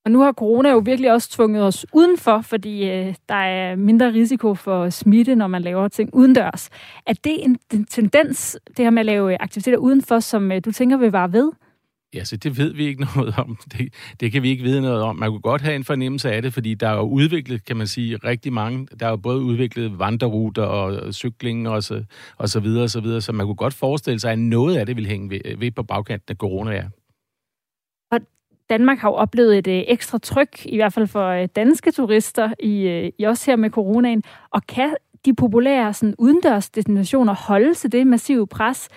Og 0.04 0.12
nu 0.12 0.20
har 0.20 0.32
corona 0.32 0.70
jo 0.70 0.78
virkelig 0.78 1.12
også 1.12 1.30
tvunget 1.30 1.62
os 1.62 1.86
udenfor, 1.92 2.40
fordi 2.40 2.90
øh, 2.90 3.14
der 3.28 3.34
er 3.34 3.76
mindre 3.76 4.12
risiko 4.12 4.54
for 4.54 4.90
smitte, 4.90 5.34
når 5.34 5.46
man 5.46 5.62
laver 5.62 5.88
ting 5.88 6.14
udendørs. 6.14 6.70
Er 7.06 7.12
det 7.12 7.44
en, 7.44 7.58
en 7.72 7.84
tendens, 7.84 8.58
det 8.76 8.78
her 8.84 8.90
med 8.90 9.00
at 9.00 9.06
lave 9.06 9.42
aktiviteter 9.42 9.78
udenfor, 9.78 10.20
som 10.20 10.52
øh, 10.52 10.60
du 10.64 10.72
tænker 10.72 10.96
vil 10.96 11.12
vare 11.12 11.32
ved? 11.32 11.52
Ja, 12.14 12.24
så 12.24 12.36
det 12.36 12.58
ved 12.58 12.74
vi 12.74 12.86
ikke 12.86 13.02
noget 13.16 13.34
om. 13.38 13.58
Det, 13.72 13.94
det 14.20 14.32
kan 14.32 14.42
vi 14.42 14.48
ikke 14.48 14.62
vide 14.62 14.80
noget 14.80 15.02
om. 15.02 15.16
Man 15.16 15.30
kunne 15.30 15.40
godt 15.40 15.62
have 15.62 15.76
en 15.76 15.84
fornemmelse 15.84 16.32
af 16.32 16.42
det, 16.42 16.54
fordi 16.54 16.74
der 16.74 16.88
er 16.88 16.94
jo 16.94 17.02
udviklet, 17.02 17.64
kan 17.64 17.76
man 17.76 17.86
sige, 17.86 18.16
rigtig 18.16 18.52
mange. 18.52 18.88
Der 19.00 19.06
er 19.06 19.10
jo 19.10 19.16
både 19.16 19.40
udviklet 19.40 19.98
vandreruter 19.98 20.62
og 20.62 21.14
cykling 21.14 21.68
og 21.68 21.82
så, 21.82 22.04
og 22.36 22.48
så 22.48 22.60
videre 22.60 22.82
og 22.82 22.90
så 22.90 23.00
videre, 23.00 23.20
så 23.20 23.32
man 23.32 23.46
kunne 23.46 23.56
godt 23.56 23.74
forestille 23.74 24.20
sig, 24.20 24.32
at 24.32 24.38
noget 24.38 24.76
af 24.76 24.86
det 24.86 24.96
vil 24.96 25.06
hænge 25.06 25.30
ved, 25.30 25.56
ved 25.56 25.70
på 25.70 25.82
bagkanten 25.82 26.32
af 26.32 26.36
corona, 26.36 26.70
ja. 26.70 26.84
Og 28.10 28.20
Danmark 28.70 28.98
har 28.98 29.08
jo 29.08 29.14
oplevet 29.14 29.58
et 29.58 29.66
øh, 29.66 29.84
ekstra 29.86 30.18
tryk, 30.18 30.66
i 30.66 30.76
hvert 30.76 30.92
fald 30.92 31.06
for 31.06 31.28
øh, 31.28 31.48
danske 31.56 31.90
turister, 31.92 32.52
i, 32.60 32.82
øh, 32.82 33.12
i 33.18 33.22
også 33.24 33.50
her 33.50 33.56
med 33.56 33.70
coronaen. 33.70 34.22
Og 34.50 34.66
kan 34.66 34.96
de 35.24 35.34
populære 35.34 35.94
sådan, 35.94 36.14
udendørs 36.18 36.70
destinationer 36.70 37.34
holde 37.34 37.74
til 37.74 37.92
det 37.92 38.06
massive 38.06 38.46
pres? 38.46 38.88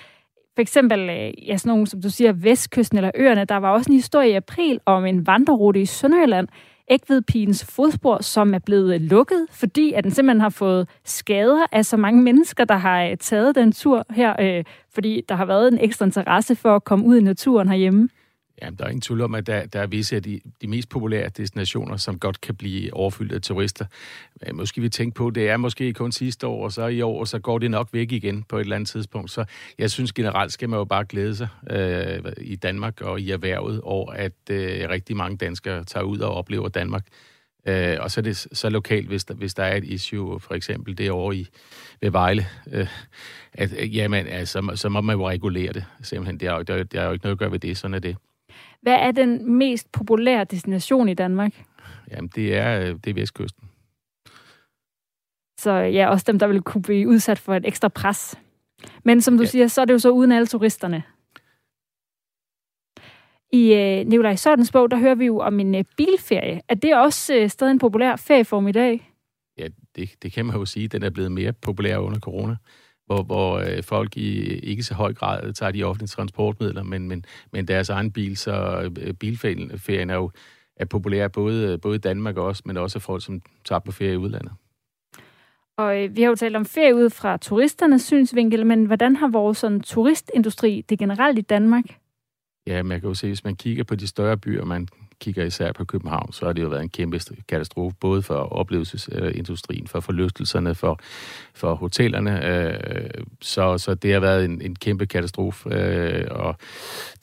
For 0.56 0.62
eksempel, 0.62 1.00
øh, 1.10 1.48
ja, 1.48 1.58
sådan 1.58 1.70
nogle, 1.70 1.88
som 1.88 2.02
du 2.02 2.10
siger, 2.10 2.32
Vestkysten 2.32 2.98
eller 2.98 3.12
øerne. 3.16 3.46
Der 3.46 3.58
var 3.58 3.72
også 3.72 3.92
en 3.92 3.96
historie 3.96 4.30
i 4.30 4.34
april 4.34 4.80
om 4.86 5.06
en 5.06 5.28
vandrerute 5.28 5.82
i 5.82 5.86
Sønderjylland, 5.86 6.48
Ægvedpigens 6.90 7.66
fodspor, 7.66 8.22
som 8.22 8.54
er 8.54 8.60
blevet 8.60 8.96
øh, 8.96 9.02
lukket, 9.02 9.46
fordi 9.52 9.94
at 9.94 10.04
den 10.04 10.12
simpelthen 10.12 10.42
har 10.42 10.50
fået 10.50 10.90
skader 11.04 11.66
af 11.72 11.86
så 11.86 11.98
mange 11.98 12.24
mennesker, 12.24 12.66
der 12.66 12.76
har 12.76 13.04
øh, 13.04 13.18
taget 13.18 13.56
den 13.56 13.72
tur 13.72 14.06
her, 14.10 14.36
øh, 14.40 14.64
fordi 14.94 15.22
der 15.30 15.36
har 15.36 15.46
været 15.46 15.74
en 15.74 15.80
ekstra 15.82 16.06
interesse 16.06 16.56
for 16.56 16.76
at 16.76 16.84
komme 16.84 17.06
ud 17.06 17.18
i 17.18 17.24
naturen 17.24 17.68
herhjemme. 17.68 18.10
Jamen, 18.62 18.78
der 18.78 18.86
er 18.86 18.90
ingen 18.90 19.02
tvivl 19.02 19.22
om, 19.22 19.36
at 19.36 19.48
der, 19.48 19.66
der 19.66 19.80
er 19.80 19.88
visse 19.88 20.16
af 20.16 20.24
de, 20.24 20.42
de 20.62 20.68
mest 20.68 20.90
populære 20.90 21.30
destinationer, 21.30 21.98
som 21.98 22.20
godt 22.20 22.42
kan 22.42 22.56
blive 22.56 22.94
overfyldt 22.94 23.32
af 23.32 23.42
turister. 23.42 23.86
Måske 24.54 24.82
vi 24.82 24.90
tænker 24.90 25.16
på, 25.16 25.30
det 25.30 25.50
er 25.50 25.58
måske 25.58 25.94
kun 25.94 26.12
sidste 26.12 26.48
år, 26.48 26.64
og 26.64 26.72
så 26.72 26.88
i 26.88 27.02
år, 27.02 27.20
og 27.20 27.28
så 27.28 27.40
går 27.40 27.60
det 27.60 27.72
nok 27.72 27.90
væk 27.92 28.12
igen 28.12 28.44
på 28.44 28.58
et 28.58 28.62
eller 28.62 28.76
andet 28.76 28.90
tidspunkt. 28.90 29.32
Så 29.32 29.46
jeg 29.78 29.92
synes 29.92 30.14
generelt 30.14 30.54
skal 30.54 30.70
man 30.70 30.78
jo 30.78 30.86
bare 30.86 31.06
glæde 31.06 31.36
sig 31.36 31.48
øh, 31.70 32.20
i 32.38 32.56
Danmark 32.56 33.02
og 33.02 33.22
i 33.22 33.32
erhvervet 33.32 33.82
over, 33.82 34.12
at 34.14 34.34
øh, 34.50 34.90
rigtig 34.90 35.16
mange 35.16 35.38
danskere 35.38 35.84
tager 35.84 36.04
ud 36.04 36.20
og 36.20 36.34
oplever 36.34 36.70
Danmark. 36.70 37.06
Øh, 37.66 37.98
og 38.00 38.12
så 38.12 38.20
er 38.20 38.24
det 38.24 38.38
så 38.38 38.70
lokalt, 38.70 39.08
hvis 39.08 39.24
der, 39.24 39.34
hvis 39.34 39.54
der 39.54 39.64
er 39.64 39.76
et 39.76 39.84
issue, 39.84 40.40
for 40.40 40.54
eksempel 40.54 40.98
det 40.98 41.12
over 41.12 41.34
i 41.34 41.48
ved 42.02 42.12
Vejle, 42.12 42.46
øh, 42.72 42.88
at 43.54 43.96
jamen, 43.96 44.28
altså, 44.28 44.72
så 44.76 44.90
må 44.90 45.02
man 45.02 45.16
jo 45.16 45.30
regulere 45.30 45.74
det. 45.74 45.86
Simpelthen, 46.02 46.40
det 46.40 46.48
er, 46.48 46.64
der 46.64 47.00
er 47.02 47.06
jo 47.06 47.12
ikke 47.12 47.26
noget 47.26 47.36
at 47.36 47.38
gøre 47.40 47.52
ved 47.52 47.60
det, 47.60 47.78
sådan 47.78 47.94
er 47.94 48.00
det. 48.00 48.18
Hvad 48.82 48.94
er 48.94 49.12
den 49.12 49.58
mest 49.58 49.92
populære 49.92 50.44
destination 50.44 51.10
i 51.10 51.14
Danmark? 51.14 51.64
Jamen, 52.12 52.30
det 52.36 52.58
er, 52.58 52.82
øh, 52.82 52.88
det 53.04 53.08
er 53.08 53.14
Vestkysten. 53.14 53.70
Så 55.60 55.72
ja, 55.72 56.10
også 56.10 56.24
dem, 56.28 56.40
der 56.40 56.48
vil 56.48 56.62
kunne 56.62 56.82
blive 56.82 57.10
udsat 57.10 57.40
for 57.40 57.56
et 57.56 57.66
ekstra 57.66 57.88
pres. 57.88 58.40
Men 59.04 59.22
som 59.22 59.38
du 59.38 59.44
ja. 59.44 59.50
siger, 59.50 59.68
så 59.68 59.82
er 59.82 59.86
det 59.86 59.94
jo 59.94 60.00
så 60.00 60.10
uden 60.10 60.32
alle 60.32 60.48
turisterne. 60.48 61.04
I 63.54 63.74
øh, 63.74 64.08
Nikolaj 64.08 64.36
Sørtens 64.36 64.72
bog, 64.72 64.92
der 64.92 64.98
hører 64.98 65.16
vi 65.16 65.26
jo 65.26 65.40
om 65.40 65.60
en 65.60 65.76
øh, 65.76 65.84
bilferie. 65.98 66.62
Er 66.68 66.76
det 66.76 66.96
også 66.96 67.36
øh, 67.36 67.50
stadig 67.50 67.72
en 67.72 67.80
populær 67.80 68.16
ferieform 68.16 68.68
i 68.68 68.72
dag? 68.72 69.12
Ja, 69.58 69.68
det, 69.96 70.10
det 70.24 70.34
kan 70.34 70.46
man 70.46 70.56
jo 70.56 70.66
sige. 70.66 70.88
Den 70.88 71.04
er 71.04 71.10
blevet 71.10 71.32
mere 71.32 71.54
populær 71.54 71.98
under 71.98 72.20
corona, 72.20 72.56
hvor, 73.12 73.24
hvor 73.24 73.58
øh, 73.58 73.84
folk 73.84 74.18
i 74.18 74.40
ikke 74.60 74.84
så 74.84 74.94
høj 74.94 75.14
grad 75.14 75.54
tager 75.54 75.72
de 75.72 75.84
offentlige 75.84 76.08
transportmidler, 76.08 76.84
men, 76.84 77.08
men, 77.08 77.26
men 77.52 77.68
deres 77.68 77.90
egen 77.90 78.12
bil, 78.12 78.38
så 78.38 78.82
øh, 79.02 79.14
bilferien 79.14 80.10
er 80.10 80.16
jo 80.16 80.32
er 80.76 80.86
populær 80.86 81.28
både, 81.28 81.78
både 81.78 81.96
i 81.96 82.00
Danmark 82.00 82.38
også, 82.38 82.62
men 82.66 82.78
også 82.78 83.00
folk, 83.00 83.24
som 83.24 83.42
tager 83.66 83.80
på 83.80 83.92
ferie 83.92 84.14
i 84.14 84.18
udlandet. 84.18 84.52
Og 85.78 86.04
øh, 86.04 86.16
vi 86.16 86.22
har 86.22 86.30
jo 86.30 86.36
talt 86.36 86.56
om 86.56 86.66
ferie 86.66 86.96
ud 86.96 87.10
fra 87.10 87.38
turisternes 87.38 88.02
synsvinkel, 88.02 88.66
men 88.66 88.86
hvordan 88.86 89.16
har 89.16 89.28
vores 89.28 89.58
sådan, 89.58 89.82
turistindustri 89.82 90.86
det 90.90 91.00
generelt 91.00 91.38
i 91.38 91.42
Danmark? 91.42 91.84
Ja, 92.68 92.84
man 92.84 93.00
kan 93.00 93.08
jo 93.08 93.14
se, 93.14 93.28
hvis 93.28 93.44
man 93.44 93.56
kigger 93.56 93.84
på 93.84 93.96
de 93.96 94.08
større 94.08 94.38
byer, 94.38 94.66
man 94.66 94.88
kigger 95.22 95.46
især 95.46 95.72
på 95.72 95.86
København, 95.86 96.34
så 96.34 96.46
har 96.46 96.54
det 96.54 96.62
jo 96.62 96.68
været 96.68 96.82
en 96.82 96.90
kæmpe 96.90 97.20
katastrofe, 97.48 97.96
både 98.00 98.22
for 98.22 98.36
oplevelsesindustrien, 98.36 99.88
for 99.88 100.00
forlystelserne, 100.00 100.76
for, 100.76 101.00
for 101.54 101.76
hotellerne. 101.76 102.46
Øh, 102.46 103.24
så, 103.42 103.78
så 103.78 103.94
det 103.94 104.14
har 104.14 104.20
været 104.20 104.46
en, 104.46 104.62
en 104.62 104.76
kæmpe 104.76 105.06
katastrofe, 105.06 105.70
øh, 105.70 106.28
og 106.32 106.56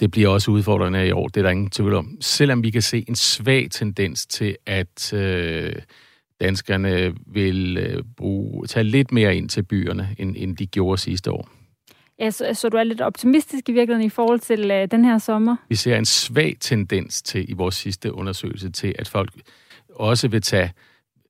det 0.00 0.10
bliver 0.10 0.28
også 0.28 0.50
udfordrende 0.50 1.06
i 1.08 1.10
år, 1.10 1.28
det 1.28 1.36
er 1.36 1.42
der 1.42 1.50
ingen 1.50 1.70
tvivl 1.70 1.94
om. 1.94 2.18
Selvom 2.20 2.62
vi 2.62 2.70
kan 2.70 2.82
se 2.82 3.04
en 3.08 3.16
svag 3.16 3.68
tendens 3.70 4.26
til, 4.26 4.56
at 4.66 5.12
øh, 5.12 5.72
danskerne 6.40 7.14
vil 7.26 7.78
øh, 7.78 8.02
bruge, 8.16 8.66
tage 8.66 8.84
lidt 8.84 9.12
mere 9.12 9.36
ind 9.36 9.48
til 9.48 9.62
byerne, 9.62 10.14
end, 10.18 10.36
end 10.38 10.56
de 10.56 10.66
gjorde 10.66 10.98
sidste 10.98 11.30
år. 11.30 11.57
Ja, 12.20 12.30
så, 12.30 12.54
så 12.54 12.68
du 12.68 12.76
er 12.76 12.84
lidt 12.84 13.00
optimistisk 13.00 13.68
i 13.68 13.72
virkeligheden 13.72 14.06
i 14.06 14.10
forhold 14.10 14.40
til 14.40 14.70
øh, 14.70 14.88
den 14.90 15.04
her 15.04 15.18
sommer? 15.18 15.56
Vi 15.68 15.74
ser 15.74 15.96
en 15.96 16.04
svag 16.04 16.56
tendens 16.60 17.22
til 17.22 17.50
i 17.50 17.52
vores 17.52 17.74
sidste 17.74 18.14
undersøgelse 18.14 18.70
til, 18.70 18.94
at 18.98 19.08
folk 19.08 19.30
også 19.94 20.28
vil 20.28 20.42
tage 20.42 20.72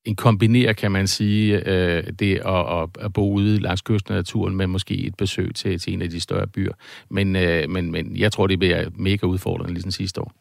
en 0.04 0.16
kombinere, 0.16 0.74
kan 0.74 0.92
man 0.92 1.06
sige, 1.06 1.68
øh, 1.68 2.04
det 2.18 2.36
at, 2.36 2.82
at, 2.82 2.88
at 3.00 3.12
bo 3.12 3.32
ude 3.32 3.60
langs 3.60 3.82
kysten 3.82 4.14
af 4.14 4.18
naturen 4.18 4.56
med 4.56 4.66
måske 4.66 4.94
et 4.94 5.14
besøg 5.14 5.54
til, 5.54 5.78
til 5.78 5.92
en 5.92 6.02
af 6.02 6.10
de 6.10 6.20
større 6.20 6.46
byer. 6.46 6.72
Men, 7.10 7.36
øh, 7.36 7.70
men, 7.70 7.90
men 7.90 8.16
jeg 8.16 8.32
tror, 8.32 8.46
det 8.46 8.58
bliver 8.58 8.90
mega 8.94 9.26
udfordrende 9.26 9.72
ligesom 9.72 9.90
sidste 9.90 10.20
år. 10.20 10.32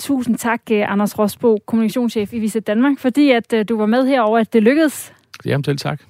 Tusind 0.00 0.38
tak, 0.38 0.60
øh, 0.72 0.92
Anders 0.92 1.18
Rosbo, 1.18 1.58
kommunikationschef 1.66 2.32
i 2.32 2.38
Visit 2.38 2.66
Danmark, 2.66 2.98
fordi 2.98 3.30
at 3.30 3.52
øh, 3.52 3.64
du 3.68 3.76
var 3.76 3.86
med 3.86 4.06
herover, 4.06 4.38
at 4.38 4.52
det 4.52 4.62
lykkedes. 4.62 5.12
Jamen 5.44 5.62
til 5.62 5.76
tak. 5.76 6.02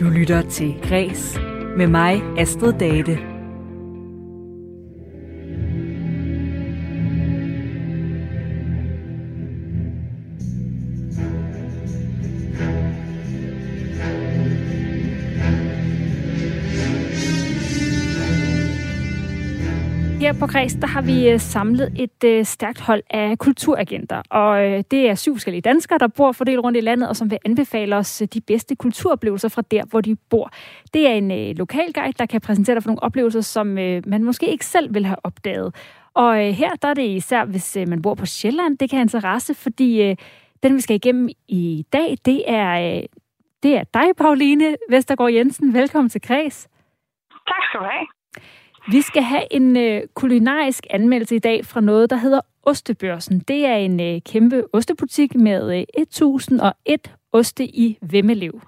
Du 0.00 0.04
lytter 0.04 0.42
til 0.42 0.74
Græs 0.82 1.40
med 1.76 1.86
mig, 1.86 2.22
Astrid 2.38 2.72
Date. 2.72 3.37
Her 20.28 20.40
på 20.40 20.46
Kreds, 20.46 20.74
der 20.74 20.86
har 20.86 21.02
vi 21.02 21.30
øh, 21.30 21.40
samlet 21.40 21.92
et 21.98 22.24
øh, 22.24 22.44
stærkt 22.44 22.80
hold 22.80 23.02
af 23.10 23.38
kulturagenter, 23.38 24.22
og 24.30 24.64
øh, 24.66 24.84
det 24.90 25.10
er 25.10 25.14
syv 25.14 25.34
forskellige 25.34 25.60
danskere, 25.60 25.98
der 25.98 26.08
bor 26.08 26.32
fordelt 26.32 26.60
rundt 26.60 26.78
i 26.78 26.80
landet, 26.80 27.08
og 27.08 27.16
som 27.16 27.30
vil 27.30 27.38
anbefale 27.44 27.96
os 27.96 28.22
øh, 28.22 28.28
de 28.34 28.40
bedste 28.40 28.76
kulturoplevelser 28.76 29.48
fra 29.48 29.62
der, 29.70 29.84
hvor 29.84 30.00
de 30.00 30.16
bor. 30.30 30.50
Det 30.94 31.08
er 31.08 31.12
en 31.12 31.30
øh, 31.30 31.56
lokal 31.56 31.92
guide, 31.92 32.12
der 32.18 32.26
kan 32.26 32.40
præsentere 32.40 32.74
dig 32.74 32.82
for 32.82 32.88
nogle 32.88 33.02
oplevelser, 33.02 33.40
som 33.40 33.66
man 34.06 34.22
måske 34.22 34.50
ikke 34.50 34.66
selv 34.66 34.94
vil 34.94 35.06
have 35.06 35.16
opdaget. 35.24 35.74
Og 36.14 36.34
her 36.34 36.70
der 36.82 36.88
er 36.88 36.94
det 36.94 37.08
især, 37.08 37.44
hvis 37.44 37.78
man 37.86 38.02
bor 38.02 38.14
på 38.14 38.26
Sjælland, 38.26 38.78
det 38.78 38.90
kan 38.90 38.96
have 38.96 39.04
interesse, 39.04 39.54
fordi 39.54 40.14
den, 40.62 40.74
vi 40.74 40.80
skal 40.80 40.96
igennem 40.96 41.28
i 41.48 41.86
dag, 41.92 42.18
det 42.24 42.42
er, 42.46 43.00
det 43.62 43.76
er 43.76 43.84
dig, 43.94 44.16
Pauline 44.16 44.76
Vestergaard 44.90 45.32
Jensen. 45.32 45.74
Velkommen 45.74 46.10
til 46.10 46.20
Kreds. 46.20 46.68
Tak 47.48 47.62
skal 47.68 47.80
du 47.80 47.84
have. 47.84 48.17
Vi 48.90 49.02
skal 49.02 49.22
have 49.22 49.42
en 49.50 49.76
øh, 49.76 50.02
kulinarisk 50.14 50.86
anmeldelse 50.90 51.36
i 51.36 51.38
dag 51.38 51.66
fra 51.66 51.80
noget, 51.80 52.10
der 52.10 52.16
hedder 52.16 52.40
Ostebørsen. 52.62 53.38
Det 53.48 53.66
er 53.66 53.76
en 53.76 54.00
øh, 54.00 54.20
kæmpe 54.26 54.62
ostebutik 54.72 55.34
med 55.34 55.78
øh, 55.78 55.84
1001 55.98 57.14
oste 57.32 57.64
i 57.64 57.98
Vemmelev. 58.02 58.60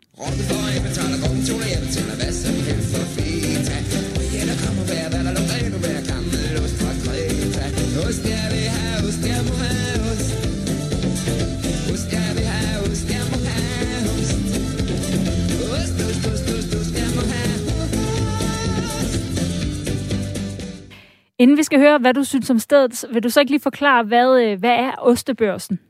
Inden 21.43 21.57
vi 21.57 21.63
skal 21.63 21.79
høre, 21.81 21.99
hvad 21.99 22.15
du 22.15 22.25
synes 22.25 22.51
om 22.51 22.59
stedet, 22.59 23.05
vil 23.13 23.23
du 23.23 23.31
så 23.31 23.41
ikke 23.41 23.53
lige 23.53 23.69
forklare, 23.71 24.03
hvad, 24.03 24.29
øh, 24.45 24.59
hvad 24.61 24.77
er 24.87 24.93
Ostebørsen? 24.99 25.81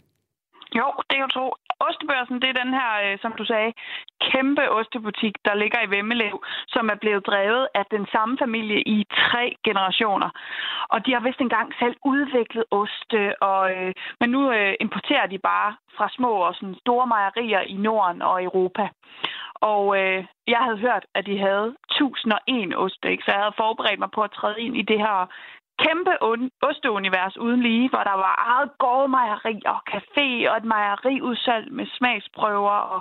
Jo, 0.79 0.87
det 1.09 1.17
kan 1.17 1.29
du 1.29 1.33
tro. 1.39 1.47
Ostebørsen, 1.89 2.37
det 2.43 2.49
er 2.49 2.63
den 2.63 2.73
her, 2.81 2.91
øh, 3.05 3.19
som 3.23 3.33
du 3.39 3.45
sagde, 3.45 3.73
kæmpe 4.31 4.65
ostebutik, 4.79 5.35
der 5.45 5.55
ligger 5.55 5.81
i 5.83 5.91
Vemmelev, 5.95 6.37
som 6.69 6.85
er 6.93 6.99
blevet 7.03 7.27
drevet 7.27 7.69
af 7.75 7.85
den 7.91 8.07
samme 8.13 8.39
familie 8.43 8.81
i 8.81 9.07
tre 9.25 9.45
generationer. 9.65 10.31
Og 10.93 11.07
de 11.07 11.13
har 11.13 11.21
vist 11.21 11.41
engang 11.41 11.69
selv 11.83 11.97
udviklet 12.05 12.65
oste, 12.71 13.43
og, 13.43 13.63
øh, 13.75 13.93
men 14.21 14.31
nu 14.31 14.53
øh, 14.53 14.75
importerer 14.81 15.27
de 15.27 15.39
bare 15.39 15.71
fra 15.97 16.09
små 16.17 16.33
og 16.49 16.55
sådan 16.55 16.77
store 16.85 17.07
mejerier 17.07 17.61
i 17.61 17.77
Norden 17.87 18.23
og 18.23 18.45
Europa. 18.45 18.85
Og 19.61 19.85
øh, 20.01 20.25
jeg 20.47 20.59
havde 20.59 20.79
hørt, 20.87 21.05
at 21.15 21.27
de 21.27 21.39
havde 21.39 21.69
1001 21.91 22.79
oste, 22.85 23.11
ikke? 23.11 23.25
så 23.25 23.31
jeg 23.33 23.41
havde 23.41 23.61
forberedt 23.65 24.01
mig 24.01 24.11
på 24.15 24.21
at 24.23 24.31
træde 24.39 24.61
ind 24.61 24.77
i 24.77 24.83
det 24.83 24.99
her 24.99 25.19
kæmpe 25.85 26.13
osteunivers 26.69 27.37
uden 27.45 27.63
lige, 27.69 27.89
hvor 27.93 28.05
der 28.11 28.17
var 28.25 28.35
eget 28.51 28.71
gårdmejeri 28.79 29.57
og 29.73 29.79
café 29.93 30.27
og 30.51 30.57
et 30.57 30.69
mejeriudsalg 30.75 31.73
med 31.79 31.87
smagsprøver, 31.97 32.77
og 32.95 33.01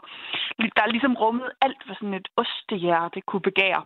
der 0.75 0.83
er 0.83 0.91
ligesom 0.95 1.15
rummet 1.23 1.49
alt, 1.61 1.81
hvad 1.85 1.95
sådan 1.95 2.13
et 2.13 2.27
ostehjerte 2.41 3.21
kunne 3.21 3.45
begære. 3.49 3.83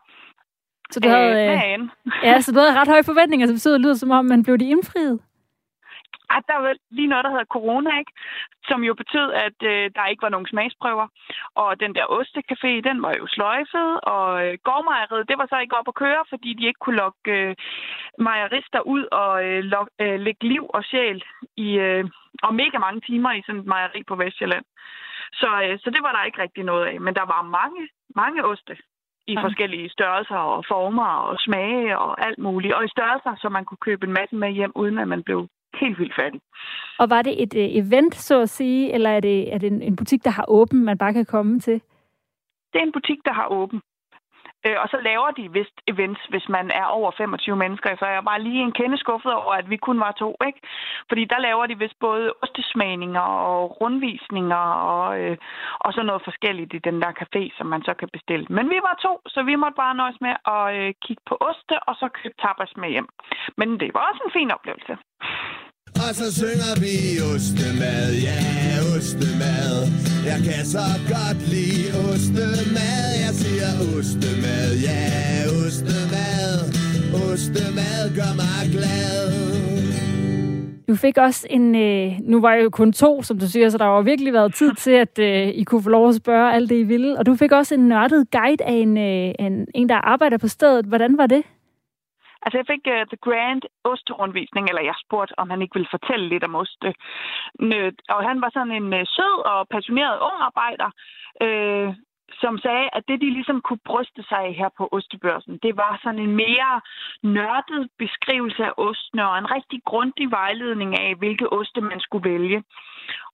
Så 0.92 1.00
du 1.00 1.10
havde, 1.10 1.32
øh, 1.44 1.74
øh 1.74 1.80
ja, 2.24 2.42
så 2.42 2.52
du 2.52 2.60
havde 2.60 2.80
ret 2.80 2.88
høje 2.88 3.10
forventninger, 3.12 3.58
så 3.58 3.70
det 3.74 3.82
lyder 3.82 3.94
som 3.94 4.12
om, 4.12 4.26
man 4.26 4.44
blev 4.44 4.58
de 4.58 4.70
indfriet? 4.70 5.20
At 6.30 6.44
der 6.48 6.58
var 6.58 6.74
lige 6.92 7.08
noget, 7.08 7.26
der 7.26 7.32
hedder 7.32 7.54
corona, 7.56 8.00
ikke? 8.00 8.14
som 8.70 8.84
jo 8.84 8.94
betød, 8.94 9.32
at 9.46 9.58
øh, 9.72 9.92
der 9.96 10.06
ikke 10.06 10.22
var 10.22 10.30
nogen 10.30 10.48
smagsprøver. 10.48 11.08
Og 11.56 11.80
den 11.80 11.96
der 11.96 12.06
ostecafé, 12.18 12.72
den 12.90 13.02
var 13.02 13.14
jo 13.20 13.26
sløjfet, 13.28 13.92
og 14.16 14.28
øh, 14.46 14.58
gårdmejeriet, 14.64 15.30
det 15.30 15.38
var 15.38 15.48
så 15.50 15.58
ikke 15.60 15.78
op 15.80 15.88
at 15.88 16.00
køre, 16.04 16.24
fordi 16.30 16.54
de 16.54 16.68
ikke 16.68 16.84
kunne 16.84 17.02
lokke 17.04 17.32
øh, 17.32 17.56
mejerister 18.18 18.82
ud 18.94 19.04
og 19.12 19.46
øh, 19.46 19.64
lok, 19.64 19.90
øh, 20.02 20.20
lægge 20.20 20.48
liv 20.48 20.66
og 20.74 20.84
sjæl 20.84 21.24
i 21.58 21.70
øh, 21.88 22.04
og 22.44 22.56
mega 22.56 22.78
mange 22.78 23.02
timer 23.02 23.32
i 23.32 23.44
sådan 23.46 23.62
et 23.62 23.66
mejeri 23.66 24.04
på 24.08 24.16
Vestjylland. 24.16 24.66
Så, 25.34 25.50
øh, 25.64 25.80
så 25.84 25.90
det 25.90 26.02
var 26.04 26.12
der 26.12 26.24
ikke 26.24 26.42
rigtig 26.42 26.64
noget 26.64 26.86
af. 26.86 27.02
Men 27.02 27.16
der 27.16 27.26
var 27.34 27.42
mange, 27.42 27.90
mange 28.16 28.46
oste 28.46 28.78
i 29.28 29.36
forskellige 29.42 29.90
størrelser 29.90 30.36
og 30.36 30.66
former 30.68 31.06
og 31.06 31.36
smage 31.40 31.98
og 31.98 32.26
alt 32.26 32.40
muligt. 32.40 32.74
Og 32.74 32.86
i 32.86 32.94
størrelser, 32.96 33.36
så 33.42 33.50
man 33.50 33.66
kunne 33.66 33.86
købe 33.88 34.08
en 34.08 34.14
masse 34.14 34.36
med 34.36 34.52
hjem, 34.52 34.72
uden 34.76 34.98
at 34.98 35.08
man 35.08 35.24
blev 35.24 35.48
helt 35.80 36.00
vildt 36.00 36.16
fattig. 36.16 36.42
Og 37.00 37.10
var 37.10 37.22
det 37.22 37.44
et 37.44 37.54
uh, 37.54 37.86
event, 37.86 38.16
så 38.16 38.42
at 38.42 38.50
sige, 38.50 38.94
eller 38.94 39.10
er 39.10 39.20
det, 39.20 39.54
er 39.54 39.58
det 39.58 39.68
en, 39.68 39.82
en 39.82 39.96
butik, 39.96 40.24
der 40.24 40.30
har 40.30 40.46
åben, 40.48 40.86
man 40.86 40.98
bare 40.98 41.14
kan 41.14 41.26
komme 41.26 41.60
til? 41.60 41.82
Det 42.74 42.80
er 42.80 42.86
en 42.86 42.92
butik, 42.92 43.20
der 43.26 43.34
har 43.34 43.48
åben. 43.48 43.82
Øh, 44.66 44.78
og 44.84 44.88
så 44.94 44.98
laver 45.10 45.32
de 45.32 45.54
vist 45.60 45.78
events, 45.88 46.22
hvis 46.30 46.50
man 46.50 46.72
er 46.72 46.86
over 46.86 47.12
25 47.18 47.56
mennesker. 47.56 47.96
Så 48.00 48.06
jeg 48.06 48.16
er 48.16 48.30
bare 48.32 48.42
lige 48.42 48.62
en 48.62 48.72
kende 48.72 48.98
skuffet 48.98 49.34
over, 49.34 49.54
at 49.54 49.70
vi 49.70 49.78
kun 49.78 50.00
var 50.00 50.12
to. 50.12 50.30
Ikke? 50.48 50.60
Fordi 51.10 51.26
der 51.26 51.40
laver 51.40 51.66
de 51.66 51.78
vist 51.78 52.00
både 52.00 52.34
ostesmagninger 52.42 53.26
og 53.50 53.82
rundvisninger 53.82 54.66
og, 54.92 55.20
øh, 55.20 55.38
og 55.80 55.94
så 55.94 56.04
noget 56.04 56.22
forskelligt 56.24 56.74
i 56.74 56.86
den 56.88 57.02
der 57.02 57.12
café, 57.22 57.58
som 57.58 57.68
man 57.68 57.84
så 57.84 57.94
kan 57.94 58.10
bestille. 58.14 58.46
Men 58.50 58.70
vi 58.70 58.80
var 58.88 58.96
to, 59.02 59.22
så 59.28 59.44
vi 59.44 59.56
måtte 59.56 59.76
bare 59.76 59.96
nøjes 59.96 60.22
med 60.22 60.36
at 60.56 60.64
øh, 60.78 60.94
kigge 61.06 61.24
på 61.30 61.36
oste 61.50 61.76
og 61.88 61.96
så 61.96 62.08
købe 62.20 62.36
tapas 62.42 62.74
med 62.78 62.90
hjem. 62.90 63.10
Men 63.58 63.80
det 63.80 63.94
var 63.94 64.10
også 64.10 64.22
en 64.26 64.36
fin 64.38 64.52
oplevelse. 64.52 64.98
Og 65.96 66.16
så 66.20 66.28
synger 66.42 66.74
vi 66.86 66.96
ostemad, 67.32 68.10
ja, 68.28 68.40
ostemad. 68.96 69.76
Jeg 70.32 70.40
kan 70.48 70.66
så 70.76 70.88
godt 71.14 71.40
lide 71.54 71.88
ostemad. 72.10 73.06
Jeg 73.26 73.34
siger 73.42 73.72
ostemad, 73.98 74.70
ja, 74.88 75.02
ostemad. 75.62 76.54
Ostemad 77.28 78.04
gør 78.20 78.34
mig 78.42 78.62
glad. 78.76 79.24
Du 80.88 80.96
fik 80.96 81.18
også 81.18 81.48
en, 81.50 81.76
øh, 81.76 82.12
nu 82.22 82.42
var 82.42 82.54
jeg 82.54 82.64
jo 82.64 82.70
kun 82.70 82.94
to, 82.94 83.24
som 83.24 83.40
du 83.40 83.48
siger, 83.48 83.70
så 83.70 83.78
der 83.78 83.86
har 83.86 84.02
virkelig 84.02 84.34
været 84.34 84.56
tid 84.56 84.76
til, 84.84 84.92
at 84.92 85.20
øh, 85.20 85.48
I 85.48 85.64
kunne 85.64 85.84
få 85.84 85.90
lov 85.90 86.10
at 86.10 86.16
spørge 86.16 86.54
alt 86.54 86.70
det, 86.70 86.76
I 86.76 86.84
ville. 86.84 87.20
Og 87.20 87.26
du 87.26 87.36
fik 87.36 87.52
også 87.52 87.76
en 87.76 87.88
nørdet 87.88 88.32
guide 88.32 88.64
af 88.64 88.74
en, 88.74 88.98
øh, 88.98 89.34
en, 89.40 89.68
en 89.76 89.90
der 89.90 89.96
arbejder 89.96 90.38
på 90.38 90.48
stedet. 90.48 90.86
Hvordan 90.86 91.18
var 91.18 91.28
det? 91.28 91.44
Altså, 92.44 92.58
jeg 92.60 92.68
fik 92.74 92.84
uh, 92.94 93.04
The 93.14 93.22
Grand 93.28 93.64
osterundvisning, 93.84 94.66
eller 94.68 94.82
jeg 94.90 94.96
spurgte, 95.06 95.40
om 95.40 95.50
han 95.50 95.62
ikke 95.62 95.76
ville 95.76 95.94
fortælle 95.96 96.30
lidt 96.30 96.44
om 96.44 96.56
oste. 96.56 96.90
Og 98.16 98.22
han 98.30 98.42
var 98.44 98.50
sådan 98.54 98.76
en 98.80 98.90
uh, 98.94 99.04
sød 99.16 99.36
og 99.52 99.68
passioneret 99.76 100.24
ung 100.28 100.38
arbejder, 100.50 100.90
øh, 101.46 101.90
som 102.42 102.58
sagde, 102.58 102.90
at 102.94 103.04
det, 103.08 103.22
de 103.22 103.30
ligesom 103.30 103.62
kunne 103.62 103.84
bryste 103.86 104.24
sig 104.30 104.38
af 104.38 104.54
her 104.54 104.70
på 104.78 104.90
Ostebørsen, 104.92 105.60
det 105.64 105.78
var 105.78 106.00
sådan 106.04 106.20
en 106.20 106.36
mere 106.36 106.82
nørdet 107.24 107.90
beskrivelse 107.98 108.64
af 108.66 108.74
ostene 108.78 109.30
og 109.30 109.38
en 109.38 109.52
rigtig 109.52 109.80
grundig 109.86 110.32
vejledning 110.32 111.00
af, 111.00 111.16
hvilke 111.16 111.54
oste 111.54 111.82
man 111.82 112.00
skulle 112.00 112.30
vælge. 112.32 112.64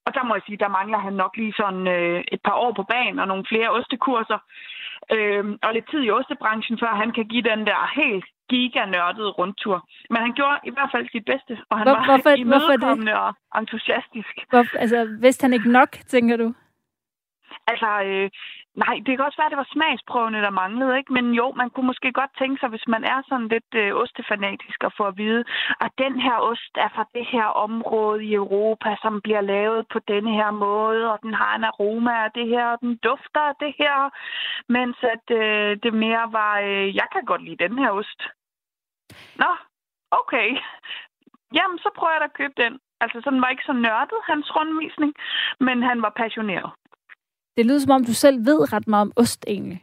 Og 0.05 0.13
der 0.15 0.23
må 0.23 0.31
jeg 0.35 0.43
sige, 0.45 0.63
der 0.63 0.75
mangler 0.79 0.99
han 1.07 1.13
nok 1.13 1.33
lige 1.37 1.53
sådan 1.61 1.87
øh, 1.87 2.23
et 2.35 2.41
par 2.47 2.55
år 2.65 2.71
på 2.75 2.83
banen 2.83 3.19
og 3.19 3.27
nogle 3.27 3.45
flere 3.51 3.69
ostekurser. 3.77 4.39
Øh, 5.15 5.43
og 5.65 5.73
lidt 5.73 5.89
tid 5.91 6.01
i 6.03 6.11
ostebranchen, 6.17 6.79
før 6.79 6.91
han 7.01 7.11
kan 7.11 7.25
give 7.31 7.49
den 7.51 7.61
der 7.69 7.79
helt 8.01 8.25
giganørdede 8.49 9.31
rundtur. 9.39 9.77
Men 10.09 10.19
han 10.25 10.33
gjorde 10.33 10.59
i 10.69 10.71
hvert 10.75 10.91
fald 10.93 11.05
sit 11.11 11.25
bedste, 11.25 11.53
og 11.69 11.77
han 11.77 11.85
Hvor, 11.87 11.95
var 11.95 12.05
hvorfor, 12.05 12.29
imødekommende 12.29 13.11
hvorfor 13.11 13.27
det? 13.27 13.51
og 13.53 13.59
entusiastisk. 13.61 14.33
Hvor, 14.49 14.65
altså, 14.83 14.99
vidste 15.21 15.43
han 15.43 15.53
ikke 15.53 15.71
nok, 15.71 15.91
tænker 16.13 16.37
du? 16.37 16.53
Altså, 17.67 17.89
øh, 18.09 18.29
nej, 18.83 18.95
det 19.05 19.11
kan 19.13 19.25
også 19.25 19.39
være, 19.39 19.49
at 19.49 19.53
det 19.53 19.63
var 19.63 19.73
smagsprøvene, 19.75 20.41
der 20.45 20.59
manglede, 20.61 20.97
ikke? 20.97 21.13
Men 21.13 21.25
jo, 21.39 21.53
man 21.61 21.69
kunne 21.69 21.87
måske 21.91 22.11
godt 22.11 22.37
tænke 22.37 22.59
sig, 22.59 22.69
hvis 22.69 22.87
man 22.87 23.03
er 23.03 23.19
sådan 23.29 23.47
lidt 23.47 23.71
øh, 23.75 23.91
ostefanatisk 24.01 24.83
og 24.83 24.91
får 24.97 25.07
at 25.07 25.17
vide, 25.17 25.43
at 25.85 25.91
den 25.97 26.19
her 26.25 26.37
ost 26.51 26.73
er 26.85 26.89
fra 26.95 27.05
det 27.15 27.25
her 27.25 27.45
område 27.65 28.23
i 28.25 28.33
Europa, 28.33 28.89
som 29.01 29.21
bliver 29.21 29.41
lavet 29.41 29.81
på 29.93 29.99
denne 30.07 30.31
her 30.39 30.51
måde, 30.51 31.11
og 31.11 31.17
den 31.23 31.33
har 31.33 31.55
en 31.55 31.63
aroma 31.63 32.13
af 32.25 32.31
det 32.35 32.47
her, 32.47 32.65
og 32.73 32.77
den 32.81 32.93
dufter 33.07 33.43
af 33.51 33.55
det 33.59 33.73
her, 33.81 33.95
mens 34.69 34.97
at 35.13 35.25
øh, 35.41 35.77
det 35.83 35.93
mere 35.93 36.25
var, 36.39 36.59
øh, 36.59 36.95
jeg 36.95 37.07
kan 37.13 37.25
godt 37.25 37.43
lide 37.43 37.63
den 37.65 37.77
her 37.77 37.91
ost. 37.91 38.21
Nå, 39.35 39.51
okay. 40.11 40.47
Jamen, 41.53 41.77
så 41.79 41.89
prøver 41.97 42.13
jeg 42.13 42.21
da 42.21 42.25
at 42.25 42.39
købe 42.41 42.53
den. 42.63 42.79
Altså, 43.01 43.21
sådan 43.23 43.41
var 43.41 43.49
ikke 43.49 43.69
så 43.69 43.73
nørdet, 43.73 44.19
hans 44.31 44.55
rundvisning, 44.55 45.13
men 45.59 45.83
han 45.83 46.01
var 46.01 46.13
passioneret. 46.21 46.71
Det 47.59 47.67
lyder 47.67 47.79
som 47.79 47.91
om, 47.91 48.05
du 48.05 48.13
selv 48.13 48.37
ved 48.49 48.73
ret 48.73 48.87
meget 48.87 49.05
om 49.07 49.13
ost 49.15 49.45
egentlig. 49.47 49.79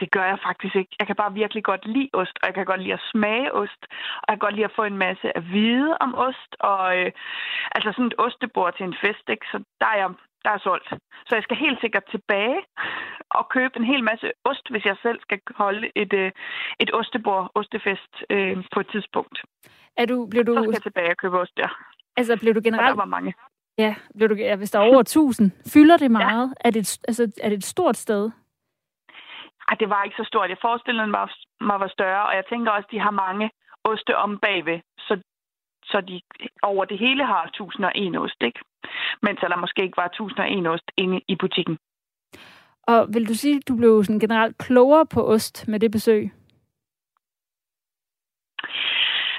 Det 0.00 0.10
gør 0.10 0.26
jeg 0.32 0.38
faktisk 0.48 0.74
ikke. 0.76 0.92
Jeg 1.00 1.06
kan 1.06 1.16
bare 1.16 1.32
virkelig 1.42 1.64
godt 1.64 1.84
lide 1.86 2.10
ost, 2.12 2.36
og 2.40 2.44
jeg 2.48 2.54
kan 2.54 2.64
godt 2.64 2.82
lide 2.82 2.98
at 2.98 3.06
smage 3.12 3.52
ost, 3.52 3.82
og 4.22 4.26
jeg 4.28 4.34
kan 4.34 4.44
godt 4.46 4.54
lide 4.54 4.64
at 4.70 4.76
få 4.78 4.84
en 4.84 4.98
masse 5.06 5.36
at 5.38 5.44
vide 5.56 5.90
om 6.04 6.14
ost, 6.26 6.50
og 6.60 6.82
øh, 6.98 7.10
altså 7.74 7.88
sådan 7.92 8.10
et 8.12 8.18
ostebord 8.18 8.76
til 8.76 8.84
en 8.86 8.96
fest, 9.04 9.24
ikke? 9.34 9.46
så 9.52 9.56
der 9.80 9.88
er 9.94 9.98
jeg 10.02 10.10
der 10.44 10.50
er 10.50 10.58
solgt. 10.58 10.88
Så 11.28 11.32
jeg 11.38 11.42
skal 11.42 11.56
helt 11.56 11.80
sikkert 11.80 12.06
tilbage 12.14 12.58
og 13.38 13.44
købe 13.56 13.74
en 13.76 13.86
hel 13.92 14.02
masse 14.10 14.26
ost, 14.44 14.64
hvis 14.70 14.84
jeg 14.84 14.96
selv 15.02 15.18
skal 15.26 15.38
holde 15.56 15.90
et, 16.02 16.12
øh, 16.12 16.32
et 16.82 16.90
ostebord, 16.98 17.50
ostefest 17.54 18.12
øh, 18.30 18.56
på 18.74 18.80
et 18.80 18.88
tidspunkt. 18.94 19.36
Er 19.96 20.06
du, 20.06 20.26
bliver 20.30 20.44
du... 20.44 20.54
Så 20.54 20.62
skal 20.62 20.78
jeg 20.78 20.88
tilbage 20.88 21.10
og 21.10 21.16
købe 21.16 21.36
ost 21.42 21.56
der. 21.56 21.70
Altså, 22.16 22.32
bliver 22.42 22.54
du 22.54 22.60
generelt... 22.64 22.90
Og 22.90 22.96
der 22.96 23.02
var 23.04 23.12
mange. 23.16 23.34
Ja, 23.78 23.94
bliver 24.14 24.28
du, 24.28 24.34
ja, 24.34 24.56
hvis 24.56 24.70
der 24.70 24.78
er 24.78 24.88
over 24.90 25.00
1000, 25.00 25.52
fylder 25.74 25.96
det 25.96 26.10
meget? 26.10 26.48
Ja. 26.48 26.68
Er, 26.68 26.70
det, 26.70 26.98
altså, 27.08 27.22
er 27.42 27.48
det 27.48 27.58
et 27.58 27.64
stort 27.64 27.96
sted? 27.96 28.30
Ej, 29.68 29.76
det 29.80 29.88
var 29.88 30.04
ikke 30.04 30.16
så 30.16 30.24
stort. 30.26 30.50
Jeg 30.50 30.58
forestillede 30.60 31.06
mig, 31.06 31.28
mig 31.60 31.80
var 31.80 31.88
større, 31.88 32.26
og 32.28 32.34
jeg 32.34 32.44
tænker 32.50 32.70
også, 32.70 32.86
at 32.86 32.94
de 32.94 33.00
har 33.00 33.10
mange 33.10 33.50
oste 33.84 34.16
om 34.16 34.38
bagved, 34.38 34.80
så, 34.98 35.14
så 35.84 36.00
de 36.00 36.20
over 36.62 36.84
det 36.84 36.98
hele 36.98 37.26
har 37.26 37.44
1001 37.44 38.18
ost, 38.18 38.40
ikke? 38.40 38.60
Mens 39.22 39.40
der 39.40 39.56
måske 39.56 39.82
ikke 39.82 39.96
var 39.96 40.06
1001 40.06 40.66
ost 40.66 40.88
inde 40.96 41.20
i 41.28 41.36
butikken. 41.36 41.78
Og 42.82 43.14
vil 43.14 43.28
du 43.28 43.34
sige, 43.34 43.56
at 43.56 43.68
du 43.68 43.76
blev 43.76 44.04
sådan 44.04 44.20
generelt 44.20 44.58
klogere 44.58 45.06
på 45.06 45.26
ost 45.26 45.68
med 45.68 45.80
det 45.80 45.90
besøg? 45.90 46.32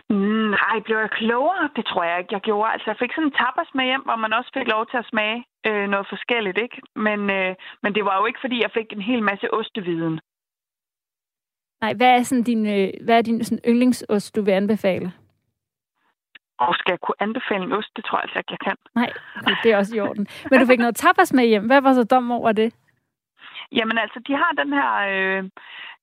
Nej, 0.10 0.80
blev 0.86 0.98
jeg 0.98 1.10
klogere? 1.10 1.70
Det 1.76 1.86
tror 1.86 2.04
jeg 2.04 2.20
ikke, 2.20 2.34
jeg 2.34 2.42
gjorde. 2.42 2.72
Altså, 2.72 2.90
jeg 2.90 2.98
fik 3.00 3.12
sådan 3.12 3.28
en 3.28 3.38
tapas 3.42 3.70
med 3.74 3.86
hjem, 3.86 4.02
hvor 4.02 4.16
man 4.16 4.34
også 4.34 4.52
fik 4.54 4.68
lov 4.68 4.86
til 4.88 4.98
at 4.98 5.10
smage 5.12 5.46
øh, 5.68 5.88
noget 5.90 6.08
forskelligt, 6.10 6.58
ikke? 6.58 6.82
Men, 6.96 7.20
øh, 7.30 7.56
men 7.84 7.96
det 7.96 8.06
var 8.06 8.18
jo 8.20 8.26
ikke, 8.26 8.40
fordi 8.42 8.62
jeg 8.62 8.72
fik 8.74 8.94
en 8.94 9.02
hel 9.02 9.24
masse 9.24 9.54
osteviden. 9.54 10.20
Nej, 11.82 11.94
hvad 11.94 12.12
er, 12.18 12.24
sådan 12.24 12.44
din, 12.44 12.66
øh, 12.66 12.90
hvad 13.06 13.18
er 13.18 13.22
din 13.22 13.44
sådan 13.44 13.64
yndlingsost, 13.68 14.36
du 14.36 14.42
vil 14.42 14.52
anbefale? 14.52 15.14
Og 16.60 16.76
skal 16.76 16.92
jeg 16.92 17.00
kunne 17.00 17.22
anbefale 17.26 17.64
en 17.64 17.72
ost? 17.72 17.92
Det 17.96 18.06
tror 18.06 18.18
jeg 18.18 18.24
altså 18.24 18.40
ikke, 18.40 18.52
jeg 18.52 18.60
kan. 18.68 18.78
Nej, 18.96 19.10
det 19.64 19.72
er 19.72 19.78
også 19.78 19.96
i 19.96 20.00
orden. 20.00 20.28
Men 20.50 20.60
du 20.60 20.66
fik 20.66 20.80
noget 20.80 20.96
tapas 20.96 21.34
med 21.34 21.46
hjem. 21.46 21.66
Hvad 21.66 21.82
var 21.82 21.94
så 21.94 22.04
dum 22.04 22.32
over 22.32 22.52
det? 22.52 22.76
Jamen 23.72 23.98
altså, 23.98 24.20
de 24.28 24.34
har 24.34 24.52
den 24.62 24.74
her 24.74 24.92
øh, 25.14 25.44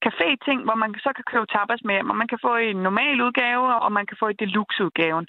café-ting, 0.07 0.59
hvor 0.67 0.77
man 0.83 0.91
så 1.07 1.11
kan 1.17 1.27
købe 1.33 1.47
tapas 1.47 1.83
med, 1.89 1.99
og 2.11 2.17
man 2.21 2.29
kan 2.33 2.39
få 2.47 2.53
en 2.57 2.79
normal 2.89 3.17
udgave, 3.27 3.67
og 3.85 3.91
man 3.99 4.07
kan 4.07 4.17
få 4.21 4.27
i 4.29 4.41
deluxe-udgaven. 4.43 5.27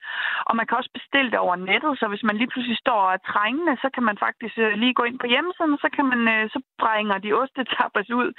Og 0.48 0.54
man 0.56 0.66
kan 0.68 0.78
også 0.78 0.92
bestille 0.98 1.32
det 1.32 1.40
over 1.46 1.56
nettet, 1.56 2.00
så 2.00 2.06
hvis 2.08 2.24
man 2.28 2.38
lige 2.38 2.52
pludselig 2.52 2.78
står 2.78 3.02
og 3.08 3.14
er 3.14 3.26
trængende, 3.32 3.74
så 3.84 3.88
kan 3.94 4.04
man 4.10 4.18
faktisk 4.26 4.56
øh, 4.58 4.74
lige 4.82 4.98
gå 5.00 5.04
ind 5.04 5.20
på 5.20 5.28
hjemmesiden, 5.34 5.74
og 5.74 5.80
så 5.86 5.90
kan 5.96 6.06
man 6.12 6.22
øh, 6.34 6.50
så 6.54 6.60
bringer 6.84 7.18
de 7.18 7.34
ostetapas 7.42 8.10
ud, 8.10 8.30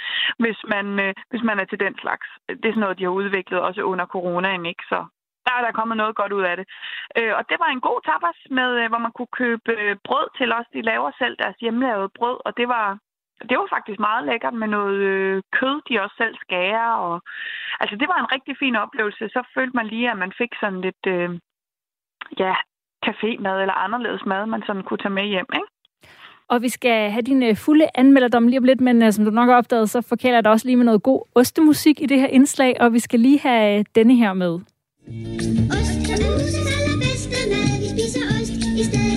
hvis 0.43 0.59
man, 0.73 0.87
øh, 1.05 1.15
hvis 1.31 1.43
man 1.49 1.59
er 1.59 1.67
til 1.69 1.81
den 1.85 1.95
slags. 2.03 2.27
Det 2.49 2.67
er 2.67 2.75
sådan 2.75 2.85
noget, 2.85 2.99
de 2.99 3.05
har 3.05 3.19
udviklet 3.21 3.61
også 3.61 3.83
under 3.83 4.07
coronaen, 4.07 4.67
ikke? 4.67 4.85
Så 4.93 4.99
der 5.47 5.53
er 5.59 5.63
der 5.65 5.79
kommet 5.79 5.97
noget 5.97 6.15
godt 6.21 6.33
ud 6.39 6.45
af 6.51 6.57
det. 6.57 6.67
Øh, 7.19 7.33
og 7.39 7.43
det 7.51 7.57
var 7.63 7.71
en 7.71 7.87
god 7.89 7.99
tapas, 8.09 8.39
med, 8.59 8.71
øh, 8.81 8.89
hvor 8.91 9.03
man 9.07 9.13
kunne 9.17 9.35
købe 9.43 9.71
øh, 9.83 9.97
brød 10.07 10.27
til 10.39 10.49
os. 10.59 10.67
De 10.75 10.83
laver 10.91 11.11
selv 11.19 11.35
deres 11.43 11.57
hjemmelavede 11.63 12.15
brød, 12.19 12.39
og 12.47 12.53
det 12.59 12.69
var, 12.69 12.87
det 13.49 13.57
var 13.59 13.75
faktisk 13.77 13.99
meget 14.09 14.27
lækkert 14.29 14.55
med 14.63 14.69
noget 14.69 14.99
øh, 15.13 15.43
kød, 15.59 15.77
de 15.89 16.03
også 16.03 16.17
selv 16.19 16.35
skærer. 16.45 16.91
Og, 17.07 17.15
altså, 17.81 17.95
det 18.01 18.09
var 18.09 18.19
en 18.21 18.33
rigtig 18.35 18.55
fin 18.63 18.77
oplevelse. 18.77 19.25
Så 19.35 19.41
følte 19.55 19.77
man 19.77 19.87
lige, 19.87 20.11
at 20.11 20.19
man 20.19 20.33
fik 20.41 20.53
sådan 20.61 20.81
lidt, 20.81 21.03
øh, 21.07 21.31
ja, 22.43 22.55
cafémad 23.07 23.57
eller 23.63 23.77
anderledes 23.85 24.25
mad, 24.27 24.47
man 24.47 24.63
sådan 24.67 24.83
kunne 24.83 25.03
tage 25.03 25.19
med 25.19 25.27
hjem, 25.35 25.51
ikke? 25.61 25.71
Og 26.49 26.63
vi 26.63 26.69
skal 26.69 27.11
have 27.11 27.23
din 27.23 27.43
øh, 27.43 27.57
fulde 27.57 27.87
anmelderdom 27.95 28.49
lige 28.49 28.59
om 28.59 28.65
lidt, 28.65 28.81
men 28.81 29.03
uh, 29.03 29.11
som 29.11 29.25
du 29.25 29.31
nok 29.31 29.49
har 29.49 29.57
opdaget, 29.57 29.91
så 29.91 30.01
forkæler 30.09 30.37
jeg 30.37 30.45
dig 30.45 30.53
også 30.53 30.67
lige 30.67 30.77
med 30.77 30.85
noget 30.85 31.03
god 31.03 31.21
ostemusik 31.35 32.01
i 32.01 32.07
det 32.07 32.21
her 32.21 32.27
indslag, 32.27 32.77
og 32.81 32.93
vi 32.93 32.99
skal 32.99 33.21
lige 33.21 33.41
have 33.41 33.79
øh, 33.79 33.85
denne 33.95 34.15
her 34.15 34.33
med. 34.33 34.53
Ost 35.79 36.11
er 36.13 36.19
allerbedste 36.77 37.39
mad. 37.51 37.73
Vi 37.83 37.89
spiser 37.95 38.25
ost 38.37 38.53
i 38.81 38.85
stedet 38.89 39.14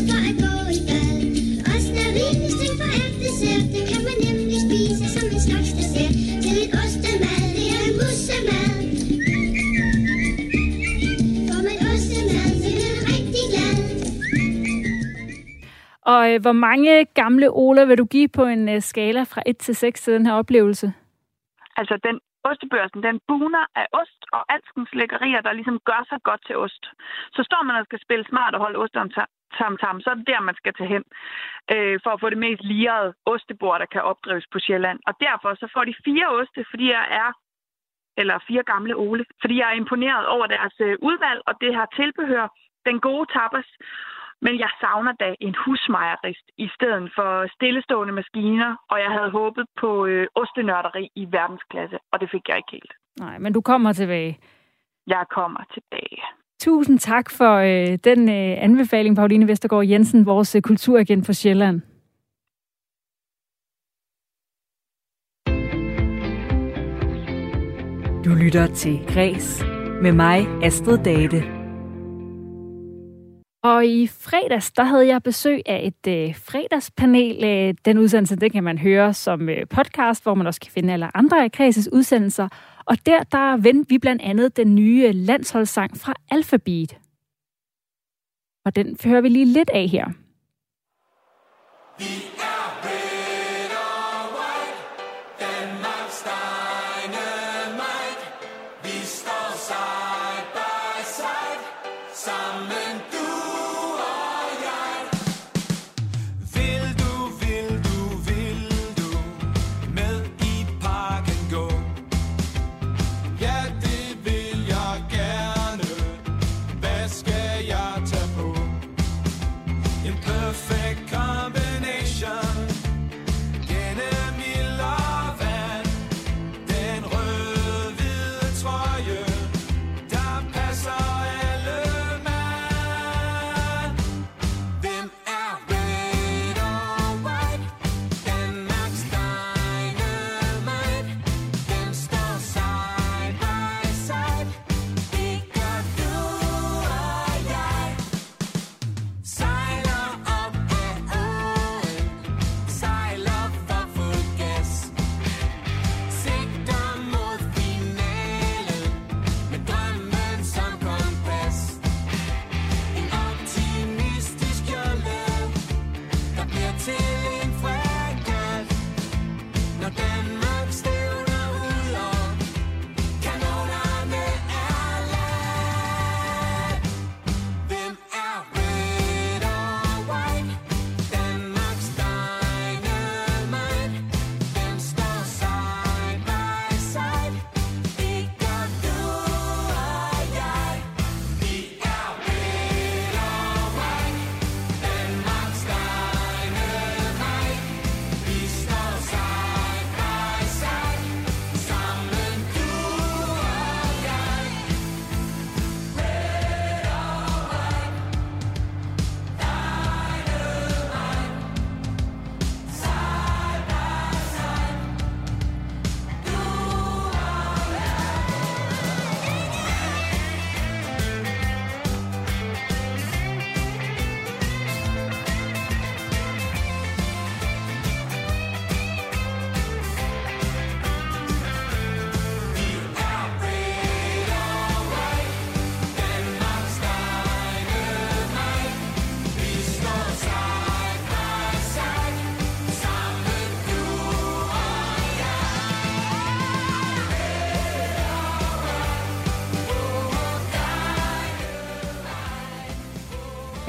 Og 16.28 16.34
øh, 16.34 16.42
hvor 16.42 16.58
mange 16.68 17.06
gamle 17.22 17.48
Ola 17.64 17.84
vil 17.86 17.98
du 17.98 18.06
give 18.06 18.30
på 18.38 18.44
en 18.56 18.70
øh, 18.70 18.82
skala 18.82 19.22
fra 19.24 19.42
1 19.46 19.58
til 19.58 19.76
6 19.76 20.02
til 20.02 20.14
den 20.14 20.26
her 20.26 20.34
oplevelse? 20.34 20.88
Altså, 21.80 21.96
den 22.08 22.20
ostebørsen, 22.50 23.04
den 23.04 23.20
buner 23.28 23.66
af 23.76 23.88
ost 24.02 24.22
og 24.36 24.42
alskens 24.54 24.92
lækkerier, 25.00 25.42
der 25.42 25.54
ligesom 25.54 25.80
gør 25.90 26.02
sig 26.10 26.20
godt 26.24 26.42
til 26.48 26.58
ost. 26.58 26.84
Så 27.36 27.42
står 27.50 27.64
man 27.64 27.76
og 27.76 27.86
skal 27.86 28.00
spille 28.06 28.26
smart 28.30 28.56
og 28.56 28.62
holde 28.66 28.80
ost 28.84 28.96
om 28.96 29.10
tam, 29.58 29.78
tam, 29.84 30.02
så 30.02 30.10
er 30.10 30.18
det 30.20 30.28
der, 30.28 30.42
man 30.50 30.56
skal 30.62 30.74
tage 30.74 30.94
hen 30.96 31.04
øh, 31.74 32.00
for 32.04 32.12
at 32.14 32.22
få 32.22 32.30
det 32.30 32.44
mest 32.46 32.64
lirede 32.64 33.14
ostebord, 33.26 33.80
der 33.80 33.90
kan 33.94 34.02
opdrives 34.12 34.48
på 34.54 34.60
Sjælland. 34.66 35.00
Og 35.08 35.14
derfor 35.26 35.50
så 35.62 35.68
får 35.74 35.84
de 35.90 35.96
fire 36.06 36.28
oste, 36.40 36.66
fordi 36.72 36.86
jeg 36.98 37.06
er 37.24 37.30
eller 38.22 38.46
fire 38.48 38.64
gamle 38.74 38.96
Ole, 38.96 39.26
fordi 39.42 39.56
jeg 39.60 39.68
er 39.70 39.80
imponeret 39.82 40.26
over 40.36 40.48
deres 40.48 40.76
øh, 40.80 40.96
udvalg 41.08 41.42
og 41.48 41.54
det 41.62 41.72
her 41.78 41.86
tilbehør, 42.00 42.48
den 42.88 43.00
gode 43.00 43.26
tapas, 43.36 43.70
men 44.42 44.60
jeg 44.60 44.70
savner 44.82 45.14
da 45.22 45.36
en 45.40 45.56
husmejerist 45.66 46.48
i 46.58 46.68
stedet 46.76 47.12
for 47.16 47.30
stillestående 47.56 48.14
maskiner, 48.14 48.76
og 48.92 48.98
jeg 49.00 49.12
havde 49.18 49.32
håbet 49.32 49.66
på 49.82 50.06
øh, 50.06 50.28
ostenørderi 50.36 51.10
i 51.16 51.24
verdensklasse, 51.32 51.98
og 52.12 52.22
det 52.22 52.30
fik 52.32 52.44
jeg 52.50 52.58
ikke 52.58 52.72
helt. 52.72 52.94
Nej, 53.20 53.38
men 53.38 53.54
du 53.54 53.62
kommer 53.62 53.94
tilbage. 53.94 54.40
Jeg 55.08 55.26
kommer 55.32 55.64
tilbage. 55.74 56.22
Tusind 56.60 57.00
tak 57.00 57.30
for 57.32 57.54
øh, 57.56 57.98
den 58.04 58.30
øh, 58.30 58.64
anbefaling, 58.64 59.16
Pauline 59.16 59.48
Vestergaard 59.48 59.86
Jensen, 59.86 60.26
vores 60.26 60.56
øh, 60.56 60.62
kulturagent 60.62 61.26
for 61.26 61.34
Sjælland. 61.34 61.82
Du 68.26 68.32
lytter 68.44 68.68
til 68.74 69.00
Græs 69.14 69.64
med 70.02 70.12
mig, 70.12 70.64
Astrid 70.64 70.98
Date. 70.98 71.57
Og 73.64 73.86
i 73.86 74.08
fredags, 74.08 74.72
der 74.72 74.84
havde 74.84 75.08
jeg 75.08 75.24
besøg 75.24 75.62
af 75.66 75.82
et 75.84 76.12
øh, 76.12 76.36
fredagspanel. 76.36 77.44
Øh, 77.44 77.74
den 77.86 77.98
udsendelse, 77.98 78.36
den 78.36 78.50
kan 78.50 78.64
man 78.64 78.78
høre 78.78 79.14
som 79.14 79.50
øh, 79.50 79.68
podcast, 79.68 80.24
hvor 80.24 80.34
man 80.34 80.48
også 80.48 80.60
kan 80.60 80.72
finde 80.72 80.94
alle 80.94 81.18
andre 81.18 81.44
af 81.44 81.52
Kreses 81.52 81.90
udsendelser. 81.92 82.48
Og 82.86 83.06
der, 83.06 83.24
der 83.24 83.58
vendte 83.58 83.90
vi 83.90 83.98
blandt 83.98 84.22
andet 84.22 84.58
den 84.58 84.76
nye 84.76 85.12
landsholdssang 85.12 85.98
fra 85.98 86.14
Alphabet. 86.32 86.98
Og 88.66 88.76
den 88.76 88.98
hører 89.06 89.22
vi 89.22 89.30
lige 89.30 89.46
lidt 89.46 89.70
af 89.70 89.88
her. 89.88 90.06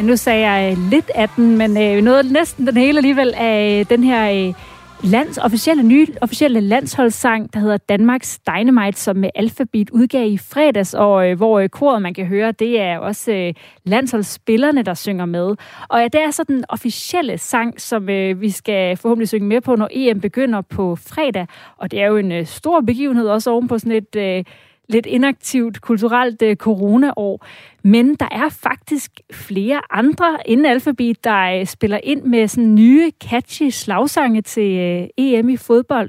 Nu 0.09 0.17
sagde 0.17 0.49
jeg 0.49 0.73
øh, 0.73 0.91
lidt 0.91 1.11
af 1.15 1.29
den, 1.29 1.59
men 1.59 1.83
øh, 1.83 2.03
noget 2.03 2.33
næsten 2.33 2.67
den 2.67 2.77
hele 2.77 2.99
alligevel 2.99 3.35
af 3.37 3.81
øh, 3.81 3.87
den 3.91 4.05
her 4.05 4.49
øh, 4.49 4.55
lands, 5.03 5.39
officielle, 5.39 5.83
nye 5.83 6.07
officielle 6.21 6.61
landsholdssang, 6.61 7.55
der 7.55 7.61
hedder 7.61 7.77
Danmarks 7.77 8.39
Dynamite, 8.39 9.01
som 9.01 9.17
med 9.17 9.31
Alphabet 9.35 9.91
udgav 9.91 10.27
i 10.27 10.39
fredags, 10.39 10.95
og 10.95 11.31
øh, 11.31 11.37
hvor 11.37 11.59
øh, 11.59 11.69
koret, 11.69 12.03
man 12.03 12.15
kan 12.15 12.27
høre, 12.27 12.53
det 12.53 12.81
er 12.81 12.99
også 12.99 13.33
øh, 13.33 13.55
landsholdsspillerne, 13.85 14.83
der 14.83 14.95
synger 14.95 15.27
med. 15.27 15.57
Og 15.89 16.01
ja, 16.01 16.05
det 16.05 16.21
er 16.21 16.31
så 16.31 16.45
den 16.49 16.65
officielle 16.69 17.39
sang, 17.39 17.81
som 17.81 18.09
øh, 18.09 18.41
vi 18.41 18.51
skal 18.51 18.97
forhåbentlig 18.97 19.29
synge 19.29 19.49
med 19.49 19.61
på, 19.61 19.77
når 19.77 19.89
EM 19.91 20.21
begynder 20.21 20.61
på 20.61 20.97
fredag. 20.97 21.47
Og 21.77 21.91
det 21.91 22.01
er 22.01 22.07
jo 22.07 22.17
en 22.17 22.33
øh, 22.33 22.47
stor 22.47 22.81
begivenhed 22.81 23.29
også 23.29 23.51
oven 23.51 23.69
på 23.69 23.79
sådan 23.79 23.93
et... 23.93 24.17
Øh, 24.17 24.45
lidt 24.89 25.07
inaktivt 25.07 25.81
kulturelt 25.81 26.43
øh, 26.43 26.57
coronaår. 26.57 27.47
Men 27.83 28.15
der 28.15 28.29
er 28.31 28.49
faktisk 28.49 29.21
flere 29.33 29.81
andre 29.91 30.39
inden 30.47 30.67
Alphabet, 30.67 31.25
der 31.25 31.61
øh, 31.61 31.67
spiller 31.67 32.01
ind 32.03 32.23
med 32.23 32.49
sådan 32.49 32.75
nye, 32.75 33.11
catchy 33.25 33.71
slagsange 33.71 34.43
til 34.43 34.79
øh, 34.79 35.09
EM 35.17 35.49
i 35.49 35.57
fodbold. 35.57 36.09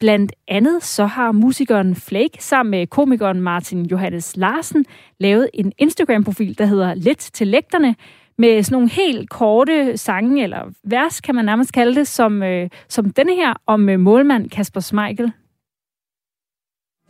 Blandt 0.00 0.32
andet 0.48 0.82
så 0.82 1.06
har 1.06 1.32
musikeren 1.32 1.94
Flake 1.94 2.44
sammen 2.44 2.70
med 2.70 2.86
komikeren 2.86 3.40
Martin 3.40 3.86
Johannes 3.86 4.36
Larsen 4.36 4.84
lavet 5.18 5.50
en 5.54 5.72
Instagram-profil, 5.78 6.58
der 6.58 6.66
hedder 6.66 6.94
Let 6.94 7.18
til 7.18 7.48
lægterne, 7.48 7.96
med 8.38 8.62
sådan 8.62 8.74
nogle 8.74 8.90
helt 8.90 9.30
korte 9.30 9.96
sange, 9.96 10.42
eller 10.42 10.72
vers 10.84 11.20
kan 11.20 11.34
man 11.34 11.44
nærmest 11.44 11.72
kalde 11.72 11.94
det, 11.94 12.08
som, 12.08 12.42
øh, 12.42 12.70
som 12.88 13.10
denne 13.10 13.34
her 13.34 13.54
om 13.66 13.88
øh, 13.88 14.00
målmand 14.00 14.50
Kasper 14.50 14.80
Smeichel. 14.80 15.32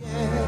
Yeah. 0.01 0.44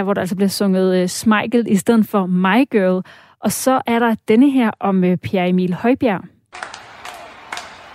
Ja, 0.00 0.04
hvor 0.04 0.14
der 0.14 0.20
altså 0.20 0.36
bliver 0.36 0.48
sunget 0.48 1.02
uh, 1.02 1.08
Smeichel 1.08 1.66
i 1.68 1.76
stedet 1.76 2.06
for 2.06 2.26
My 2.26 2.70
Girl. 2.70 3.02
Og 3.40 3.52
så 3.52 3.80
er 3.86 3.98
der 3.98 4.14
denne 4.28 4.50
her 4.50 4.70
om 4.80 5.04
uh, 5.04 5.16
Pierre 5.16 5.48
Emil 5.48 5.74
Højbjerg. 5.74 6.20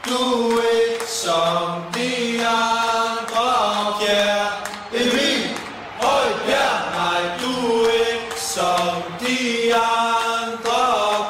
Du 0.06 0.50
er 0.58 1.06
som 1.08 1.82
de 1.94 2.12
andre, 2.46 3.48
Pierre 4.00 4.48
Emil 4.94 5.42
Højbjerg. 6.02 6.78
Nej, 7.00 7.22
du 7.42 7.54
er 8.02 8.36
som 8.38 8.96
de 9.20 9.74
andre, 9.74 10.82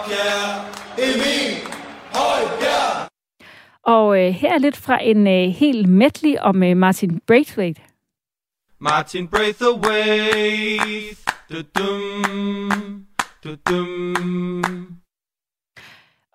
Pierre 0.05 0.49
Emil 0.97 1.51
Højbjerg. 2.13 3.07
Og 3.84 4.07
uh, 4.07 4.15
her 4.15 4.53
er 4.53 4.57
lidt 4.57 4.78
fra 4.78 5.03
en 5.03 5.28
uh, 5.28 5.55
helt 5.55 5.89
medley 5.89 6.36
om 6.41 6.55
uh, 6.63 6.78
Martin 6.78 7.19
Braithwaite. 7.28 7.82
Martin 8.89 9.27
Braithwaite. 9.27 11.17
Du-dum, 11.49 13.05
du-dum. 13.43 14.88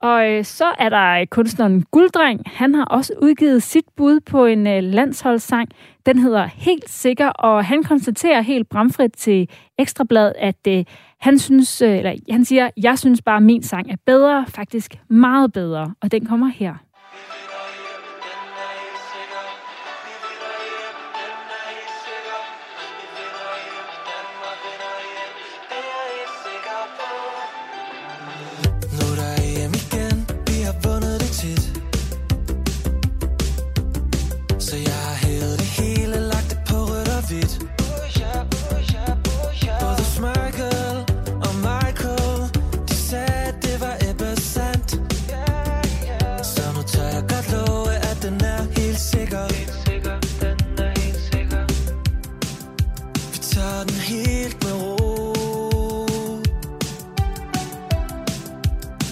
Og 0.03 0.31
øh, 0.31 0.45
så 0.45 0.65
er 0.79 0.89
der 0.89 1.25
kunstneren 1.31 1.85
Gulddreng. 1.91 2.43
Han 2.47 2.75
har 2.75 2.85
også 2.85 3.13
udgivet 3.23 3.63
sit 3.63 3.85
bud 3.97 4.21
på 4.21 4.45
en 4.45 4.67
øh, 4.67 4.83
landsholdssang. 4.83 5.69
Den 6.07 6.19
hedder 6.19 6.47
Helt 6.47 6.91
Sikker, 6.91 7.29
og 7.29 7.65
han 7.65 7.83
konstaterer 7.83 8.41
helt 8.41 8.69
bramfrit 8.69 9.13
til 9.13 9.49
Ekstrablad, 9.79 10.33
at 10.39 10.67
øh, 10.69 10.85
han 11.21 11.39
synes, 11.39 11.83
øh, 11.83 11.97
eller 11.97 12.15
han 12.31 12.45
siger, 12.45 12.71
jeg 12.77 12.99
synes 12.99 13.23
bare, 13.23 13.37
at 13.37 13.43
min 13.43 13.63
sang 13.63 13.91
er 13.91 13.97
bedre, 14.07 14.47
faktisk 14.49 14.95
meget 15.09 15.53
bedre, 15.53 15.95
og 16.03 16.13
den 16.13 16.27
kommer 16.27 16.47
her. 16.47 16.75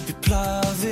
Vi 0.09 0.15
plejer 0.21 0.88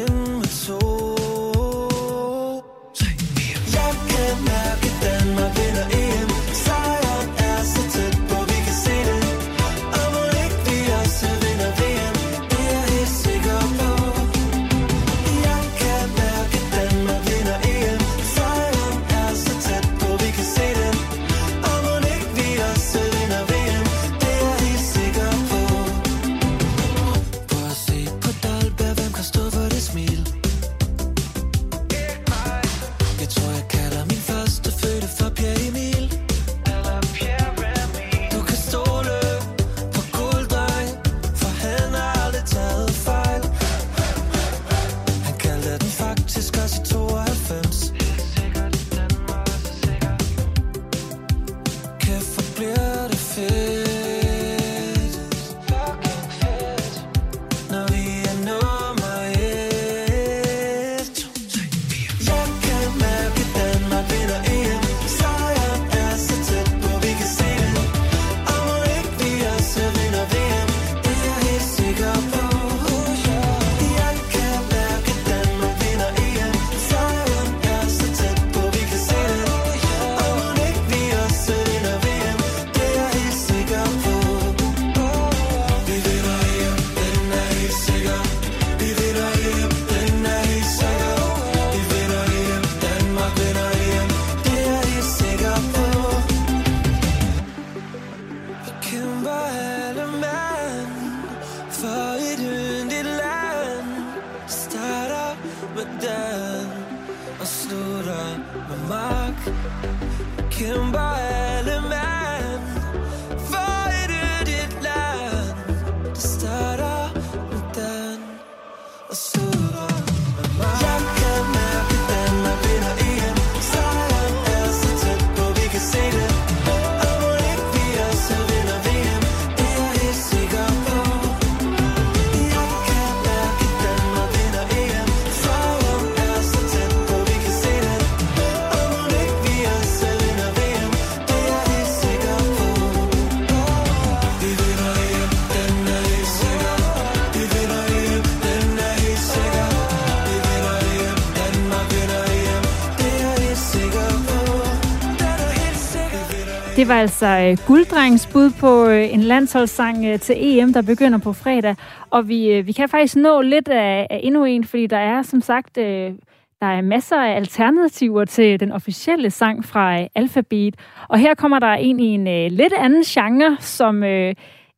Det 156.87 156.95
var 156.95 157.01
altså 157.01 157.25
øh, 157.27 157.57
Gulddrengs 157.67 158.27
bud 158.27 158.51
på 158.59 158.85
øh, 158.85 159.13
en 159.13 159.19
landsholdssang 159.19 160.05
øh, 160.05 160.19
til 160.19 160.35
EM, 160.39 160.73
der 160.73 160.81
begynder 160.81 161.17
på 161.17 161.33
fredag. 161.33 161.75
Og 162.09 162.27
vi, 162.27 162.61
vi 162.61 162.71
kan 162.71 162.89
faktisk 162.89 163.15
nå 163.15 163.41
lidt 163.41 163.67
af, 163.67 164.07
af 164.09 164.19
endnu 164.23 164.45
en, 164.45 164.63
fordi 164.63 164.87
der 164.87 164.97
er 164.97 165.21
som 165.21 165.41
sagt 165.41 165.75
der 165.75 166.67
er 166.67 166.81
masser 166.81 167.21
af 167.21 167.35
alternativer 167.35 168.25
til 168.25 168.59
den 168.59 168.71
officielle 168.71 169.29
sang 169.29 169.65
fra 169.65 170.07
Alphabet. 170.15 170.75
Og 171.09 171.19
her 171.19 171.35
kommer 171.35 171.59
der 171.59 171.73
en 171.73 171.99
i 171.99 172.05
en 172.05 172.51
lidt 172.51 172.73
anden 172.77 173.03
genre, 173.03 173.57
som 173.59 174.03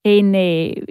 en 0.03 0.35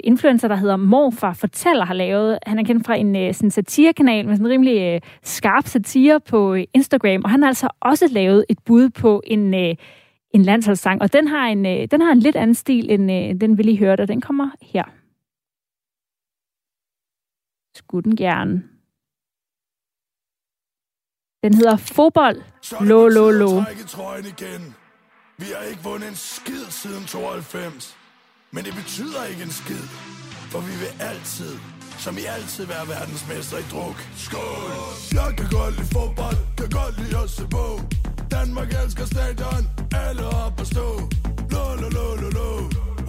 influencer, 0.05 0.49
der 0.49 0.57
hedder 0.57 0.77
Morfar 0.77 1.33
Fortæller, 1.33 1.85
har 1.85 1.95
lavet. 1.95 2.39
Han 2.47 2.59
er 2.59 2.65
kendt 2.65 2.87
fra 2.87 2.95
en 2.95 3.35
sådan 3.35 3.51
satirekanal 3.51 4.27
med 4.27 4.37
sådan 4.37 4.47
en 4.47 4.53
rimelig 4.53 5.03
skarp 5.23 5.67
satire 5.67 6.21
på 6.21 6.57
Instagram. 6.75 7.23
Og 7.25 7.31
han 7.31 7.43
har 7.43 7.49
altså 7.49 7.69
også 7.81 8.09
lavet 8.11 8.45
et 8.49 8.59
bud 8.67 8.89
på 8.89 9.23
en... 9.27 9.77
En 10.31 10.43
landsholdssang, 10.43 11.03
og 11.03 11.13
den 11.13 11.29
har 11.29 11.47
en, 11.47 11.67
øh, 11.67 11.89
den 11.91 12.01
har 12.01 12.13
en 12.13 12.21
lidt 12.21 12.37
anden 12.37 12.55
stil, 12.55 12.91
end 12.91 13.13
øh, 13.13 13.41
den 13.41 13.59
vi 13.59 13.63
lige 13.63 13.79
hørte, 13.79 14.03
og 14.03 14.09
den 14.09 14.21
kommer 14.21 14.51
her. 14.63 14.85
Skulle 17.75 18.05
den 18.05 18.17
gerne. 18.17 18.63
Den 21.43 21.55
hedder 21.55 21.77
Fodbold. 21.77 22.43
Trække 23.65 23.83
trøjen 23.83 24.25
igen. 24.25 24.75
Vi 25.39 25.47
har 25.57 25.63
ikke 25.71 25.83
vundet 25.83 26.09
en 26.09 26.15
skid 26.15 26.65
siden 26.83 27.05
92. 27.05 27.97
Men 28.51 28.65
det 28.65 28.75
betyder 28.81 29.25
ikke 29.31 29.43
en 29.43 29.55
skid. 29.63 29.85
For 30.53 30.61
vi 30.69 30.75
vil 30.83 30.93
altid, 31.11 31.53
som 32.05 32.15
i 32.23 32.25
altid, 32.37 32.65
være 32.75 32.87
verdensmester 32.95 33.59
i 33.65 33.67
druk. 33.73 33.99
Skål! 34.27 34.71
Jeg 35.19 35.31
kan 35.39 35.49
godt 35.59 35.75
lide 35.79 35.89
fodbold, 35.97 36.39
kan 36.61 36.71
godt 36.81 36.95
lide 37.01 37.17
at 37.25 37.31
se 37.31 37.45
på. 37.57 37.67
Danmark 38.31 38.75
elsker 38.85 39.07
stadion, 39.07 39.63
alle 39.93 40.27
op 40.27 40.61
og 40.61 40.67
stå. 40.67 40.89
Lo, 41.51 41.65
lo, 41.81 41.89
lo, 41.89 42.15
lå, 42.23 42.29
lå. 42.31 42.51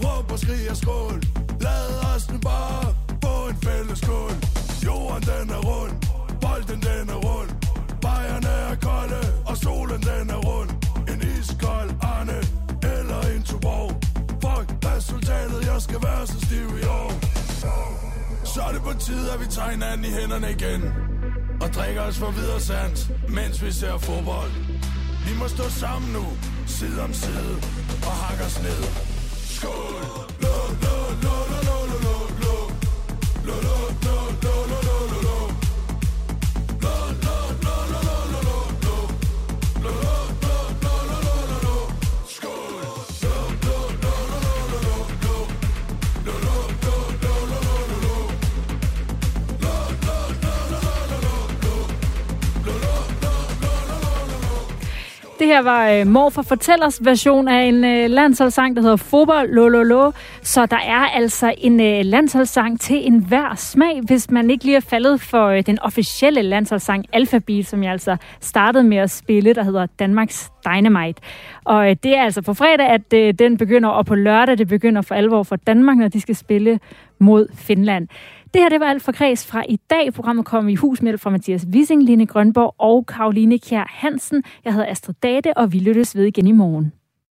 Råb 0.03 0.31
og 0.31 0.39
skrig 0.39 0.69
og 0.69 0.77
skål. 0.77 1.21
Lad 1.61 2.15
os 2.15 2.31
nu 2.31 2.37
bare 2.37 2.85
få 3.23 3.47
en 3.49 3.57
fælles 3.63 3.99
skål. 3.99 4.31
Jorden 4.85 5.21
den 5.21 5.49
er 5.49 5.61
rund, 5.69 5.93
bolden 6.41 6.81
den 6.81 7.09
er 7.09 7.19
rund. 7.27 7.49
Bajerne 8.01 8.47
er 8.47 8.75
kolde, 8.75 9.21
og 9.45 9.57
solen 9.57 10.01
den 10.01 10.29
er 10.29 10.41
rund. 10.47 10.69
En 11.11 11.19
iskold 11.39 11.91
Arne, 12.01 12.39
eller 12.83 13.21
en 13.35 13.43
Tuborg. 13.43 13.91
Fuck 14.43 14.67
resultatet, 14.85 15.65
jeg 15.71 15.81
skal 15.81 15.99
være 16.03 16.27
så 16.27 16.39
stiv 16.45 16.67
i 16.83 16.85
år. 16.85 17.11
Så 18.45 18.61
er 18.61 18.71
det 18.71 18.81
på 18.81 18.93
tide, 18.99 19.33
at 19.33 19.39
vi 19.39 19.45
tager 19.45 19.69
hinanden 19.69 20.05
i 20.05 20.09
hænderne 20.19 20.51
igen. 20.51 20.81
Og 21.61 21.69
drikker 21.73 22.01
os 22.01 22.17
for 22.17 22.31
videre 22.31 22.61
sands, 22.61 23.11
mens 23.29 23.63
vi 23.65 23.71
ser 23.71 23.97
fodbold. 23.97 24.78
Vi 25.29 25.35
må 25.35 25.47
stå 25.47 25.63
sammen 25.69 26.13
nu, 26.13 26.25
side 26.67 27.01
om 27.03 27.13
side, 27.13 27.55
og 28.07 28.11
hakke 28.11 28.43
os 28.43 28.57
ned. 28.63 28.83
Skål! 29.55 30.03
Lå, 30.41 30.55
lå, 30.83 30.95
lå, 31.23 31.35
lå, 31.51 31.59
lå, 31.67 31.77
lå, 31.91 32.05
lå, 32.05 32.15
lå, 32.41 32.71
lå, 33.45 33.61
lå. 33.61 33.78
Det 55.39 55.47
her 55.47 55.61
var 55.61 55.89
øh, 55.89 56.07
Morfar 56.07 56.41
Fortællers 56.41 57.05
version 57.05 57.47
af 57.47 57.63
en 57.63 57.85
øh, 57.85 58.09
landsholdssang, 58.09 58.75
der 58.75 58.81
hedder 58.81 58.95
Fodbold 58.95 59.49
lo, 59.49 59.67
lo. 59.67 60.11
Så 60.41 60.65
der 60.65 60.77
er 60.77 61.05
altså 61.15 61.53
en 61.57 61.79
øh, 61.79 62.05
landsholdssang 62.05 62.79
til 62.79 63.07
enhver 63.07 63.55
smag, 63.55 64.01
hvis 64.01 64.31
man 64.31 64.49
ikke 64.49 64.65
lige 64.65 64.77
er 64.77 64.81
faldet 64.89 65.21
for 65.21 65.47
øh, 65.47 65.65
den 65.65 65.79
officielle 65.79 66.41
landsholdssang 66.41 67.05
Alphabet, 67.13 67.67
som 67.67 67.83
jeg 67.83 67.91
altså 67.91 68.17
startede 68.39 68.83
med 68.83 68.97
at 68.97 69.11
spille, 69.11 69.53
der 69.53 69.63
hedder 69.63 69.85
Danmarks 69.85 70.51
Dynamite. 70.65 71.21
Og 71.63 71.89
øh, 71.89 71.95
det 72.03 72.17
er 72.17 72.23
altså 72.23 72.41
på 72.41 72.53
fredag, 72.53 72.87
at 72.87 73.13
øh, 73.13 73.33
den 73.33 73.57
begynder, 73.57 73.89
og 73.89 74.05
på 74.05 74.15
lørdag 74.15 74.57
det 74.57 74.67
begynder 74.67 75.01
for 75.01 75.15
alvor 75.15 75.43
for 75.43 75.55
Danmark, 75.55 75.97
når 75.97 76.07
de 76.07 76.21
skal 76.21 76.35
spille 76.35 76.79
mod 77.19 77.47
Finland. 77.55 78.07
Det 78.53 78.61
her 78.61 78.69
det 78.69 78.79
var 78.79 78.85
alt 78.85 79.01
for 79.01 79.11
kreds 79.11 79.47
fra 79.47 79.63
i 79.69 79.79
dag. 79.89 80.13
Programmet 80.13 80.45
kom 80.45 80.69
i 80.69 80.75
hus 80.75 81.01
med 81.01 81.17
fra 81.17 81.29
Mathias 81.29 81.65
Wissing, 81.71 82.03
Line 82.03 82.25
Grønborg 82.25 82.75
og 82.77 83.05
Karoline 83.05 83.59
Kjær 83.59 83.85
Hansen. 83.89 84.43
Jeg 84.65 84.73
hedder 84.73 84.87
Astrid 84.87 85.15
Date, 85.23 85.57
og 85.57 85.73
vi 85.73 85.79
lyttes 85.79 86.15
ved 86.15 86.25
igen 86.25 86.47
i 86.47 86.51
morgen. 86.51 86.93